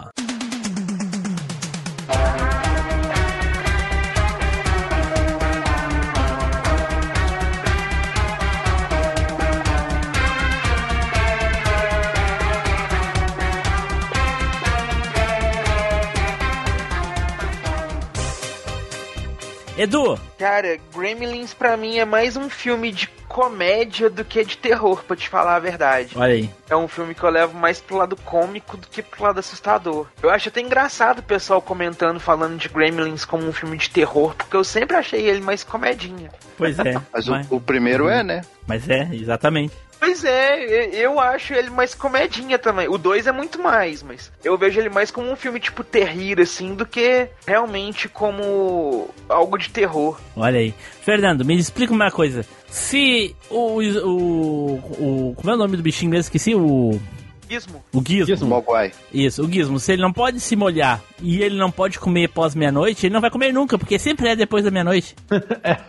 [19.77, 25.03] Edu, Cara, Gremlins pra mim é mais um filme de comédia do que de terror,
[25.03, 26.13] pra te falar a verdade.
[26.15, 26.49] olha aí.
[26.67, 30.07] É um filme que eu levo mais pro lado cômico do que pro lado assustador.
[30.23, 34.33] Eu acho até engraçado o pessoal comentando, falando de Gremlins como um filme de terror,
[34.35, 36.31] porque eu sempre achei ele mais comedinha.
[36.57, 36.99] Pois é.
[37.13, 38.41] Mas o, o primeiro é, né?
[38.65, 39.73] Mas é, exatamente.
[39.99, 42.87] Pois é, eu acho ele mais comedinha também.
[42.87, 46.39] O 2 é muito mais, mas eu vejo ele mais como um filme tipo terrir,
[46.39, 50.19] assim, do que realmente como algo de terror.
[50.35, 50.73] Olha aí.
[51.01, 52.45] Fernando, me explica uma coisa.
[52.69, 53.81] Se o.
[53.81, 54.73] O.
[54.75, 56.21] o como é o nome do bichinho mesmo?
[56.21, 56.99] Esqueci o.
[57.49, 57.83] Gizmo.
[57.93, 58.47] O Gizmo.
[58.47, 58.91] Mogwai.
[59.13, 59.79] Isso, o Gizmo.
[59.79, 63.21] Se ele não pode se molhar e ele não pode comer pós meia-noite, ele não
[63.21, 65.15] vai comer nunca, porque sempre é depois da meia-noite.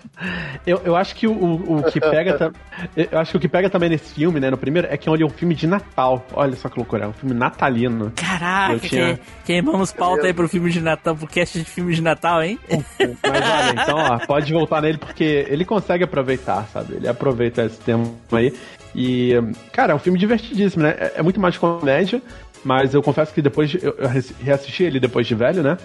[0.66, 2.52] Eu, eu acho que o, o, o que pega
[2.96, 5.22] eu acho que o que pega também nesse filme, né, no primeiro, é que ele
[5.22, 6.26] é um filme de Natal.
[6.32, 8.12] Olha só que loucura, é um filme natalino.
[8.16, 11.94] Caraca, Eu tinha- que, queimamos pauta aí pro filme de Natal, pro cast de filme
[11.94, 12.58] de Natal, hein?
[12.68, 16.96] Mas olha, então, ó, pode voltar nele porque ele consegue aproveitar, sabe?
[16.96, 18.52] Ele aproveita esse tempo aí.
[18.94, 19.32] E,
[19.72, 20.90] cara, é um filme divertidíssimo, né?
[20.98, 22.20] É, é muito mais comédia,
[22.64, 24.08] mas eu confesso que depois de- eu, eu
[24.42, 25.76] reassisti ele depois de velho, né?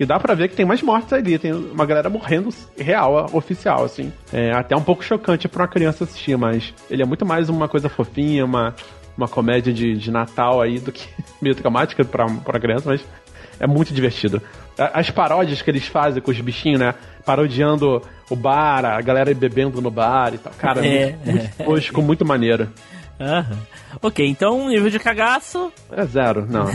[0.00, 3.84] E dá pra ver que tem mais mortes ali, tem uma galera morrendo real, oficial,
[3.84, 4.12] assim.
[4.32, 7.68] É até um pouco chocante pra uma criança assistir, mas ele é muito mais uma
[7.68, 8.74] coisa fofinha, uma,
[9.16, 11.06] uma comédia de, de Natal aí do que
[11.42, 13.04] meio traumática pra, pra criança, mas
[13.62, 14.42] é muito divertido.
[14.76, 16.94] As paródias que eles fazem com os bichinhos, né?
[17.24, 20.52] Parodiando o bar, a galera bebendo no bar e tal.
[20.58, 22.68] Cara, É, muito, muito tosco, muito maneiro.
[23.22, 23.58] Aham.
[24.02, 25.72] Ok, então nível de cagaço.
[25.92, 26.66] É zero, não.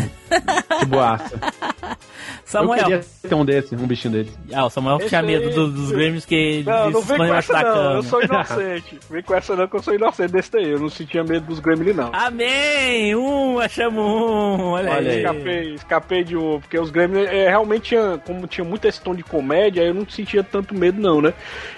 [0.79, 1.37] Que boaça.
[2.45, 2.77] Samuel.
[2.79, 4.31] Eu queria ter um desse, um bichinho dele.
[4.53, 7.33] Ah, o Samuel Esse tinha medo aí- dos Grêmios que Não, eles não vem com
[7.33, 7.91] essa não, cama.
[7.95, 8.99] eu sou inocente.
[9.09, 10.69] Vem com essa não que eu sou inocente desse daí.
[10.69, 12.09] Eu não sentia medo dos Gremlin não.
[12.13, 13.15] Amém!
[13.15, 14.61] Um, achamos um.
[14.71, 15.17] Olha, Olha, aí.
[15.17, 19.13] escapei, escapei de um, porque os Gremlin é, realmente tinha, como tinha muito esse tom
[19.13, 21.33] de comédia, eu não sentia tanto medo não, né?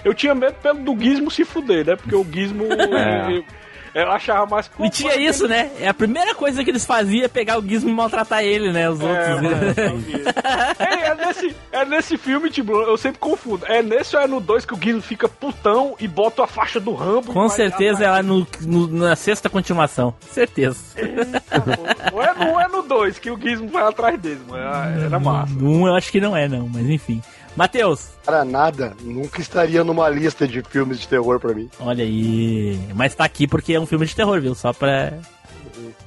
[0.06, 1.96] Eu tinha medo pelo do Gizmo se fuder, né?
[1.96, 3.32] Porque o Gizmo É.
[3.38, 3.44] eu,
[4.04, 5.72] eu achava mais E tinha isso, né?
[5.80, 8.90] É a primeira coisa que eles faziam é pegar o Gizmo e maltratar ele, né?
[8.90, 9.42] Os outros.
[9.42, 9.50] né?
[10.80, 13.66] É, é, nesse, é nesse filme, tipo, eu sempre confundo.
[13.68, 16.80] É nesse ou é no 2 que o Gizmo fica putão e bota a faixa
[16.80, 17.34] do Rambo?
[17.34, 20.14] Com certeza é lá no, no- na sexta continuação.
[20.32, 20.80] Certeza.
[22.14, 24.64] Ou é no, ou é no 2 que o Gizmo vai atrás dele, mano.
[24.64, 25.54] Ah, Era massa.
[25.62, 27.22] Um eu acho que não é, não, mas enfim.
[27.60, 28.96] Matheus, Cara, nada.
[29.02, 31.70] Nunca estaria numa lista de filmes de terror pra mim.
[31.82, 32.80] olha aí.
[32.96, 34.56] Mas tá aqui porque é um filme de terror, viu?
[34.56, 35.12] Só pra,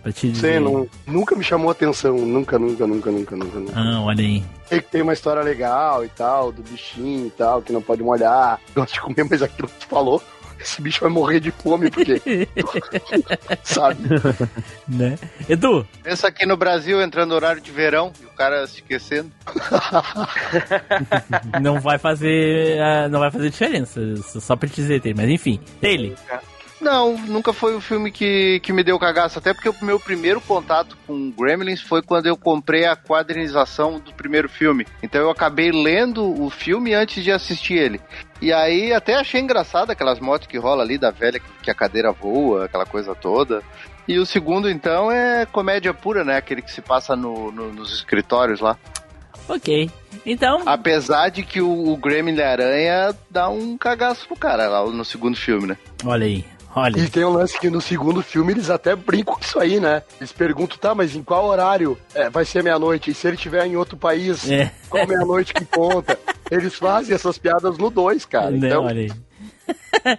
[0.02, 0.52] pra te dizer.
[0.52, 2.16] Sei, não, nunca me chamou atenção.
[2.16, 3.58] Nunca, nunca, nunca, nunca, nunca.
[3.58, 3.72] nunca.
[3.76, 4.42] Ah, olha aí.
[4.66, 8.02] Sei que tem uma história legal e tal, do bichinho e tal, que não pode
[8.02, 8.58] molhar.
[8.74, 10.22] Gosto de comer, mas aquilo que tu falou,
[10.62, 12.48] esse bicho vai morrer de fome, porque.
[13.62, 13.98] sabe?
[14.88, 15.18] Né?
[15.48, 19.30] Edu, Pensa aqui no Brasil entrando no horário de verão e o cara se esquecendo.
[21.60, 22.80] não vai fazer.
[22.80, 24.00] ah, Não vai fazer diferença.
[24.40, 25.14] Só pra te dizer, tem.
[25.14, 26.14] Mas enfim, ele.
[26.80, 29.38] Não, nunca foi o filme que, que me deu cagaço.
[29.38, 34.12] Até porque o meu primeiro contato com Gremlins foi quando eu comprei a quadrinização do
[34.12, 34.84] primeiro filme.
[35.00, 38.00] Então eu acabei lendo o filme antes de assistir ele.
[38.42, 42.10] E aí até achei engraçado aquelas motos que rola ali da velha que, a cadeira
[42.10, 43.62] voa, aquela coisa toda.
[44.08, 46.36] E o segundo, então, é comédia pura, né?
[46.36, 48.76] Aquele que se passa no- no- nos escritórios lá.
[49.48, 49.88] Ok.
[50.26, 50.62] Então.
[50.66, 55.04] Apesar de que o, o Gremlin da Aranha dá um cagaço pro cara lá no
[55.04, 55.76] segundo filme, né?
[56.04, 56.44] Olha aí.
[56.74, 56.98] Olha.
[56.98, 60.02] E tem um lance que no segundo filme eles até brincam com isso aí, né?
[60.18, 63.10] Eles perguntam, tá, mas em qual horário é, vai ser meia-noite?
[63.10, 64.72] E se ele estiver em outro país, É.
[64.88, 66.18] qual meia-noite que conta?
[66.50, 68.50] Eles fazem essas piadas no 2, cara.
[68.50, 69.12] Né, Então, Olha aí.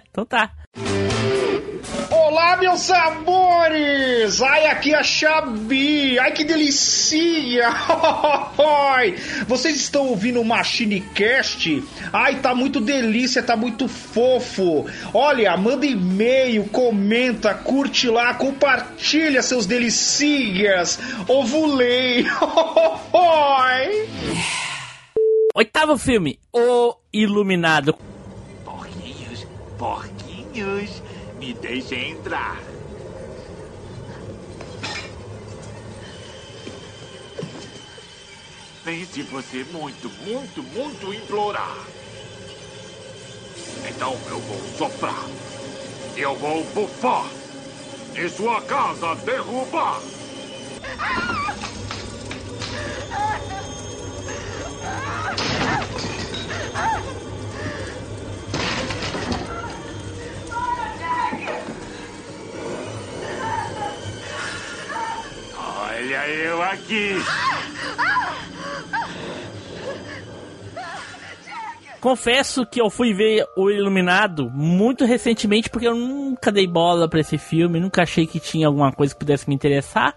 [0.10, 0.50] então tá.
[2.10, 4.42] Olá, meus amores!
[4.42, 6.18] Ai, aqui é a Xabi!
[6.18, 7.68] Ai, que delícia!
[8.58, 9.14] Oi!
[9.46, 11.82] Vocês estão ouvindo o Machine Cast?
[12.12, 14.86] Ai, tá muito delícia, tá muito fofo!
[15.12, 20.98] Olha, manda e-mail, comenta, curte lá, compartilha seus delicias!
[21.28, 22.26] Ovulei!
[23.12, 24.08] Oi!
[25.54, 27.96] Oitavo filme, O Iluminado.
[28.64, 29.46] Porquinhos,
[30.54, 31.02] porquinhos,
[31.38, 32.60] me deixem entrar.
[38.84, 41.78] Nem se você muito, muito, muito implorar.
[43.88, 45.24] Então eu vou soprar.
[46.16, 47.26] Eu vou bufar.
[48.14, 50.00] E sua casa derrubar.
[65.56, 67.14] Olha eu aqui.
[72.00, 77.20] Confesso que eu fui ver O Iluminado muito recentemente porque eu nunca dei bola pra
[77.20, 80.14] esse filme, nunca achei que tinha alguma coisa que pudesse me interessar.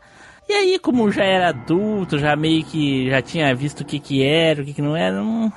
[0.50, 4.22] E aí, como já era adulto, já meio que já tinha visto o que que
[4.22, 5.52] era, o que que não era, não,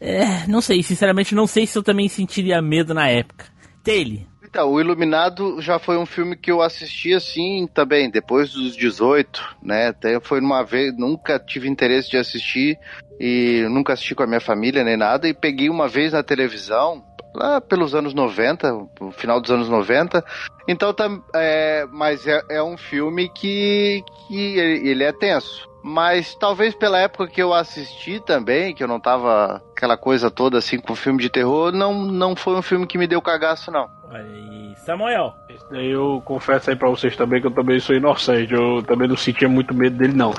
[0.00, 3.46] é, não sei, sinceramente não sei se eu também sentiria medo na época.
[3.82, 4.20] Taylor,
[4.50, 9.56] Então, o Iluminado já foi um filme que eu assisti assim também, depois dos 18,
[9.62, 9.88] né?
[9.88, 12.78] Até foi numa vez, nunca tive interesse de assistir
[13.20, 17.04] e nunca assisti com a minha família nem nada, e peguei uma vez na televisão,
[17.34, 20.24] lá pelos anos 90, o final dos anos 90.
[20.66, 25.67] Então, tam, é, mas é, é um filme que, que ele é tenso.
[25.82, 30.58] Mas talvez pela época que eu assisti também, que eu não tava aquela coisa toda
[30.58, 33.88] assim com filme de terror, não, não foi um filme que me deu cagaço, não.
[34.10, 35.34] Aí, Samuel.
[35.48, 38.54] Esse daí eu confesso aí pra vocês também que eu também sou inocente.
[38.54, 40.32] Eu também não sentia muito medo dele, não.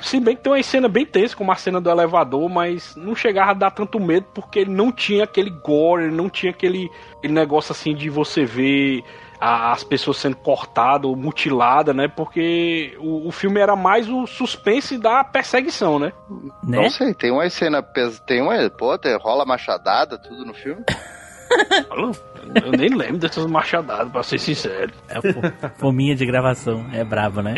[0.00, 3.14] Se bem que tem uma cena bem tensa, como a cena do elevador, mas não
[3.14, 6.90] chegava a dar tanto medo porque ele não tinha aquele gore, ele não tinha aquele,
[7.16, 9.04] aquele negócio assim de você ver
[9.44, 12.06] as pessoas sendo cortadas ou mutiladas, né?
[12.06, 16.12] Porque o, o filme era mais o suspense da perseguição, né?
[16.62, 20.82] Não sei, tem uma cena, pes- tem uma, pô, tem- rola machadada, tudo no filme.
[22.64, 24.90] Eu nem lembro dessas machadadas, pra ser sincero.
[25.08, 27.54] É fo- fominha de gravação, é brabo, né?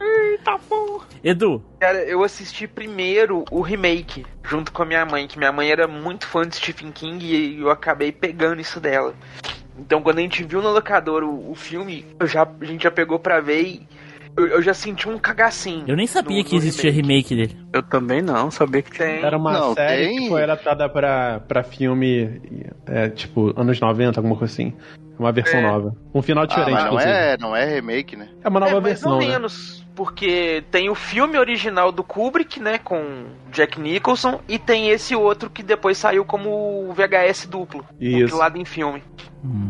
[0.00, 1.06] Eita porra.
[1.22, 1.62] Edu.
[1.78, 5.86] Cara, eu assisti primeiro o remake, junto com a minha mãe, que minha mãe era
[5.86, 9.14] muito fã de Stephen King e eu acabei pegando isso dela.
[9.80, 12.90] Então quando a gente viu no locador o, o filme, eu já, a gente já
[12.90, 13.88] pegou pra ver e
[14.36, 15.84] eu, eu já senti um cagacinho.
[15.88, 17.56] Eu nem sabia no- que no existia remake dele.
[17.72, 19.22] Eu também não, sabia que tem.
[19.22, 22.40] Era uma Não, série tem- que foi adaptada pra, pra filme,
[22.86, 24.72] é, tipo, anos 90, alguma coisa assim.
[25.18, 25.62] Uma versão É.
[25.62, 25.94] nova.
[26.14, 27.12] Um final Ah, diferente, mas não inclusive.
[27.12, 28.28] é, não é remake, né?
[28.42, 29.26] É uma nova é, mais versão, ou né?
[30.00, 35.50] Porque tem o filme original do Kubrick, né, com Jack Nicholson, e tem esse outro
[35.50, 39.04] que depois saiu como VHS duplo, compilado em filme.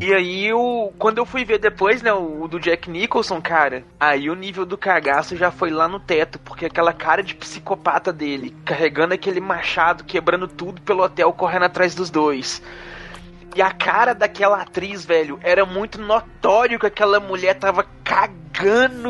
[0.01, 3.82] E aí, o, quando eu fui ver depois, né, o, o do Jack Nicholson, cara,
[3.98, 8.12] aí o nível do cagaço já foi lá no teto, porque aquela cara de psicopata
[8.12, 12.62] dele, carregando aquele machado, quebrando tudo pelo hotel, correndo atrás dos dois.
[13.57, 18.49] E a cara daquela atriz, velho, era muito notório que aquela mulher tava cagando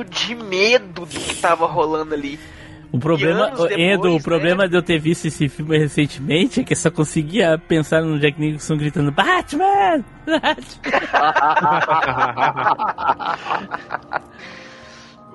[0.08, 2.38] de medo do que tava rolando ali.
[2.92, 4.22] O problema, depois, Edu, o né?
[4.22, 8.18] problema de eu ter visto esse filme recentemente é que eu só conseguia pensar no
[8.18, 10.04] Jack Nicholson gritando Batman!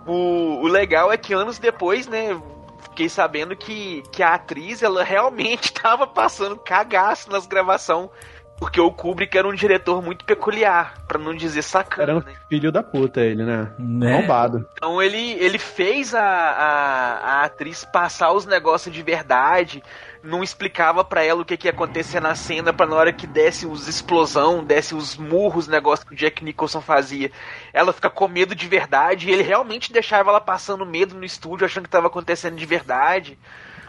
[0.06, 2.40] O, o legal é que anos depois, né,
[2.84, 8.10] fiquei sabendo que, que a atriz, ela realmente tava passando cagaço nas gravações.
[8.58, 12.36] Porque o Kubrick era um diretor muito peculiar, pra não dizer sacana, Era um né?
[12.48, 13.70] filho da puta ele, né?
[13.78, 14.18] Né?
[14.18, 14.66] Roubado.
[14.78, 19.84] Então ele, ele fez a, a, a atriz passar os negócios de verdade,
[20.24, 23.28] não explicava pra ela o que, que ia acontecer na cena pra na hora que
[23.28, 27.32] desse os explosão, desse os murros, negócio que o Jack Nicholson fazia.
[27.74, 31.66] Ela fica com medo de verdade e ele realmente deixava ela passando medo no estúdio,
[31.66, 33.38] achando que tava acontecendo de verdade.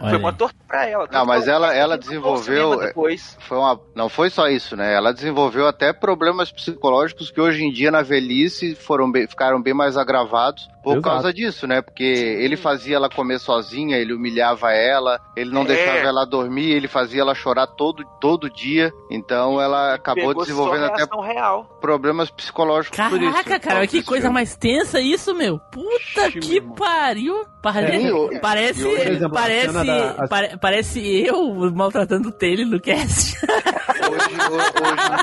[0.00, 0.36] Olha Foi uma aí.
[0.36, 1.08] tortura pra ela.
[1.10, 2.70] Não, mas ela, ela desenvolveu.
[2.70, 3.36] cinema Depois.
[3.40, 4.92] Foi uma, não foi só isso, né?
[4.94, 9.72] Ela desenvolveu até problemas psicológicos que hoje em dia na velhice foram bem- ficaram bem
[9.74, 11.02] mais agravados por Exato.
[11.14, 11.82] causa disso, né?
[11.82, 15.64] Porque ele fazia ela comer sozinha, ele humilhava ela, ele não É.
[15.64, 18.92] deixava ela dormir, ele fazia ela chorar todo, todo dia.
[19.10, 21.64] Então ela acabou desenvolvendo até real.
[21.80, 23.32] problemas psicológicos por isso.
[23.32, 24.34] Caraca, cara, que isso, coisa filme.
[24.34, 25.58] mais tensa isso, meu.
[25.58, 27.44] Puta que pariu.
[27.60, 33.36] Pare- É, o- parece, exemplo, parece, da- pare- parece eu maltratando o Taylor no cast.
[33.44, 35.22] Hoje, ho- hoje em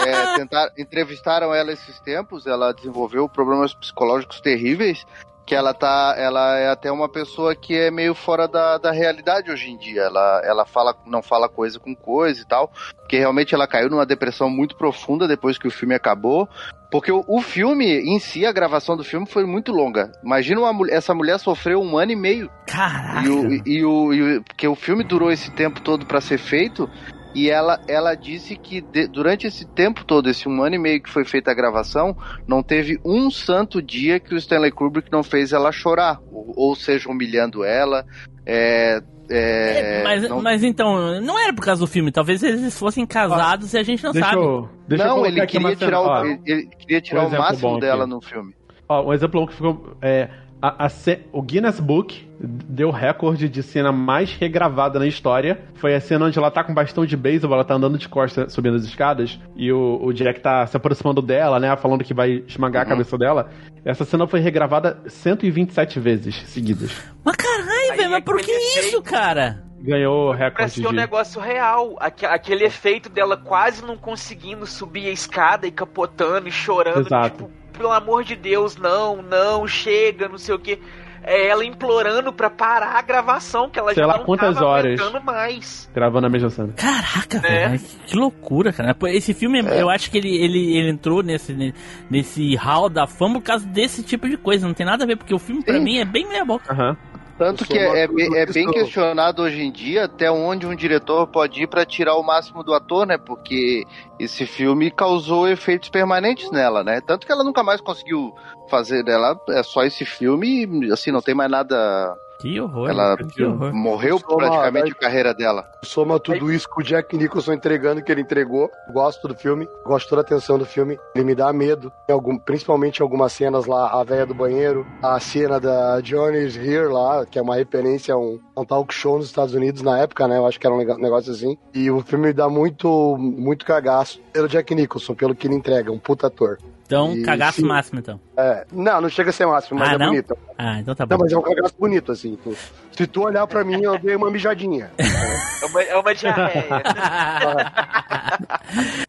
[0.00, 5.03] dia, é, tentar, entrevistaram ela esses tempos, ela desenvolveu problemas psicológicos terríveis,
[5.46, 9.50] que ela tá, ela é até uma pessoa que é meio fora da, da realidade
[9.50, 10.02] hoje em dia.
[10.02, 14.06] Ela, ela fala, não fala coisa com coisa e tal, porque realmente ela caiu numa
[14.06, 16.48] depressão muito profunda depois que o filme acabou.
[16.90, 20.12] Porque o, o filme em si, a gravação do filme foi muito longa.
[20.24, 23.26] Imagina uma, essa mulher sofreu um ano e meio Caraca.
[23.26, 26.38] e o, e o, e o- porque o filme durou esse tempo todo pra ser
[26.38, 26.88] feito.
[27.34, 31.02] E ela, ela disse que de- durante esse tempo todo, esse um ano e meio
[31.02, 32.16] que foi feita a gravação,
[32.46, 36.20] não teve um santo dia que o Stanley Kubrick não fez ela chorar.
[36.30, 38.04] Ou, ou seja, humilhando ela.
[38.46, 39.00] É,
[39.30, 42.12] é, mas, não- mas então, não era por causa do filme.
[42.12, 44.40] Talvez eles fossem casados e a gente não Deixa sabe.
[44.42, 47.60] eu, deixa eu não, ele queria tirar, o, ele, ele queria tirar Um o máximo
[47.60, 47.80] bom aqui.
[47.80, 48.54] dela no filme.
[48.88, 49.96] Ó, um exemplo que ficou.
[50.02, 50.28] É,
[50.68, 50.90] a, a
[51.32, 55.62] o Guinness Book deu recorde de cena mais regravada na história.
[55.74, 58.52] Foi a cena onde ela tá com bastão de beisebol, ela tá andando de costas
[58.52, 59.38] subindo as escadas.
[59.56, 61.74] E o, o Jack tá se aproximando dela, né?
[61.76, 62.90] Falando que vai esmagar a Uhum.
[62.90, 63.50] cabeça dela.
[63.84, 66.90] Essa cena foi regravada 127 vezes seguidas.
[67.24, 69.62] Mas caralho, velho, mas por que isso, cara?
[69.80, 70.96] Ganhou o Parece recorde que é um de.
[70.96, 71.96] negócio real.
[72.00, 77.06] Aque- Aquele efeito dela quase não conseguindo subir a escada e capotando e chorando.
[77.06, 77.30] Exato.
[77.44, 80.80] Tipo, pelo amor de Deus, não, não, chega, não sei o que.
[81.26, 84.66] É ela implorando pra parar a gravação, que ela Sei já lá não quantas tava
[84.66, 85.00] horas.
[85.24, 85.88] mais.
[85.94, 86.74] Gravando a mesma cena.
[86.76, 87.68] Caraca, É.
[87.68, 88.94] velho, que- loucura, cara.
[89.06, 91.72] Esse filme, eu acho que ele, ele, ele entrou nesse,
[92.10, 94.66] nesse hall da fama por causa desse tipo de coisa.
[94.66, 95.80] Não tem nada a ver, porque o filme, pra Sim.
[95.84, 96.70] mim, é bem meia boca.
[96.70, 96.94] Aham.
[97.36, 101.26] Tanto que é, é bem- é bem questionado hoje em dia até onde um diretor
[101.26, 103.18] pode ir pra tirar o máximo do ator, né?
[103.18, 103.84] Porque
[104.20, 107.00] esse filme causou efeitos permanentes nela, né?
[107.00, 108.32] Tanto que ela nunca mais conseguiu
[108.70, 112.16] fazer dela, é só esse filme e assim, não tem mais nada.
[112.40, 112.88] Que horror.
[112.88, 113.72] Ela que horror.
[113.72, 115.64] morreu Soma, praticamente a carreira dela.
[115.82, 118.70] Soma tudo isso com o Jack Nicholson entregando que ele entregou.
[118.92, 120.98] Gosto do filme, gosto toda a atenção do filme.
[121.14, 124.86] Ele me dá medo, em algum, principalmente em algumas cenas lá, a véia do banheiro,
[125.02, 128.92] a cena da Johnny's Here lá, que é uma referência a um, a um talk
[128.92, 130.38] show nos Estados Unidos na época, né?
[130.38, 131.56] Eu acho que era um negócio assim.
[131.72, 135.92] E o filme me dá muito, muito cagaço pelo Jack Nicholson, pelo que ele entrega,
[135.92, 136.58] um puta ator.
[136.86, 138.20] Então, E, cagaço sim, máximo, então.
[138.36, 140.08] É, não, não chega a ser máximo, mas ah, é não?
[140.08, 140.36] bonito.
[140.58, 141.14] Ah, então tá bom.
[141.14, 142.36] Não, mas é um cagaço bonito, assim.
[142.36, 142.54] Tu-
[142.92, 144.90] se tu olhar pra mim, eu dei uma mijadinha.
[145.64, 146.68] É uma, é uma diarreia.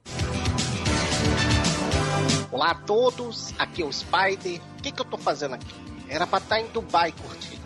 [2.52, 4.62] Olá a todos, aqui é o Spider.
[4.78, 5.76] O que, que eu tô fazendo aqui?
[6.08, 7.62] Era pra estar em Dubai curtindo.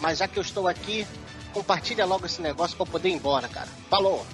[0.00, 1.06] Mas já que eu estou aqui,
[1.52, 3.68] compartilha logo esse negócio pra eu poder ir embora, cara.
[3.88, 4.26] Falou!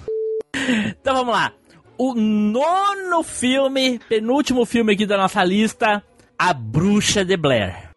[0.55, 1.51] Então vamos lá.
[2.01, 6.01] O nono filme, penúltimo filme aqui da nossa lista,
[6.37, 7.93] A Bruxa de Blair.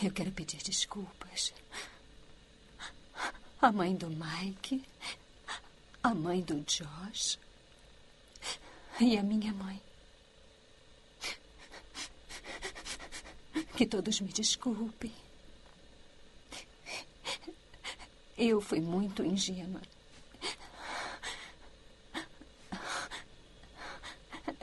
[0.00, 1.52] Eu quero pedir desculpas.
[3.60, 4.84] A mãe do Mike,
[6.04, 7.36] a mãe do Josh
[9.00, 9.82] e a minha mãe.
[13.76, 15.23] Que todos me desculpem.
[18.36, 19.80] Eu fui muito ingênua.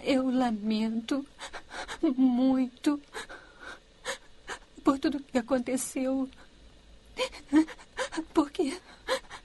[0.03, 1.26] Eu lamento
[2.02, 3.02] muito
[4.84, 6.30] por tudo que aconteceu.
[8.34, 8.80] Porque,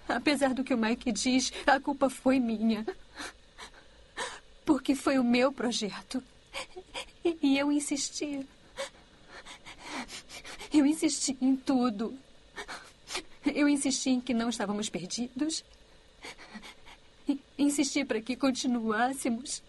[0.08, 2.86] apesar do que o Mike diz, a culpa foi minha.
[4.64, 6.22] Porque foi o meu projeto.
[7.24, 8.46] E e eu insisti.
[10.72, 12.18] Eu insisti em tudo.
[13.54, 15.64] Eu insisti em que não estávamos perdidos.
[17.58, 19.62] Insisti para que continuássemos.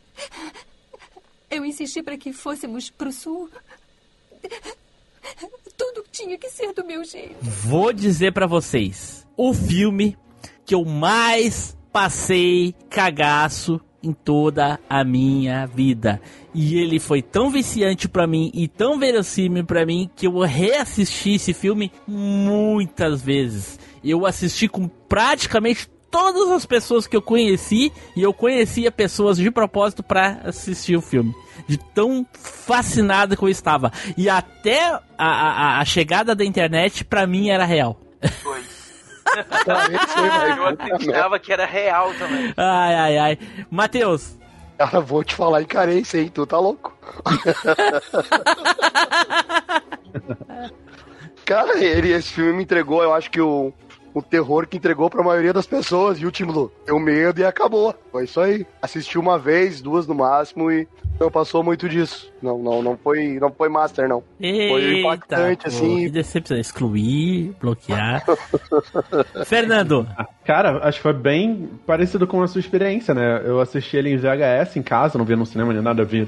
[1.50, 3.50] Eu insisti para que fôssemos para o sul.
[5.78, 7.38] Tudo tinha que ser do meu jeito.
[7.42, 10.18] Vou dizer pra vocês, o filme
[10.66, 16.22] que eu mais passei cagaço em toda a minha vida.
[16.54, 21.36] E ele foi tão viciante pra mim e tão verossímil pra mim que eu reassisti
[21.36, 23.80] esse filme muitas vezes.
[24.04, 29.52] Eu assisti com praticamente todas as pessoas que eu conheci e eu conhecia pessoas de
[29.52, 31.34] propósito pra assistir o filme.
[31.68, 33.92] De tão fascinado que eu estava.
[34.18, 38.00] E até a, a, a chegada da internet, pra mim, era real.
[40.58, 42.54] Eu acreditava que era real também.
[42.56, 43.38] Ai, ai, ai.
[43.70, 44.38] Matheus.
[44.78, 46.30] Cara, vou te falar em carência, hein?
[46.32, 46.96] Tu tá louco.
[51.46, 53.74] Cara, ele, esse filme me entregou, eu acho que o,
[54.14, 56.20] o terror que entregou pra maioria das pessoas.
[56.20, 57.96] E o Timlu deu medo e acabou.
[58.12, 58.66] Foi isso aí.
[58.82, 60.88] Assisti uma vez, duas no máximo e
[61.20, 62.32] não passou muito disso.
[62.42, 64.22] Não, não, não foi, não foi master, não.
[64.40, 65.98] foi Eita, impactante, pô, assim.
[66.06, 66.58] Que decepção.
[66.58, 68.24] Excluir, bloquear.
[69.46, 70.08] Fernando.
[70.46, 73.42] Cara, acho que foi bem parecido com a sua experiência, né?
[73.44, 76.28] Eu assisti ele em VHS em casa, não vi no cinema nem nada, vi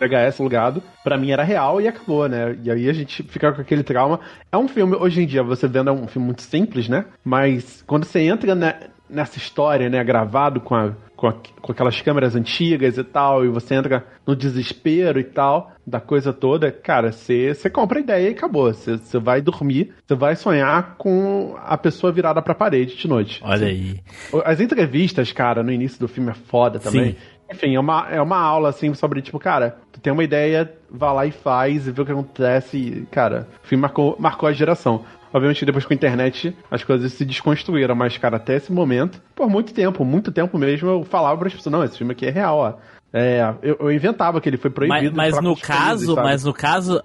[0.00, 0.82] VHS alugado.
[1.02, 2.56] Pra mim era real e acabou, né?
[2.62, 4.20] E aí a gente fica com aquele trauma.
[4.52, 7.04] É um filme, hoje em dia, você vendo, é um filme muito simples, né?
[7.24, 8.74] Mas quando você entra ne-
[9.08, 13.48] nessa história, né, gravado com, a, com, a- com aquelas câmeras antigas e tal, e
[13.48, 18.32] você entra no desespero e tal, da coisa toda, cara, você compra a ideia e
[18.32, 18.72] acabou.
[18.72, 23.40] Você você vai dormir, você vai sonhar com a pessoa virada pra parede de noite.
[23.44, 24.00] Olha aí.
[24.44, 27.12] As entrevistas, cara, no início do filme é foda também.
[27.12, 27.16] Sim.
[27.50, 31.12] Enfim, é uma, é uma aula, assim, sobre, tipo, cara, tu tem uma ideia, vá
[31.12, 32.76] lá e faz e vê o que acontece.
[32.76, 35.02] E, cara, o filme marcou, marcou a geração.
[35.32, 39.48] Obviamente, depois com a internet, as coisas se desconstruíram, mas, cara, até esse momento, por
[39.50, 42.30] muito tempo, muito tempo mesmo, eu falava para as pessoas, não, esse filme aqui é
[42.30, 42.74] real, ó.
[43.10, 45.16] É, eu, eu inventava que ele foi Mas, proibido.
[45.16, 46.28] mas pra no caso, sabe?
[46.28, 47.02] mas no caso,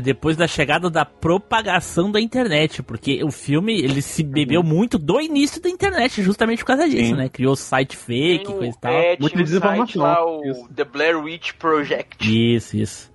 [0.00, 5.20] depois da chegada da propagação da internet, porque o filme ele se bebeu muito do
[5.20, 7.14] início da internet, justamente por causa disso, Sim.
[7.16, 7.28] né?
[7.28, 8.92] Criou site fake, Tem o- coisa e tal.
[8.92, 12.16] É, tinha um site lá, o The Blair Witch Project.
[12.54, 13.12] Isso, isso.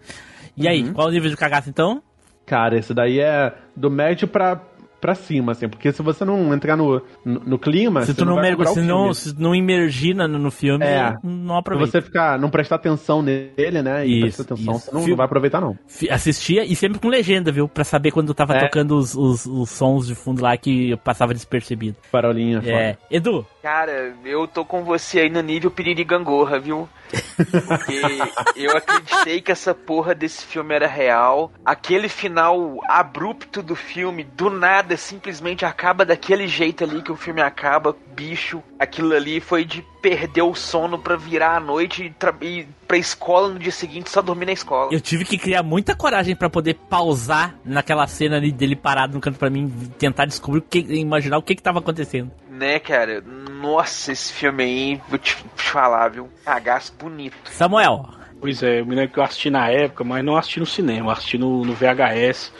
[0.57, 0.93] E aí, Uhum.
[0.93, 2.03] qual o nível de cagaço então?
[2.49, 4.59] Cara, esse daí é do médio pra,
[4.99, 8.01] pra cima, assim, porque se você não entrar no, no, no clima.
[8.01, 10.51] Se você tu não, vai mergulha, procurar o se não, se não imergir no, no
[10.51, 11.13] filme, É.
[11.23, 11.91] não Se aproveita.
[11.91, 14.05] você ficar, não prestar atenção nele, né?
[14.05, 14.93] E Isso, prestar atenção, isso.
[14.93, 15.77] não, não vai aproveitar, não.
[16.09, 17.67] Assistia e sempre com legenda, viu?
[17.69, 18.59] Pra saber quando tava É.
[18.65, 21.95] tocando os, os, os sons de fundo lá que passava despercebido.
[22.11, 22.93] Parolinha, É.
[22.93, 22.97] foda.
[23.11, 26.87] Edu, Cara, eu tô com você aí no nível Piriri Gangorra, viu?
[27.35, 28.01] Porque
[28.55, 31.51] eu acreditei que essa porra desse filme era real.
[31.65, 37.41] Aquele final abrupto do filme, do nada, simplesmente acaba daquele jeito ali que o filme
[37.41, 38.63] acaba, bicho.
[38.79, 42.97] Aquilo ali foi de perder o sono pra virar a noite e, tra- e pra
[42.97, 44.89] escola no dia seguinte só dormir na escola.
[44.93, 49.19] Eu tive que criar muita coragem pra poder pausar naquela cena ali dele parado no
[49.19, 52.31] canto pra mim tentar descobrir o que, imaginar o que que tava acontecendo.
[52.59, 53.21] Né, cara?
[53.21, 56.29] Nossa, esse filme aí, vou te falar, viu?
[56.43, 57.37] Cagaço bonito.
[57.45, 58.05] Samuel.
[58.41, 61.13] Pois é, eu me lembro que eu assisti na época, mas não assisti no cinema,
[61.13, 62.51] assisti no, no VHS.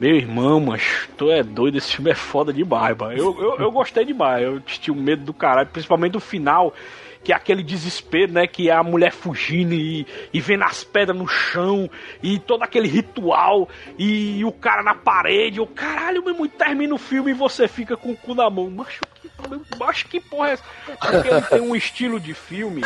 [0.00, 3.12] Meu irmão, mas tu é doido, esse filme é foda demais, mano.
[3.12, 6.72] Eu, eu, eu gostei demais, eu tinha um medo do caralho, principalmente do final,
[7.26, 8.46] que é aquele desespero, né?
[8.46, 11.90] Que é a mulher fugindo e, e vendo as pedras no chão,
[12.22, 16.94] e todo aquele ritual, e, o cara na parede, o caralho, meu irmão, e termina
[16.94, 18.70] o filme e você fica com o cu na mão.
[18.70, 19.28] Macho, que,
[19.76, 20.64] macho, que porra é essa?
[20.86, 22.82] Porque ele tem um estilo de filme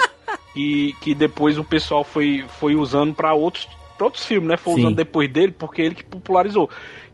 [0.55, 3.69] que, que depois o pessoal foi, foi usando pra outros,
[3.99, 4.57] pra outros filmes, né?
[4.57, 4.81] Foi Sim.
[4.81, 6.71] usando depois dele, porque ele que popularizou.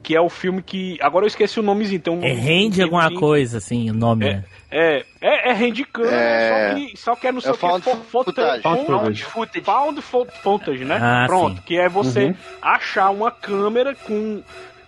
[0.07, 0.97] Que é o filme que.
[1.03, 2.01] Agora eu esqueci o nomezinho.
[2.01, 4.45] Tem um, É rende alguma coisa, assim, o nome, né?
[4.71, 6.49] É, é, é handicam, É.
[6.49, 8.63] só, que, só que é no É seu found footage.
[8.63, 8.85] Found
[9.25, 9.65] footage.
[9.65, 10.97] Found fo- footage, né?
[11.03, 11.63] Ah, Pronto, sim.
[11.67, 12.35] que é você Uhum.
[12.63, 14.43] achar uma câmera com,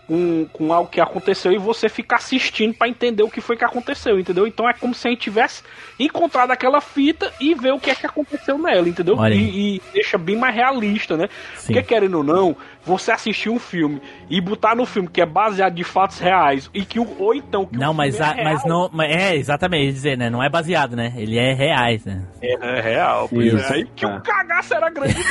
[0.09, 3.64] com, com algo que aconteceu e você ficar assistindo pra entender o que foi que
[3.64, 4.47] aconteceu, entendeu?
[4.47, 5.62] Então é como se a gente tivesse
[6.01, 9.16] encontrado aquela fita e ver o que é que aconteceu nela, entendeu?
[9.26, 11.28] E, e deixa bem mais realista, né?
[11.64, 15.74] Porque querendo ou não, você assistir um filme e botar no filme que é baseado
[15.74, 18.44] de fatos reais e que o, ou então que Não, o mas, filme a- é
[18.44, 18.89] mas não.
[18.90, 20.30] mas é, exatamente, dizer, né?
[20.30, 21.12] Não é baseado, né?
[21.16, 22.22] Ele é reais, né?
[22.40, 23.72] É, é real, pois Isso.
[23.72, 23.76] é.
[23.76, 25.28] Aí que o cagaço era grande mesmo.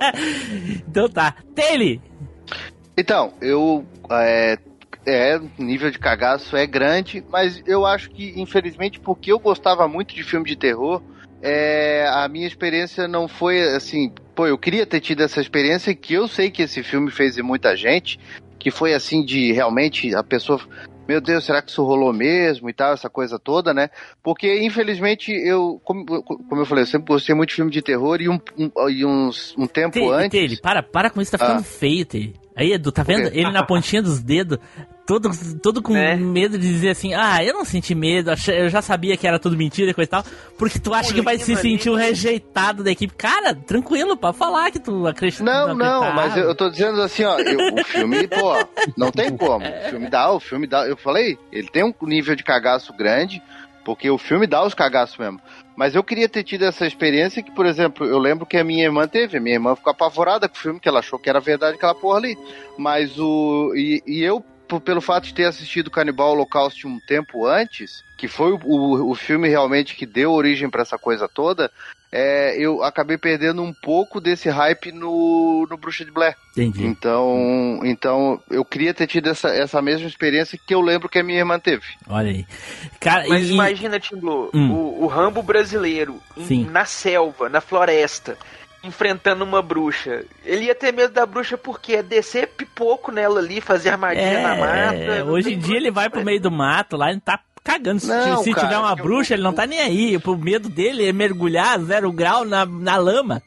[0.88, 1.34] Então tá.
[1.54, 1.98] Taylor!
[2.96, 3.84] Então, eu.
[4.10, 4.58] É,
[5.06, 10.14] é, nível de cagaço é grande, mas eu acho que, infelizmente, porque eu gostava muito
[10.14, 11.02] de filme de terror,
[11.42, 14.12] é, a minha experiência não foi assim.
[14.34, 17.42] Pô, eu queria ter tido essa experiência que eu sei que esse filme fez em
[17.42, 18.18] muita gente,
[18.58, 20.60] que foi assim de realmente a pessoa.
[21.08, 23.88] Meu Deus, será que isso rolou mesmo e tal, essa coisa toda, né?
[24.22, 28.20] Porque, infelizmente, eu, como, como eu falei, eu sempre gostei muito de filme de terror
[28.20, 30.38] e um, um, e uns, um tempo Taylor, antes.
[30.38, 31.64] Taylor, para, para com isso, tá ficando Ah.
[31.64, 32.06] feio.
[32.56, 33.28] Aí, Edu, tá vendo?
[33.28, 34.58] Ele na pontinha dos dedos,
[35.06, 35.30] todo,
[35.62, 39.26] todo com medo de dizer assim, ah, eu não senti medo, eu já sabia que
[39.26, 40.24] era tudo mentira e coisa e tal,
[40.58, 43.14] porque tu acha que vai se sentir o rejeitado da equipe.
[43.14, 45.42] Cara, tranquilo, pra falar que tu acredita.
[45.44, 48.52] Não, não, mas eu, eu tô dizendo assim, ó, eu- o filme, pô,
[48.96, 49.64] não tem como.
[49.66, 53.40] O filme dá, o filme dá, eu falei, ele tem um nível de cagaço grande,
[53.90, 55.40] porque o filme dá os cagaços mesmo.
[55.74, 58.84] Mas eu queria ter tido essa experiência que, por exemplo, eu lembro que a minha
[58.84, 59.36] irmã teve.
[59.36, 61.92] A minha irmã ficou apavorada com o filme, que ela achou que era verdade aquela
[61.92, 62.38] porra ali.
[62.78, 63.72] Mas o.
[63.74, 64.44] E, e eu,
[64.84, 69.14] pelo fato de ter assistido Canibal Holocaust um tempo antes, que foi o, o, o
[69.16, 71.68] filme realmente que deu origem pra essa coisa toda,
[72.12, 76.36] é, eu acabei perdendo um pouco desse hype no, no Bruxa de Blair.
[76.52, 76.84] Entendi.
[76.84, 81.22] Então, então eu queria ter tido essa, essa mesma experiência que eu lembro que a
[81.22, 81.84] minha irmã teve.
[82.08, 82.44] Olha aí.
[82.98, 84.72] Cara, Mas e- imagina, Tim Blue, Hum.
[84.72, 88.36] o, o Rambo brasileiro em- na selva, na floresta,
[88.82, 90.24] enfrentando uma bruxa.
[90.44, 94.56] Ele ia ter medo da bruxa porque é descer pipoco nela ali, fazer armadilha na
[94.56, 94.94] mata.
[94.96, 98.00] É, hoje em dia ele vai pro meio do mato lá, ele tá cagando.
[98.00, 100.16] Se, Não, se cara, tiver uma que eu- bruxa, ele não tá nem aí.
[100.24, 103.42] O medo dele é mergulhar zero grau na, na lama.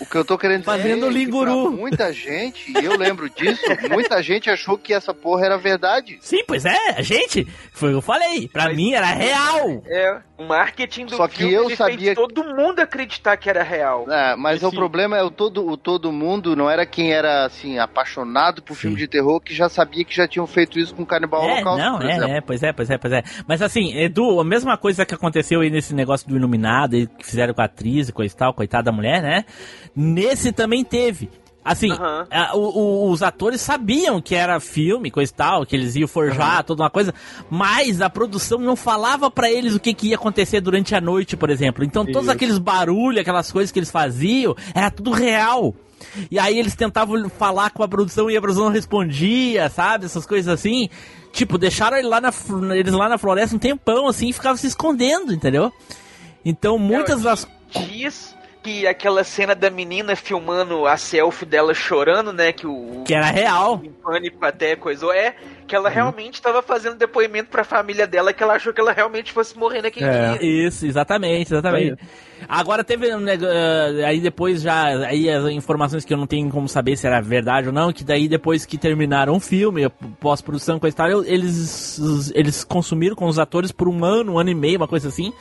[0.00, 1.70] O que eu tô querendo dizer Fazendo é que linguru.
[1.70, 3.62] muita gente, e eu lembro disso,
[3.92, 6.18] muita gente achou que essa porra era verdade.
[6.20, 9.82] Sim, pois é, a gente, foi o que eu falei, pra mim era real.
[9.86, 13.62] É, o marketing do Só que filme eu sabia fez todo mundo acreditar que era
[13.62, 14.10] real.
[14.10, 17.78] É, mas o problema é o todo, o todo mundo, não era quem era assim,
[17.78, 21.42] apaixonado por filme de terror que já sabia que já tinham feito isso com Canibal
[21.44, 22.28] É, Holocaust, não, por exemplo.
[22.28, 23.22] é, é, pois é, pois é, pois é.
[23.46, 27.52] Mas assim, Edu, a mesma coisa que aconteceu aí nesse negócio do Iluminado, que fizeram
[27.54, 29.44] com a atriz e coisa e tal, coitada da mulher, né?
[29.94, 31.30] Nesse também teve.
[31.64, 32.58] Assim, a- o-
[33.06, 36.82] o- os atores sabiam que era filme, coisa e tal, que eles iam forjar toda
[36.82, 37.14] uma coisa,
[37.48, 41.36] mas a produção não falava pra eles o que, que ia acontecer durante a noite,
[41.36, 41.84] por exemplo.
[41.84, 42.32] Então, todos Isso.
[42.32, 45.72] aqueles barulhos, aquelas coisas que eles faziam, era tudo real.
[46.28, 50.06] E aí eles tentavam falar com a produção e a produção não respondia, sabe?
[50.06, 50.88] Essas coisas assim.
[51.32, 52.32] Tipo, deixaram ele lá na,
[52.74, 55.72] eles lá na floresta um tempão, assim, e ficavam se escondendo, entendeu?
[56.44, 57.46] Então, muitas das...
[57.88, 62.52] Diz que aquela cena da menina filmando a selfie dela chorando, né?
[62.52, 63.02] Que o.
[63.04, 63.82] Que era real.
[64.02, 65.12] Pânico até coisou.
[65.12, 65.34] É.
[65.66, 69.32] Que ela realmente estava fazendo depoimento pra família dela, que ela achou que ela realmente
[69.32, 70.38] fosse morrer naquele É.
[70.38, 70.66] dia.
[70.68, 71.96] Isso, exatamente, exatamente.
[72.48, 76.50] Agora teve um nego- eh, aí depois já aí as informações que eu não tenho
[76.50, 79.90] como saber se era verdade ou não, que daí depois que terminaram o filme, a
[80.20, 84.50] pós-produção com a história, eles eles consumiram com os atores por um ano, um ano
[84.50, 85.32] e meio, uma coisa assim,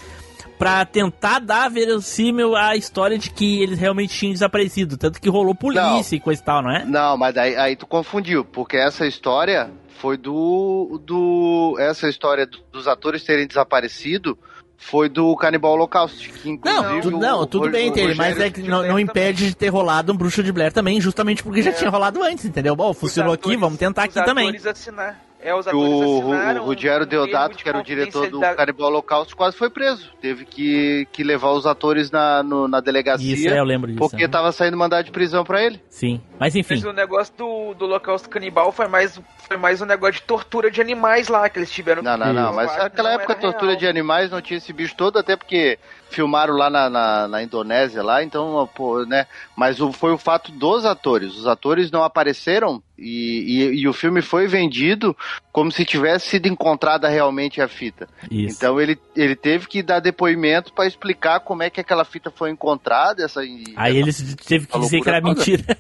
[0.62, 5.56] pra tentar dar verossímil à história de que eles realmente tinham desaparecido, tanto que rolou
[5.56, 6.86] polícia e coisa e tal, não é?
[6.86, 11.02] Não, mas aí, aí tu confundiu, porque essa história foi do.
[11.04, 14.38] do essa história do- dos atores terem desaparecido
[14.78, 16.30] foi do Canibal Holocaust.
[16.30, 19.48] Que inclusive Não, tu- não, o- tudo o bem, mas é que não, não impede
[19.48, 22.76] de ter rolado um Bruxo de Blair também, justamente porque já tinha rolado antes, entendeu?
[22.76, 24.56] Bom, funcionou aqui, vamos tentar aqui também.
[24.66, 25.20] assinar.
[25.44, 28.58] É, os o, assinaram o Rogério um Deodato, de que era o diretor do confidencialidade.
[28.58, 30.10] Canibal Holocaust, quase foi preso.
[30.22, 33.34] Teve que, que levar os atores na, no- na delegacia.
[33.34, 34.28] Isso, é, eu lembro disso, Porque né?
[34.28, 35.82] tava saindo mandado de prisão pra ele.
[35.90, 36.76] Sim, mas enfim.
[36.76, 40.70] Mas o negócio do, do Holocausto Canibal foi mais, foi mais um negócio de tortura
[40.70, 42.54] de animais lá, que eles tiveram Não, não, não.
[42.54, 43.80] Mas naquela não época, tortura real.
[43.80, 48.04] de animais não tinha esse bicho todo, até porque filmaram lá na, na, na Indonésia,
[48.04, 49.26] lá, então, pô, né?
[49.56, 51.36] Mas o, foi o fato dos atores.
[51.36, 55.16] Os atores não apareceram e, e, e o filme foi vendido
[55.52, 58.08] como se tivesse sido encontrada realmente a fita.
[58.30, 58.56] Isso.
[58.58, 62.52] Então ele, ele teve que dar depoimento pra explicar como é que aquela fita foi
[62.52, 63.24] encontrada.
[63.26, 63.42] Essa,
[63.76, 65.34] Aí eles teve que dizer que era toda.
[65.34, 65.64] mentira.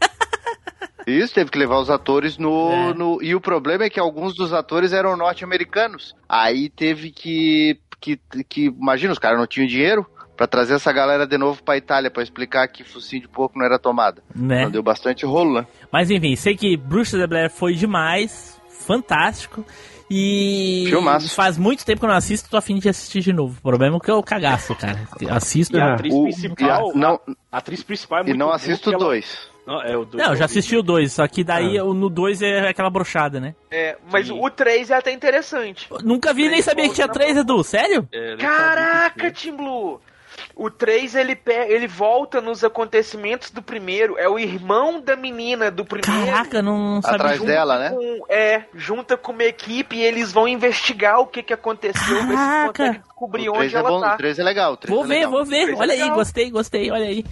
[1.07, 2.93] Isso, teve que levar os atores no, É.
[2.93, 6.15] no- E o problema é que alguns dos atores eram norte-americanos.
[6.29, 8.65] Aí teve que, que, que.
[8.65, 10.05] Imagina, os caras não tinham dinheiro
[10.41, 13.63] pra trazer essa galera de novo pra Itália pra explicar que focinho de porco não
[13.63, 14.23] era tomada.
[14.35, 14.61] Né?
[14.61, 15.67] Então deu bastante rolo, né?
[15.91, 19.63] Mas enfim, sei que Bruxa de Blair foi demais, fantástico.
[20.09, 21.33] E Filmaço.
[21.35, 23.55] faz muito tempo que eu não assisto, tô afim de assistir de novo.
[23.59, 24.99] O problema é que eu cagaço, cara.
[25.29, 25.77] Assisto.
[25.77, 26.87] E a atriz O- principal.
[26.87, 27.19] e a- não-
[27.51, 29.51] a atriz principal é E muito não boa, assisto ela- dois.
[29.67, 30.23] Não, é o dois.
[30.23, 31.83] Não, eu já assisti o 2, só que daí Ah.
[31.83, 33.53] no 2 é aquela brochada, né?
[33.69, 35.87] É, mas o 3 é até interessante.
[36.03, 38.09] Nunca vi nem sabia que tinha 3, Edu, sério?
[38.11, 40.01] É, Caraca, Tim Blue!
[40.55, 41.37] O 3 ele,
[41.67, 44.17] ele volta nos acontecimentos do primeiro.
[44.17, 46.25] É o irmão da menina do primeiro.
[46.25, 47.15] Caraca, não, não sabia.
[47.15, 47.89] Atrás dela, né?
[47.91, 52.27] com- é, junta com uma equipe e eles vão investigar o que, que aconteceu, ver
[52.27, 52.73] se Caraca.
[52.73, 54.13] consegue descobrir O onde 3 é ela bom, tá.
[54.13, 54.73] o 3 é legal.
[54.73, 55.31] o três Vou é ver, legal.
[55.31, 55.69] vou ver.
[55.69, 56.15] É Olha aí, legal.
[56.15, 57.25] gostei, gostei, olha aí.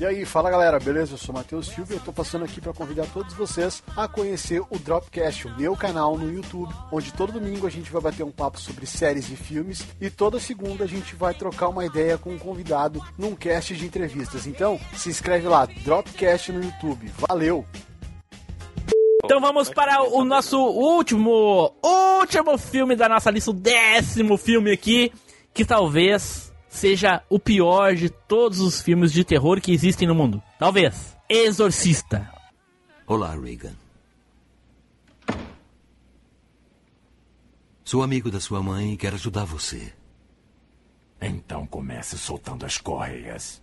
[0.00, 1.14] E aí, fala galera, beleza?
[1.14, 4.62] Eu sou Matheus Silva e eu tô passando aqui para convidar todos vocês a conhecer
[4.70, 8.30] o Dropcast, o meu canal no YouTube, onde todo domingo a gente vai bater um
[8.30, 12.30] papo sobre séries e filmes e toda segunda a gente vai trocar uma ideia com
[12.30, 14.46] um convidado num cast de entrevistas.
[14.46, 17.10] Então, se inscreve lá, Dropcast no YouTube.
[17.18, 17.66] Valeu!
[19.24, 25.12] Então vamos para o nosso último, último filme da nossa lista, o décimo filme aqui,
[25.52, 30.42] que talvez seja o pior de todos os filmes de terror que existem no mundo.
[30.58, 31.16] Talvez.
[31.28, 32.30] Exorcista.
[33.06, 33.74] Olá, Regan.
[37.84, 39.92] Sou amigo da sua mãe e quero ajudar você.
[41.20, 43.62] Então comece soltando as correias.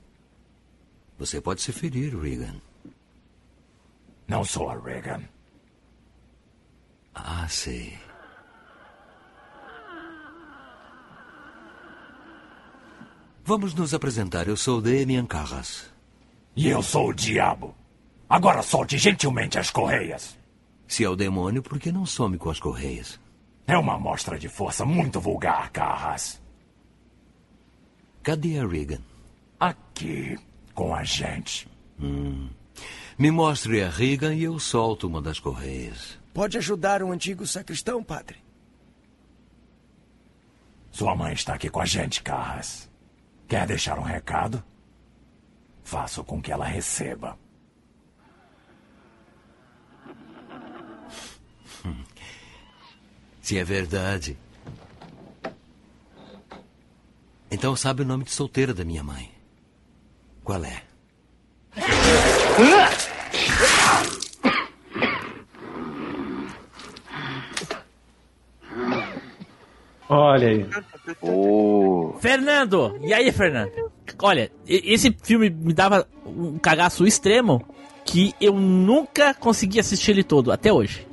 [1.18, 2.56] Você pode se ferir, Regan.
[4.28, 5.22] Não sou a Regan.
[7.14, 7.98] Ah, sei.
[13.48, 14.48] Vamos nos apresentar.
[14.48, 15.86] Eu sou Damian Carras.
[16.56, 17.76] E eu sou o diabo.
[18.28, 20.36] Agora solte gentilmente as correias.
[20.88, 23.20] Se é o demônio, por que não some com as correias?
[23.68, 26.42] É uma amostra de força muito vulgar, Carras.
[28.24, 29.02] Cadê a Regan?
[29.60, 30.40] Aqui,
[30.74, 31.68] com a gente.
[32.02, 32.50] Hum.
[33.16, 36.18] Me mostre a Regan e eu solto uma das correias.
[36.34, 38.38] Pode ajudar um antigo sacristão, padre?
[40.90, 42.85] Sua mãe está aqui com a gente, Carras.
[43.48, 44.64] Quer deixar um recado?
[45.84, 47.38] Faço com que ela receba.
[53.42, 54.38] Se é verdade.
[57.52, 59.32] Então sabe o nome de solteira da minha mãe.
[60.44, 60.84] Qual é?
[70.10, 70.66] Olha aí.
[72.20, 72.96] Fernando!
[73.02, 73.72] E aí, Fernando?
[74.22, 77.64] Olha, esse filme me dava um cagaço extremo
[78.06, 81.06] que eu nunca consegui assistir ele todo, até hoje.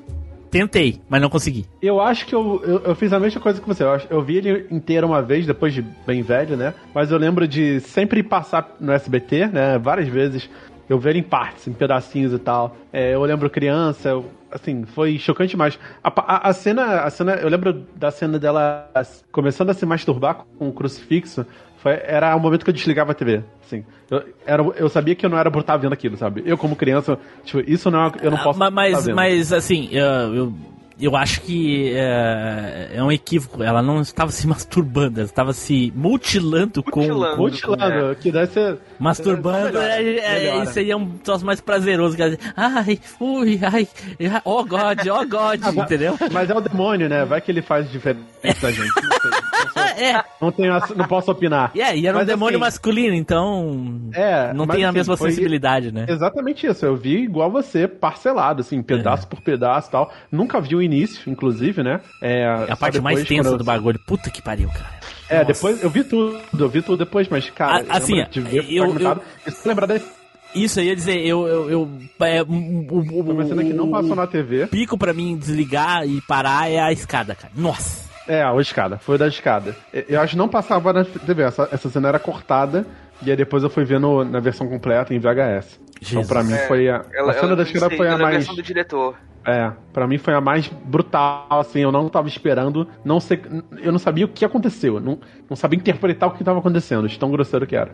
[0.51, 1.65] Tentei, mas não consegui.
[1.81, 3.83] Eu acho que eu, eu, eu fiz a mesma coisa que você.
[3.83, 6.75] Eu, acho- eu vi ele inteiro uma vez, depois de bem velho, né?
[6.95, 9.79] Mas eu lembro de sempre passar no SBT, né?
[9.79, 10.51] Várias vezes
[10.91, 12.77] eu ver em partes, em pedacinhos e tal.
[12.93, 15.79] É, eu lembro criança, eu, assim, foi chocante demais.
[16.03, 18.91] A, a, a, cena, a cena, eu lembro da cena dela
[19.31, 21.47] começando a se masturbar com o crucifixo.
[21.79, 23.43] Foi, era o momento que eu desligava a TV.
[23.65, 26.43] Assim, eu, era, eu sabia que eu não era por estar vendo aquilo, sabe?
[26.47, 28.63] Eu, como criança, tipo, isso não é, eu não posso.
[28.63, 30.55] Ah, mas, mas, assim, eu, eu
[31.03, 33.63] eu acho que é, é, um equívoco.
[33.63, 37.37] Ela não estava se masturbando, ela estava se mutilando, mutilando com.
[37.37, 38.15] Mutilando, é.
[38.15, 38.79] que deve ser.
[38.99, 42.17] Masturbando, é, é, é isso aí é um troço mais prazeroso.
[42.17, 42.23] Que
[42.57, 43.89] ai, ui, ai,
[44.45, 46.17] oh God, oh God, entendeu?
[46.31, 47.25] Mas é o demônio, né?
[47.25, 48.93] Vai que ele faz diferente da gente.
[49.03, 49.52] Não, sei,
[49.97, 50.25] é.
[50.41, 51.71] não, tenho, não posso opinar.
[51.77, 54.11] É, e era mas, um demônio assim, masculino, então.
[54.13, 56.07] É, não tem a assim, mesma sensibilidade, né?
[56.09, 56.85] Exatamente isso.
[56.85, 60.13] Eu vi igual você, parcelado, assim, pedaço por pedaço e tal.
[60.31, 62.01] Nunca vi o início, inclusive, né?
[62.23, 63.59] É, a parte depois, mais tensa eu...
[63.59, 63.99] do bagulho.
[64.07, 65.01] Puta que pariu, cara.
[65.29, 65.53] É, Nossa.
[65.53, 69.23] depois eu vi tudo, eu vi tudo depois, mas, cara, a, assim, eu, eu, eu,
[69.65, 70.23] lembrar desse
[70.55, 71.47] isso aí ia dizer, eu.
[71.49, 71.91] eu, eu
[72.21, 74.67] é, o, o, uma cena que não passou na TV.
[74.67, 77.53] pico pra mim desligar e parar é a escada, cara.
[77.57, 78.12] Nossa!
[78.29, 79.75] É, a escada, foi da escada.
[79.93, 82.87] Eu acho que não passava na TV, essa, essa cena era cortada
[83.23, 85.81] e aí depois eu fui vendo na versão completa em VHS.
[86.01, 86.13] Jesus.
[86.13, 87.05] Então pra mim é, foi a.
[87.13, 88.37] Ela, a cena da escada foi a mais.
[88.37, 89.17] versão do diretor.
[89.45, 93.43] É, pra mim foi a mais brutal, assim, eu não tava esperando, não sei,
[93.83, 95.19] eu não sabia o que aconteceu, não,
[95.51, 97.93] não sabia interpretar o que tava acontecendo, de tão grosseiro que era.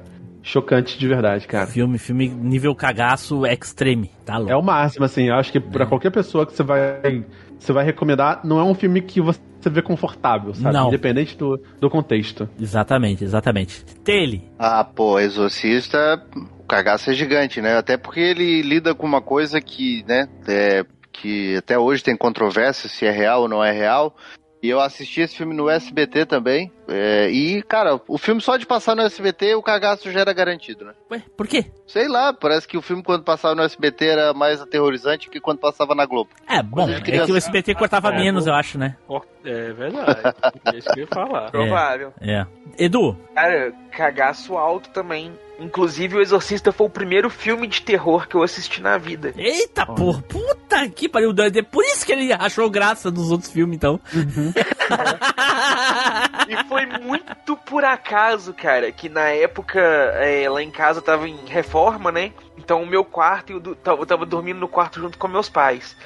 [0.49, 1.67] Chocante de verdade, cara.
[1.67, 4.51] Filme, filme nível cagaço extreme, tá louco.
[4.51, 5.87] É o máximo, assim, eu acho que pra é.
[5.87, 7.23] qualquer pessoa que você vai,
[7.59, 10.75] você vai recomendar, não é um filme que você vê confortável, sabe?
[10.75, 10.89] Não.
[10.89, 12.49] Independente do, do contexto.
[12.59, 13.85] Exatamente, exatamente.
[14.03, 14.51] Tele.
[14.59, 17.77] Ah, pô, Exorcista, o cagaço é gigante, né?
[17.77, 22.89] Até porque ele lida com uma coisa que, né, é, que até hoje tem controvérsia
[22.89, 24.17] se é real ou não é real.
[24.63, 26.73] E eu assisti esse filme no SBT também.
[26.89, 30.85] É, e, cara, o filme só de passar no SBT, o cagaço já era garantido,
[30.85, 30.93] né?
[31.11, 31.67] Ué, por quê?
[31.87, 35.59] Sei lá, parece que o filme quando passava no SBT era mais aterrorizante que quando
[35.59, 36.31] passava na Globo.
[36.49, 38.97] É, bom, é que o SBT cortava é, menos, eu acho, né?
[39.45, 40.21] É verdade.
[40.67, 41.51] é isso que eu ia falar.
[41.51, 42.13] Provável.
[42.21, 42.33] É.
[42.33, 42.47] é.
[42.79, 43.17] Edu?
[43.35, 45.33] Cara, cagaço alto também.
[45.59, 49.33] Inclusive, O Exorcista foi o primeiro filme de terror que eu assisti na vida.
[49.37, 49.95] Eita, oh.
[49.95, 51.35] porra, puta que pariu.
[51.37, 54.01] É por isso que ele achou graça dos outros filmes, então.
[54.15, 54.53] Uhum.
[56.49, 61.47] e foi muito por acaso, cara, que na época é, lá em casa tava em
[61.47, 62.33] reforma, né?
[62.57, 65.97] Então o meu quarto, eu, eu tava dormindo no quarto junto com meus pais.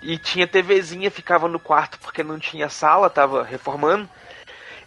[0.00, 4.08] E tinha TVzinha, ficava no quarto porque não tinha sala, tava reformando.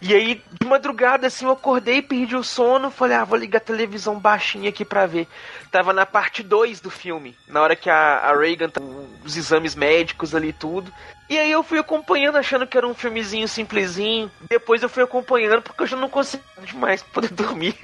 [0.04, 3.60] E aí, de madrugada, assim, eu acordei, perdi o sono, falei, ah, vou ligar a
[3.60, 5.28] televisão baixinha aqui pra ver.
[5.70, 8.80] Tava na parte 2 do filme, na hora que a, a Reagan tá
[9.24, 10.92] os exames médicos ali tudo.
[11.30, 14.28] E aí eu fui acompanhando, achando que era um filmezinho simplesinho.
[14.50, 17.76] Depois eu fui acompanhando, porque eu já não consigo demais poder dormir.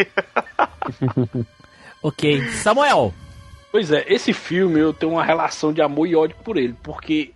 [2.03, 2.49] ok.
[2.51, 3.15] Samuel!
[3.70, 7.32] Pois é, esse filme eu tenho uma relação de amor e ódio por ele, porque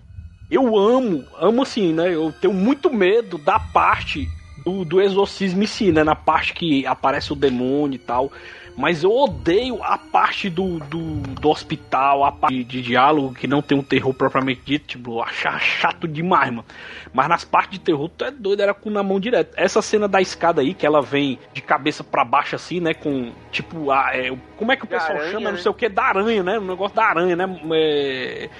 [0.50, 2.12] eu amo, amo assim, né?
[2.12, 4.28] Eu tenho muito medo da parte
[4.64, 6.04] do, do exorcismo em si, né?
[6.04, 8.30] Na parte que aparece o demônio e tal.
[8.76, 13.60] Mas eu odeio a parte do, do, do hospital, a parte de, diálogo que não
[13.60, 16.64] tem um terror propriamente dito, tipo, achar chato demais, mano.
[17.12, 19.52] Mas nas partes de terror, tu é doido, era com na mão direto.
[19.56, 22.94] Essa cena da escada aí, que ela vem de cabeça para baixo assim, né?
[22.94, 25.44] Com, tipo, a, é, como é que o pessoal aranha, chama?
[25.44, 25.50] Né?
[25.52, 26.58] Não sei o que, da aranha, né?
[26.58, 27.44] O negócio da aranha, né?
[27.74, 28.50] É,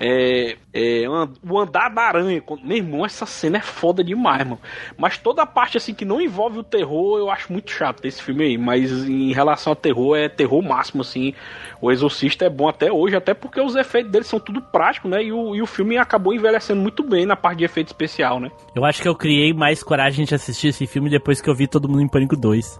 [0.00, 2.42] é, é, o andar da aranha.
[2.62, 4.60] Meu irmão, essa cena é foda demais, mano.
[4.98, 8.22] Mas toda a parte assim que não envolve o terror, eu acho muito chato desse
[8.22, 8.58] filme aí.
[8.58, 11.32] Mas em relação ao terror, é terror máximo, assim.
[11.80, 15.24] O Exorcista é bom até hoje, até porque os efeitos dele são tudo práticos, né?
[15.24, 18.50] E o, e o filme acabou envelhecendo muito bem na parte de efeito especial, né?
[18.74, 21.66] Eu acho que eu criei mais coragem de assistir esse filme depois que eu vi
[21.66, 22.78] Todo Mundo em Pânico 2.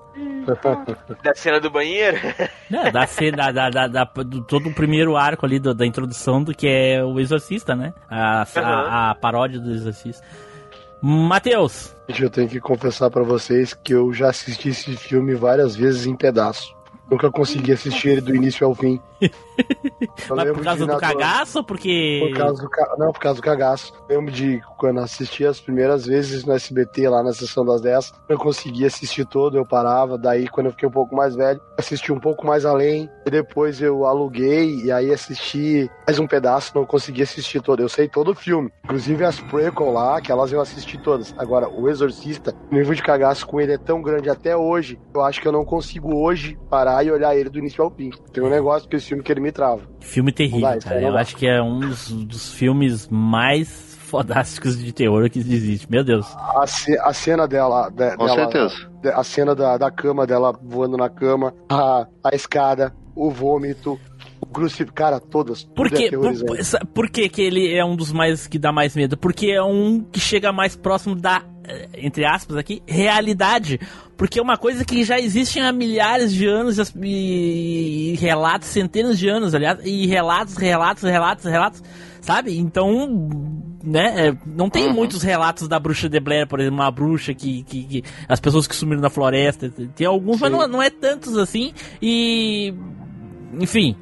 [1.23, 2.17] da cena do banheiro?
[2.69, 6.43] É, da cena, da, da, da, do, todo o primeiro arco ali do, da introdução
[6.43, 7.95] do que é o Exorcista, né?
[8.11, 8.63] A, uhum.
[8.63, 10.27] a, a paródia do Exorcista.
[11.01, 11.95] Matheus!
[12.09, 16.17] Eu tenho que confessar para vocês que eu já assisti esse filme várias vezes em
[16.17, 16.75] pedaço.
[17.09, 19.01] Nunca consegui assistir ele do início ao fim.
[20.29, 22.21] Mas por causa do cagaço ou porque.
[22.29, 22.95] Por causa do ca...
[22.99, 23.93] Não, por causa do cagaço.
[24.09, 28.13] Eu lembro de quando assisti as primeiras vezes no SBT, lá na sessão das 10,
[28.29, 30.19] eu conseguia assistir todo, eu parava.
[30.19, 33.11] Daí, quando eu fiquei um pouco mais velho, assisti um pouco mais além.
[33.25, 37.81] E depois eu aluguei e aí assisti mais um pedaço, não consegui assistir todo.
[37.81, 38.71] Eu sei todo o filme.
[38.85, 41.35] Inclusive as prequel lá, que elas eu assisti todas.
[41.37, 45.23] Agora, o Exorcista, o nível de cagaço com ele é tão grande até hoje, eu
[45.23, 48.11] acho que eu não consigo hoje parar e olhar ele do início ao fim.
[48.33, 49.83] Tem um negócio que esse filme que ele me trava.
[50.01, 51.03] Filme terrível, vai, cara.
[51.03, 55.91] Eu acho que é um dos, dos filmes mais fodásticos de terror que existe.
[55.91, 56.27] Meu Deus.
[56.37, 56.65] A,
[57.03, 57.91] a cena dela.
[57.91, 58.91] De, Com dela, certeza.
[59.15, 63.99] A cena da, da cama dela voando na cama, a, a escada, o vômito,
[64.57, 64.93] crucificado.
[64.95, 65.65] Cara, todas.
[65.65, 66.11] Por quê?
[66.11, 69.17] Por, por que que ele é um dos mais que dá mais medo?
[69.17, 73.79] Porque é um que chega mais próximo da, eh, entre aspas aqui, realidade.
[74.17, 79.19] Porque é uma coisa que já existe há milhares de anos e e, relatos, centenas
[79.19, 81.83] de anos, aliás, e relatos, relatos, relatos, relatos,
[82.23, 82.57] sabe?
[82.59, 83.29] Então,
[83.85, 87.63] né, é, não tem muitos relatos da bruxa de Blair, por exemplo, uma bruxa que,
[87.65, 91.37] que, que- as pessoas que sumiram na floresta, tem alguns, mas não, não é tantos
[91.37, 92.73] assim, e
[93.61, 93.95] enfim,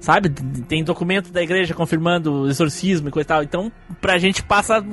[0.00, 0.30] sabe?
[0.68, 3.42] Tem documento da igreja confirmando o exorcismo e coisa e tal.
[3.42, 4.84] Então, pra gente passa.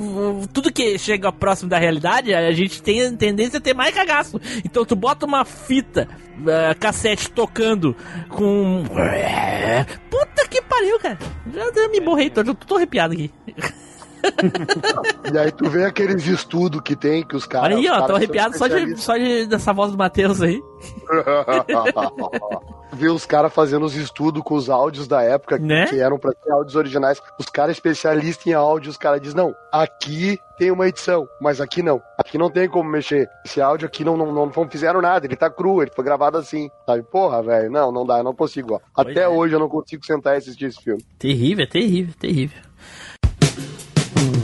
[0.53, 4.39] Tudo que chega próximo da realidade, a gente tem tendência a ter mais cagaço.
[4.63, 6.07] Então, tu bota uma fita
[6.39, 7.95] uh, cassete tocando
[8.29, 8.83] com.
[10.09, 11.17] Puta que pariu, cara.
[11.53, 13.31] Já, me borrei eu tô arrepiado aqui.
[15.33, 17.77] E aí tu vê aqueles estudos que tem, que os caras.
[17.77, 20.61] Olha aí, ó, tô arrepiado só de, só de dessa voz do Matheus aí.
[22.93, 25.85] Ver os caras fazendo os estudos com os áudios da época, Né?
[25.87, 27.21] que eram pra ser áudios originais.
[27.37, 31.83] Os caras especialistas em áudio, os caras dizem, não, aqui tem uma edição, mas aqui
[31.83, 32.01] não.
[32.17, 33.29] Aqui não tem como mexer.
[33.43, 36.37] Esse áudio aqui não, não, não, não fizeram nada, ele tá cru, ele foi gravado
[36.37, 36.69] assim.
[36.85, 38.75] Sabe, porra, velho, não, não dá, eu não consigo.
[38.75, 38.79] Ó.
[38.95, 39.27] Até é.
[39.27, 41.03] hoje eu não consigo sentar e assistir esse filme.
[41.19, 42.61] Terrível, terrível, terrível.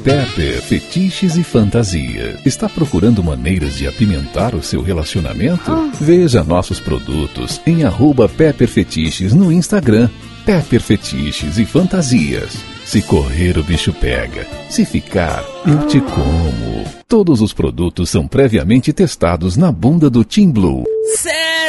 [0.04, 2.40] Pepper Fetiches e Fantasia.
[2.44, 5.92] Está procurando maneiras de apimentar o seu relacionamento?
[6.00, 10.10] Veja nossos produtos em arroba Pepper Fetiches no Instagram.
[10.44, 12.58] Pepper Fetiches e Fantasias.
[12.84, 14.48] Se correr, o bicho pega.
[14.70, 16.84] Se ficar, eu te como.
[17.08, 20.84] Todos os produtos são previamente testados na bunda do Team Blue.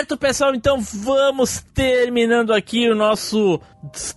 [0.03, 3.61] Certo, pessoal, então vamos terminando aqui o nosso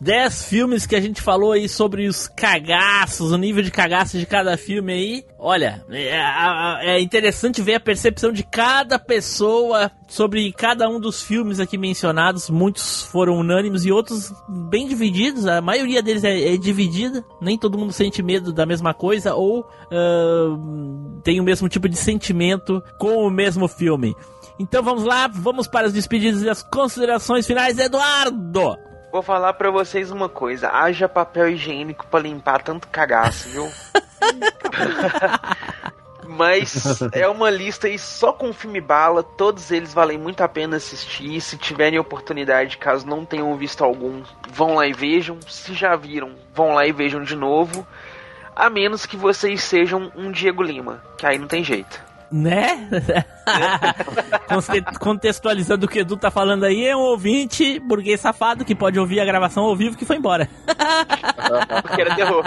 [0.01, 4.25] 10 filmes que a gente falou aí sobre os cagaços, o nível de cagaço de
[4.25, 5.23] cada filme aí.
[5.37, 11.59] Olha, é, é interessante ver a percepção de cada pessoa sobre cada um dos filmes
[11.59, 12.49] aqui mencionados.
[12.49, 14.33] Muitos foram unânimes e outros
[14.69, 15.45] bem divididos.
[15.45, 17.23] A maioria deles é, é dividida.
[17.39, 20.57] Nem todo mundo sente medo da mesma coisa ou ah,
[21.23, 24.15] tem o mesmo tipo de sentimento com o mesmo filme.
[24.57, 28.77] Então vamos lá, vamos para as despedidas e as considerações finais, Eduardo!
[29.11, 33.69] Vou falar pra vocês uma coisa: haja papel higiênico pra limpar tanto cagaço, viu?
[36.27, 40.77] Mas é uma lista aí só com filme bala, todos eles valem muito a pena
[40.77, 41.39] assistir.
[41.39, 45.39] Se tiverem oportunidade, caso não tenham visto algum, vão lá e vejam.
[45.47, 47.87] Se já viram, vão lá e vejam de novo.
[48.55, 52.04] A menos que vocês sejam um Diego Lima, que aí não tem jeito.
[52.31, 52.87] Né?
[54.49, 58.73] Conte- Contextualizando o que o Edu tá falando aí, é um ouvinte burguês safado que
[58.75, 60.49] pode ouvir a gravação ao vivo que foi embora.
[61.83, 62.43] Porque era terror.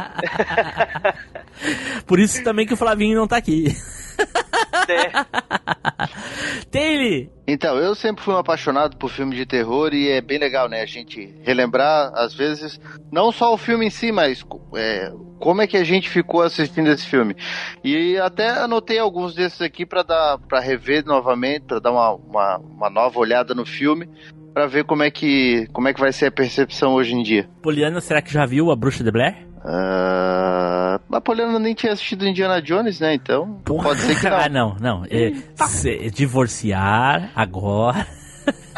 [2.06, 3.76] Por isso também que o Flavinho não tá aqui.
[6.70, 7.28] Taylor!
[7.46, 10.82] Então, eu sempre fui um apaixonado por filme de terror e é bem legal, né?
[10.82, 12.78] A gente relembrar, às vezes,
[13.10, 14.44] não só o filme em si, mas
[14.76, 17.34] é, como é que a gente ficou assistindo esse filme.
[17.82, 22.58] E até anotei alguns desses aqui para dar, para rever novamente, para dar uma, uma,
[22.58, 24.08] uma nova olhada no filme,
[24.52, 27.48] para ver como é que como é que vai ser a percepção hoje em dia.
[27.62, 29.47] Poliana, será que já viu a Bruxa de Blair?
[29.70, 33.14] A Poliana nem tinha assistido Indiana Jones, né?
[33.14, 34.36] Então pode ser que não.
[34.38, 35.04] ah, não, não.
[35.10, 35.32] É,
[35.66, 38.06] se- divorciar agora.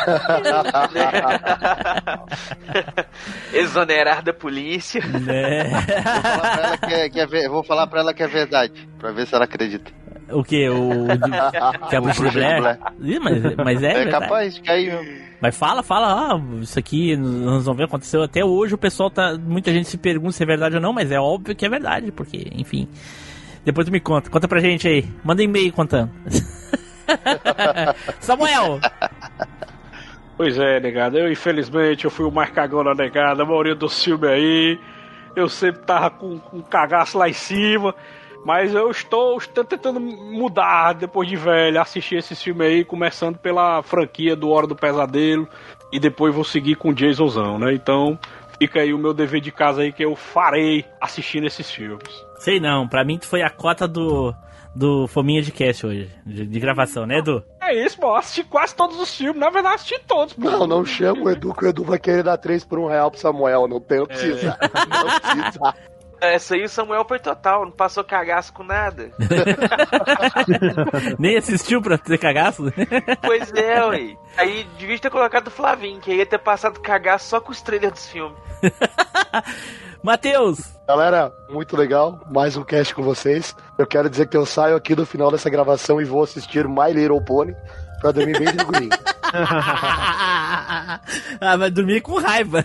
[3.53, 5.01] Exonerar da polícia.
[5.07, 5.65] Né?
[5.65, 8.89] Vou falar pra ela que é, que é vou falar pra ela que é verdade,
[8.99, 9.91] pra ver se ela acredita.
[10.33, 10.69] O que?
[10.69, 11.07] O.
[11.07, 11.31] de-
[11.89, 12.61] que é a O Bruxa de Blair?
[12.61, 12.79] Blair.
[13.01, 13.91] Ih, mas, mas é.
[13.91, 14.11] É verdade.
[14.25, 15.31] capaz de cair mesmo.
[15.41, 19.39] Mas fala, fala, ah, isso aqui nós vamos ver, aconteceu até hoje, o pessoal tá.
[19.39, 22.13] Muita gente se pergunta se é verdade ou não, mas é óbvio que é verdade,
[22.13, 22.87] porque, enfim.
[23.65, 25.07] Depois tu me conta, conta pra gente aí.
[25.25, 26.11] Manda e-mail contando.
[28.21, 28.81] Samuel!
[30.37, 31.19] Pois é, negado.
[31.19, 33.43] Eu, infelizmente, eu fui o mais cagão da negada.
[33.43, 34.79] A maioria dos filmes aí.
[35.37, 37.95] Eu sempre tava com, com cagaço lá em cima.
[38.45, 43.83] Mas eu estou, estou tentando mudar depois de velho, assistir esses filmes aí, começando pela
[43.83, 45.47] franquia do Hora do Pesadelo.
[45.93, 47.75] E depois vou seguir com o Jasonzão, né?
[47.75, 48.19] Então,
[48.59, 52.09] fica aí o meu dever de casa aí que eu farei assistindo esses filmes.
[52.39, 54.35] Sei não, pra mim tu foi a cota do.
[54.73, 57.43] Do Fominha de Cast hoje, de, de gravação, né, Edu?
[57.61, 58.07] É isso, pô.
[58.07, 59.41] Eu assisti quase todos os filmes.
[59.41, 60.49] Na verdade, assisti todos, pô.
[60.49, 63.11] Não, não chama o Edu, que o Edu vai querer dar 3 por um real
[63.11, 63.67] pro Samuel.
[63.67, 64.57] Não tem, não precisa.
[64.63, 65.75] Não precisa.
[66.21, 69.11] Essa aí o Samuel foi total, não passou cagaço com nada.
[71.19, 72.65] Nem assistiu pra ter cagaço?
[73.23, 74.17] Pois é, ué.
[74.37, 77.63] Aí devia ter colocado o Flavinho, que aí ia ter passado cagaço só com os
[77.63, 78.39] trailers dos filmes.
[80.03, 80.61] Matheus!
[80.87, 82.21] Galera, muito legal.
[82.31, 83.55] Mais um cast com vocês.
[83.79, 86.93] Eu quero dizer que eu saio aqui do final dessa gravação e vou assistir My
[86.93, 87.55] Little Pony
[88.01, 88.91] pra dormir bem tranquilinho.
[91.41, 92.65] ah, vai dormir com raiva.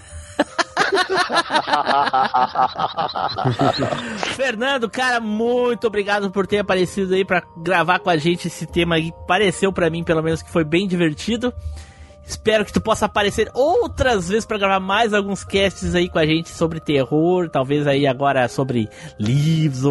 [4.36, 8.96] Fernando, cara, muito obrigado por ter aparecido aí pra gravar com a gente esse tema
[8.96, 9.12] aí.
[9.28, 11.54] Pareceu pra mim, pelo menos, que foi bem divertido.
[12.28, 16.26] Espero que tu possa aparecer outras vezes pra gravar mais alguns casts aí com a
[16.26, 18.90] gente sobre terror, talvez aí agora sobre
[19.20, 19.84] livros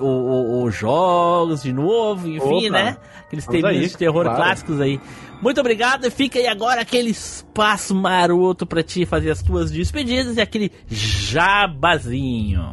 [0.00, 2.70] ou, ou- ou- jogos de novo, enfim, Opa.
[2.70, 2.96] né?
[3.26, 4.36] Aqueles temas de terror claro.
[4.36, 5.00] clássicos aí.
[5.40, 10.36] Muito obrigado e fica aí agora aquele espaço maroto pra ti fazer as tuas despedidas
[10.36, 12.64] e aquele jabazinho.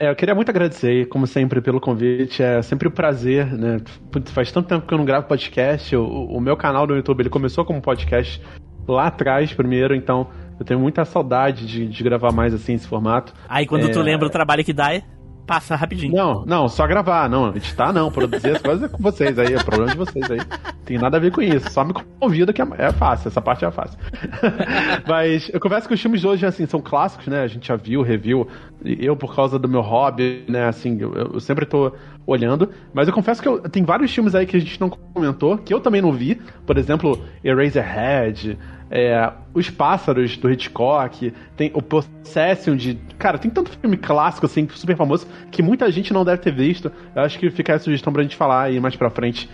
[0.00, 2.42] É, eu queria muito agradecer, como sempre, pelo convite.
[2.42, 3.76] É sempre um prazer, né?
[4.10, 5.94] Putz, faz tanto tempo que eu não gravo podcast.
[5.94, 8.42] O, o meu canal no YouTube ele começou como podcast
[8.88, 10.26] lá atrás, primeiro, então
[10.58, 13.34] eu tenho muita saudade de, de gravar mais assim esse formato.
[13.46, 15.02] Aí quando tu É, lembra o trabalho que dá, é-
[15.50, 16.14] passa rapidinho.
[16.14, 19.60] Não, não, só gravar, não, editar não, produzir as coisas é com vocês aí, é
[19.64, 20.38] problema de vocês aí.
[20.84, 23.64] Tem nada a ver com isso, só me convida que é, é fácil, essa parte
[23.64, 23.98] é fácil.
[25.08, 27.42] Mas eu confesso que os filmes de hoje, assim, são clássicos, né?
[27.42, 28.46] A gente já viu, review.
[28.84, 31.92] Eu, por causa do meu hobby, né, assim, eu, eu sempre tô
[32.24, 32.70] olhando.
[32.94, 35.74] Mas eu confesso que eu- tem vários filmes aí que a gente não comentou, que
[35.74, 36.40] eu também não vi.
[36.64, 38.56] Por exemplo, Eraserhead,
[38.90, 42.94] é, Os Pássaros, do Hitchcock, tem o Possession de...
[43.18, 46.90] Cara, tem tanto filme clássico, assim, super famoso, que muita gente não deve ter visto.
[47.14, 49.48] Eu acho que fica a sugestão pra gente falar aí mais pra frente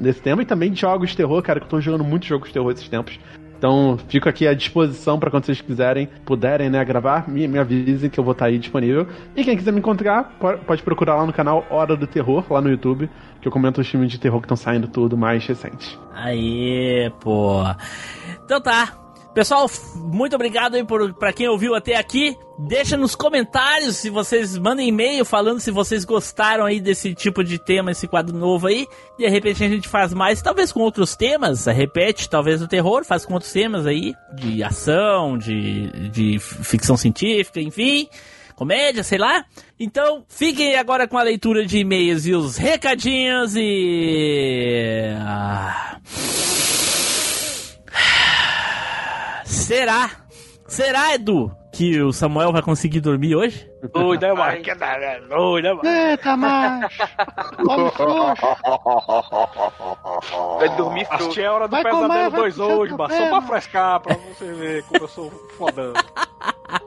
[0.00, 0.42] nesse tema.
[0.42, 2.88] E também jogos de terror, cara, que eu tô jogando muito jogos de terror esses
[2.88, 3.18] tempos.
[3.56, 8.10] Então, fico aqui à disposição para quando vocês quiserem, puderem, né, gravar, me, me avisem
[8.10, 9.06] que eu vou estar aí disponível.
[9.34, 12.60] E quem quiser me encontrar, po- pode procurar lá no canal Hora do Terror, lá
[12.60, 13.08] no YouTube,
[13.40, 15.98] que eu comento os filmes de terror que estão saindo tudo mais recente.
[16.14, 17.62] Aê, pô.
[18.44, 19.04] Então tá.
[19.34, 22.36] Pessoal, muito obrigado aí por, pra quem ouviu até aqui.
[22.56, 27.58] Deixa nos comentários se vocês mandem e-mail falando se vocês gostaram aí desse tipo de
[27.58, 28.86] tema, esse quadro novo aí.
[29.18, 31.66] De repente a gente faz mais, talvez com outros temas.
[31.66, 34.14] Repete, talvez o terror, faz com outros temas aí.
[34.34, 38.08] De ação, de, de ficção científica, enfim.
[38.54, 39.44] Comédia, sei lá.
[39.80, 45.12] Então, fiquem agora com a leitura de e-mails e os recadinhos e.
[45.18, 45.98] Ah.
[49.54, 50.10] Será?
[50.66, 53.68] Será, Edu, que o Samuel vai conseguir dormir hoje?
[53.92, 54.62] Doido, né, mano?
[55.28, 55.88] Doido, né, mano?
[55.88, 57.02] Eita, macho!
[57.64, 58.46] Come frouxo!
[60.58, 61.24] Vai dormir frouxo.
[61.24, 63.14] Assisti a hora do Vai pesadelo comer, vai 2 pro seu hoje, mano.
[63.14, 65.92] Só pra frescar, pra você ver como eu sou fodão.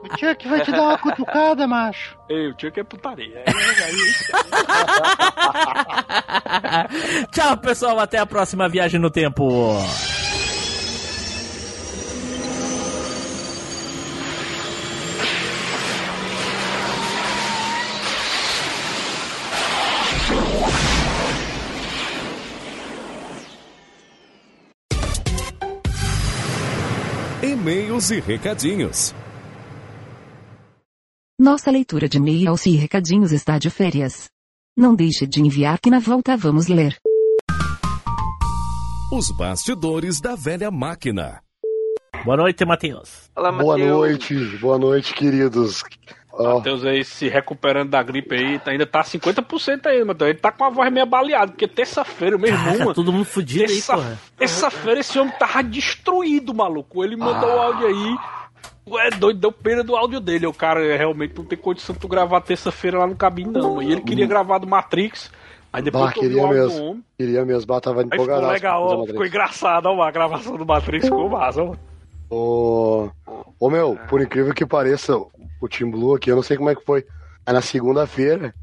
[0.02, 2.18] O Chuck vai te dar uma cutucada, macho.
[2.28, 3.42] Ei, o tio que é putaria.
[3.46, 3.54] Aí,
[6.84, 7.98] aí, Tchau, pessoal.
[8.00, 9.48] Até a próxima viagem no tempo.
[27.68, 29.14] E-mails e recadinhos.
[31.38, 34.30] Nossa leitura de e-mails e recadinhos está de férias.
[34.74, 36.96] Não deixe de enviar que na volta vamos ler.
[39.12, 41.42] Os bastidores da velha máquina.
[42.24, 43.30] Boa noite, Matheus.
[43.36, 45.82] Boa noite, boa noite, queridos.
[46.38, 50.30] Matheus aí se recuperando da gripe aí, tá- ainda tá 50% aí, Matheus.
[50.30, 52.88] Ele tá com a voz meio baleada, porque terça-feira, meu irmão.
[52.88, 54.18] Tá todo mundo fudido aí, terça- porra.
[54.36, 57.02] Terça-feira esse homem tava destruído, maluco.
[57.04, 57.56] Ele mandou Ah.
[57.56, 58.16] o áudio aí.
[59.06, 60.46] É doido, deu pena do áudio dele.
[60.46, 63.74] O cara é, realmente não tem condição de tu gravar terça-feira lá no cabine, não.
[63.76, 63.82] mano.
[63.82, 65.30] E ele queria gravar do Matrix.
[65.70, 66.82] Aí depois bah, queria mesmo.
[66.84, 67.04] homem.
[67.18, 69.26] Queria mesmo, bah, tava Aí ficou legal, ó, ficou Matrix.
[69.28, 71.74] engraçado, ó, a gravação do Matrix ficou massa, ó.
[72.30, 73.08] Ô,
[73.60, 75.14] ô meu, por incrível que pareça,
[75.60, 77.04] o Team Blue aqui, eu não sei como é que foi.
[77.46, 78.54] Aí na segunda-feira,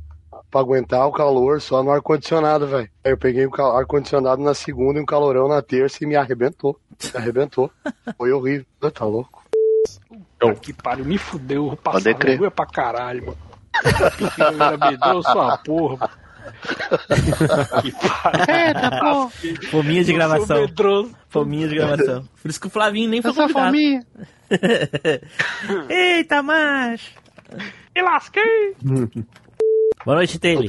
[0.51, 2.89] pra aguentar o calor só no ar-condicionado, velho.
[3.03, 6.79] Aí eu peguei o ar-condicionado na segunda e um calorão na terça e me arrebentou.
[7.13, 7.71] Me arrebentou.
[8.17, 8.65] Foi horrível.
[8.93, 9.43] Tá louco?
[10.39, 13.37] Puta que pariu, me fudeu, eu passar vergonha pra caralho, mano.
[14.89, 16.13] Me deu sua porra, mano.
[17.81, 18.55] que pariu.
[18.55, 19.29] Eita, pô.
[19.71, 21.11] Fominha de Eu sou gravação.
[21.29, 22.27] Fominha de gravação.
[22.41, 23.65] Por isso que o Flavinho nem foi Essa convidado.
[23.67, 24.05] fominha.
[25.89, 27.11] Eita, macho.
[27.95, 28.73] Me lasquei.
[30.05, 30.65] Boa noite, Taylor.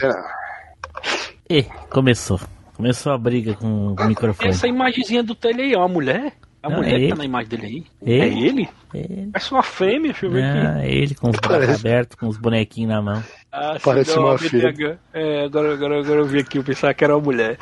[1.49, 2.41] Ih, começou.
[2.75, 4.51] Começou a briga com o microfone.
[4.51, 6.33] Essa imagenzinha do telha aí é uma mulher?
[6.63, 7.09] A Não, mulher é que ele.
[7.11, 7.85] tá na imagem dele aí?
[8.03, 8.21] Ele.
[8.21, 8.69] É ele?
[8.93, 9.31] Ele.
[9.33, 10.87] Parece uma fêmea, deixa eu ver Ah, aqui.
[10.89, 13.23] ele com os braços abertos, com os bonequinhos na mão.
[13.53, 14.69] Ah, Parece não, uma filha.
[14.69, 14.99] agora.
[15.15, 17.57] É, agora, agora, agora eu vi aqui, eu pensava que era uma mulher.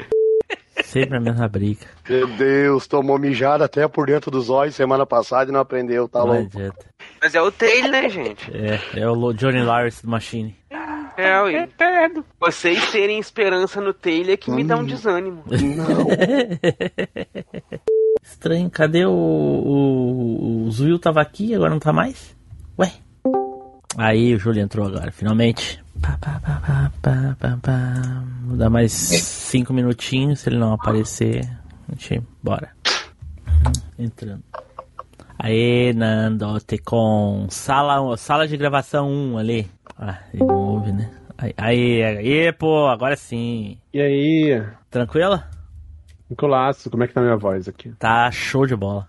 [0.82, 1.86] Sempre a mesma briga.
[2.08, 6.20] Meu Deus, tomou mijada até por dentro dos olhos semana passada e não aprendeu, tá
[6.20, 6.42] Não louco?
[6.56, 6.86] adianta.
[7.22, 8.50] Mas é o Taylor, né, gente?
[8.56, 10.56] É, é o Johnny Lawrence do Machine.
[11.16, 11.68] É, ué.
[12.40, 15.44] Vocês terem esperança no Taylor é que me dá um desânimo.
[18.22, 19.10] Estranho, cadê o.
[19.12, 22.34] O, o Zuil tava aqui, agora não tá mais?
[22.78, 22.92] Ué?
[23.96, 25.82] Aí o Júlio entrou agora, finalmente.
[26.00, 28.24] Pá, pá, pá, pá, pá, pá, pá.
[28.44, 31.48] Vou dar mais cinco minutinhos, se ele não aparecer,
[31.88, 32.70] a gente bora.
[33.98, 34.42] Entrando.
[35.38, 37.46] Aê, Nando, Tecon.
[37.50, 39.70] Sala, sala de gravação 1 ali.
[39.98, 41.10] Ah, ele não ouve, né?
[41.38, 43.78] Aí, aí, aí, pô, agora sim.
[43.92, 44.62] E aí?
[44.90, 45.48] Tranquila?
[46.28, 47.90] Nicolasso, como é que tá minha voz aqui?
[47.98, 49.06] Tá show de bola.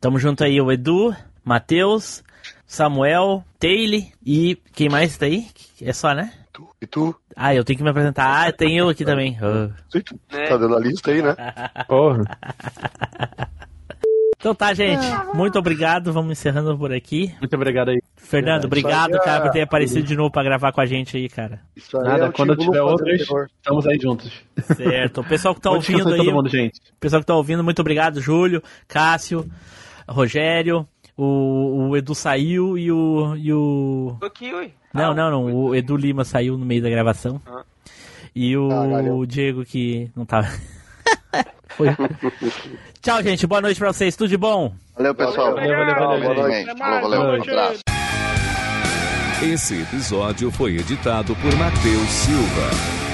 [0.00, 2.22] Tamo junto aí, o Edu, Matheus,
[2.66, 5.46] Samuel, Taylor e quem mais tá aí?
[5.80, 6.30] É só, né?
[6.82, 7.16] E tu?
[7.34, 8.46] Ah, eu tenho que me apresentar.
[8.46, 9.38] Ah, tem eu aqui também.
[9.40, 9.70] Ah.
[10.48, 11.34] Tá dando a lista aí, né?
[11.88, 12.24] Porra.
[14.36, 15.06] Então tá, gente.
[15.32, 16.12] Muito obrigado.
[16.12, 17.34] Vamos encerrando por aqui.
[17.40, 18.02] Muito obrigado aí.
[18.16, 21.16] Fernando, Isso obrigado, é- cara, por ter aparecido de novo pra gravar com a gente
[21.16, 21.62] aí, cara.
[21.74, 24.30] Isso aí Nada, é quando eu tiver outras, estamos aí juntos.
[24.76, 25.22] Certo.
[25.22, 26.30] O pessoal que tá ouvindo aí.
[26.30, 26.78] mundo, gente.
[26.94, 29.50] O pessoal que tá ouvindo, muito obrigado, Júlio, Cássio,
[30.06, 30.86] Rogério,
[31.16, 33.36] o, o Edu saiu e o.
[33.36, 34.16] E o...
[34.20, 34.72] Tô aqui, ui.
[34.92, 35.54] Não, não, não.
[35.54, 37.40] O Edu Lima saiu no meio da gravação.
[38.34, 39.24] E o Ah, valeu.
[39.26, 40.48] Diego que não tava.
[41.70, 41.88] Foi.
[43.02, 43.46] Tchau, gente.
[43.46, 44.14] Boa noite pra vocês.
[44.16, 44.72] Tudo de bom?
[44.96, 45.54] Valeu, pessoal.
[45.54, 46.66] Valeu, valeu, valeu, Boa gente.
[46.66, 46.78] noite.
[46.78, 47.20] Falou, valeu.
[47.38, 47.80] Um abraço.
[49.42, 53.13] Esse episódio foi editado por Matheus Silva.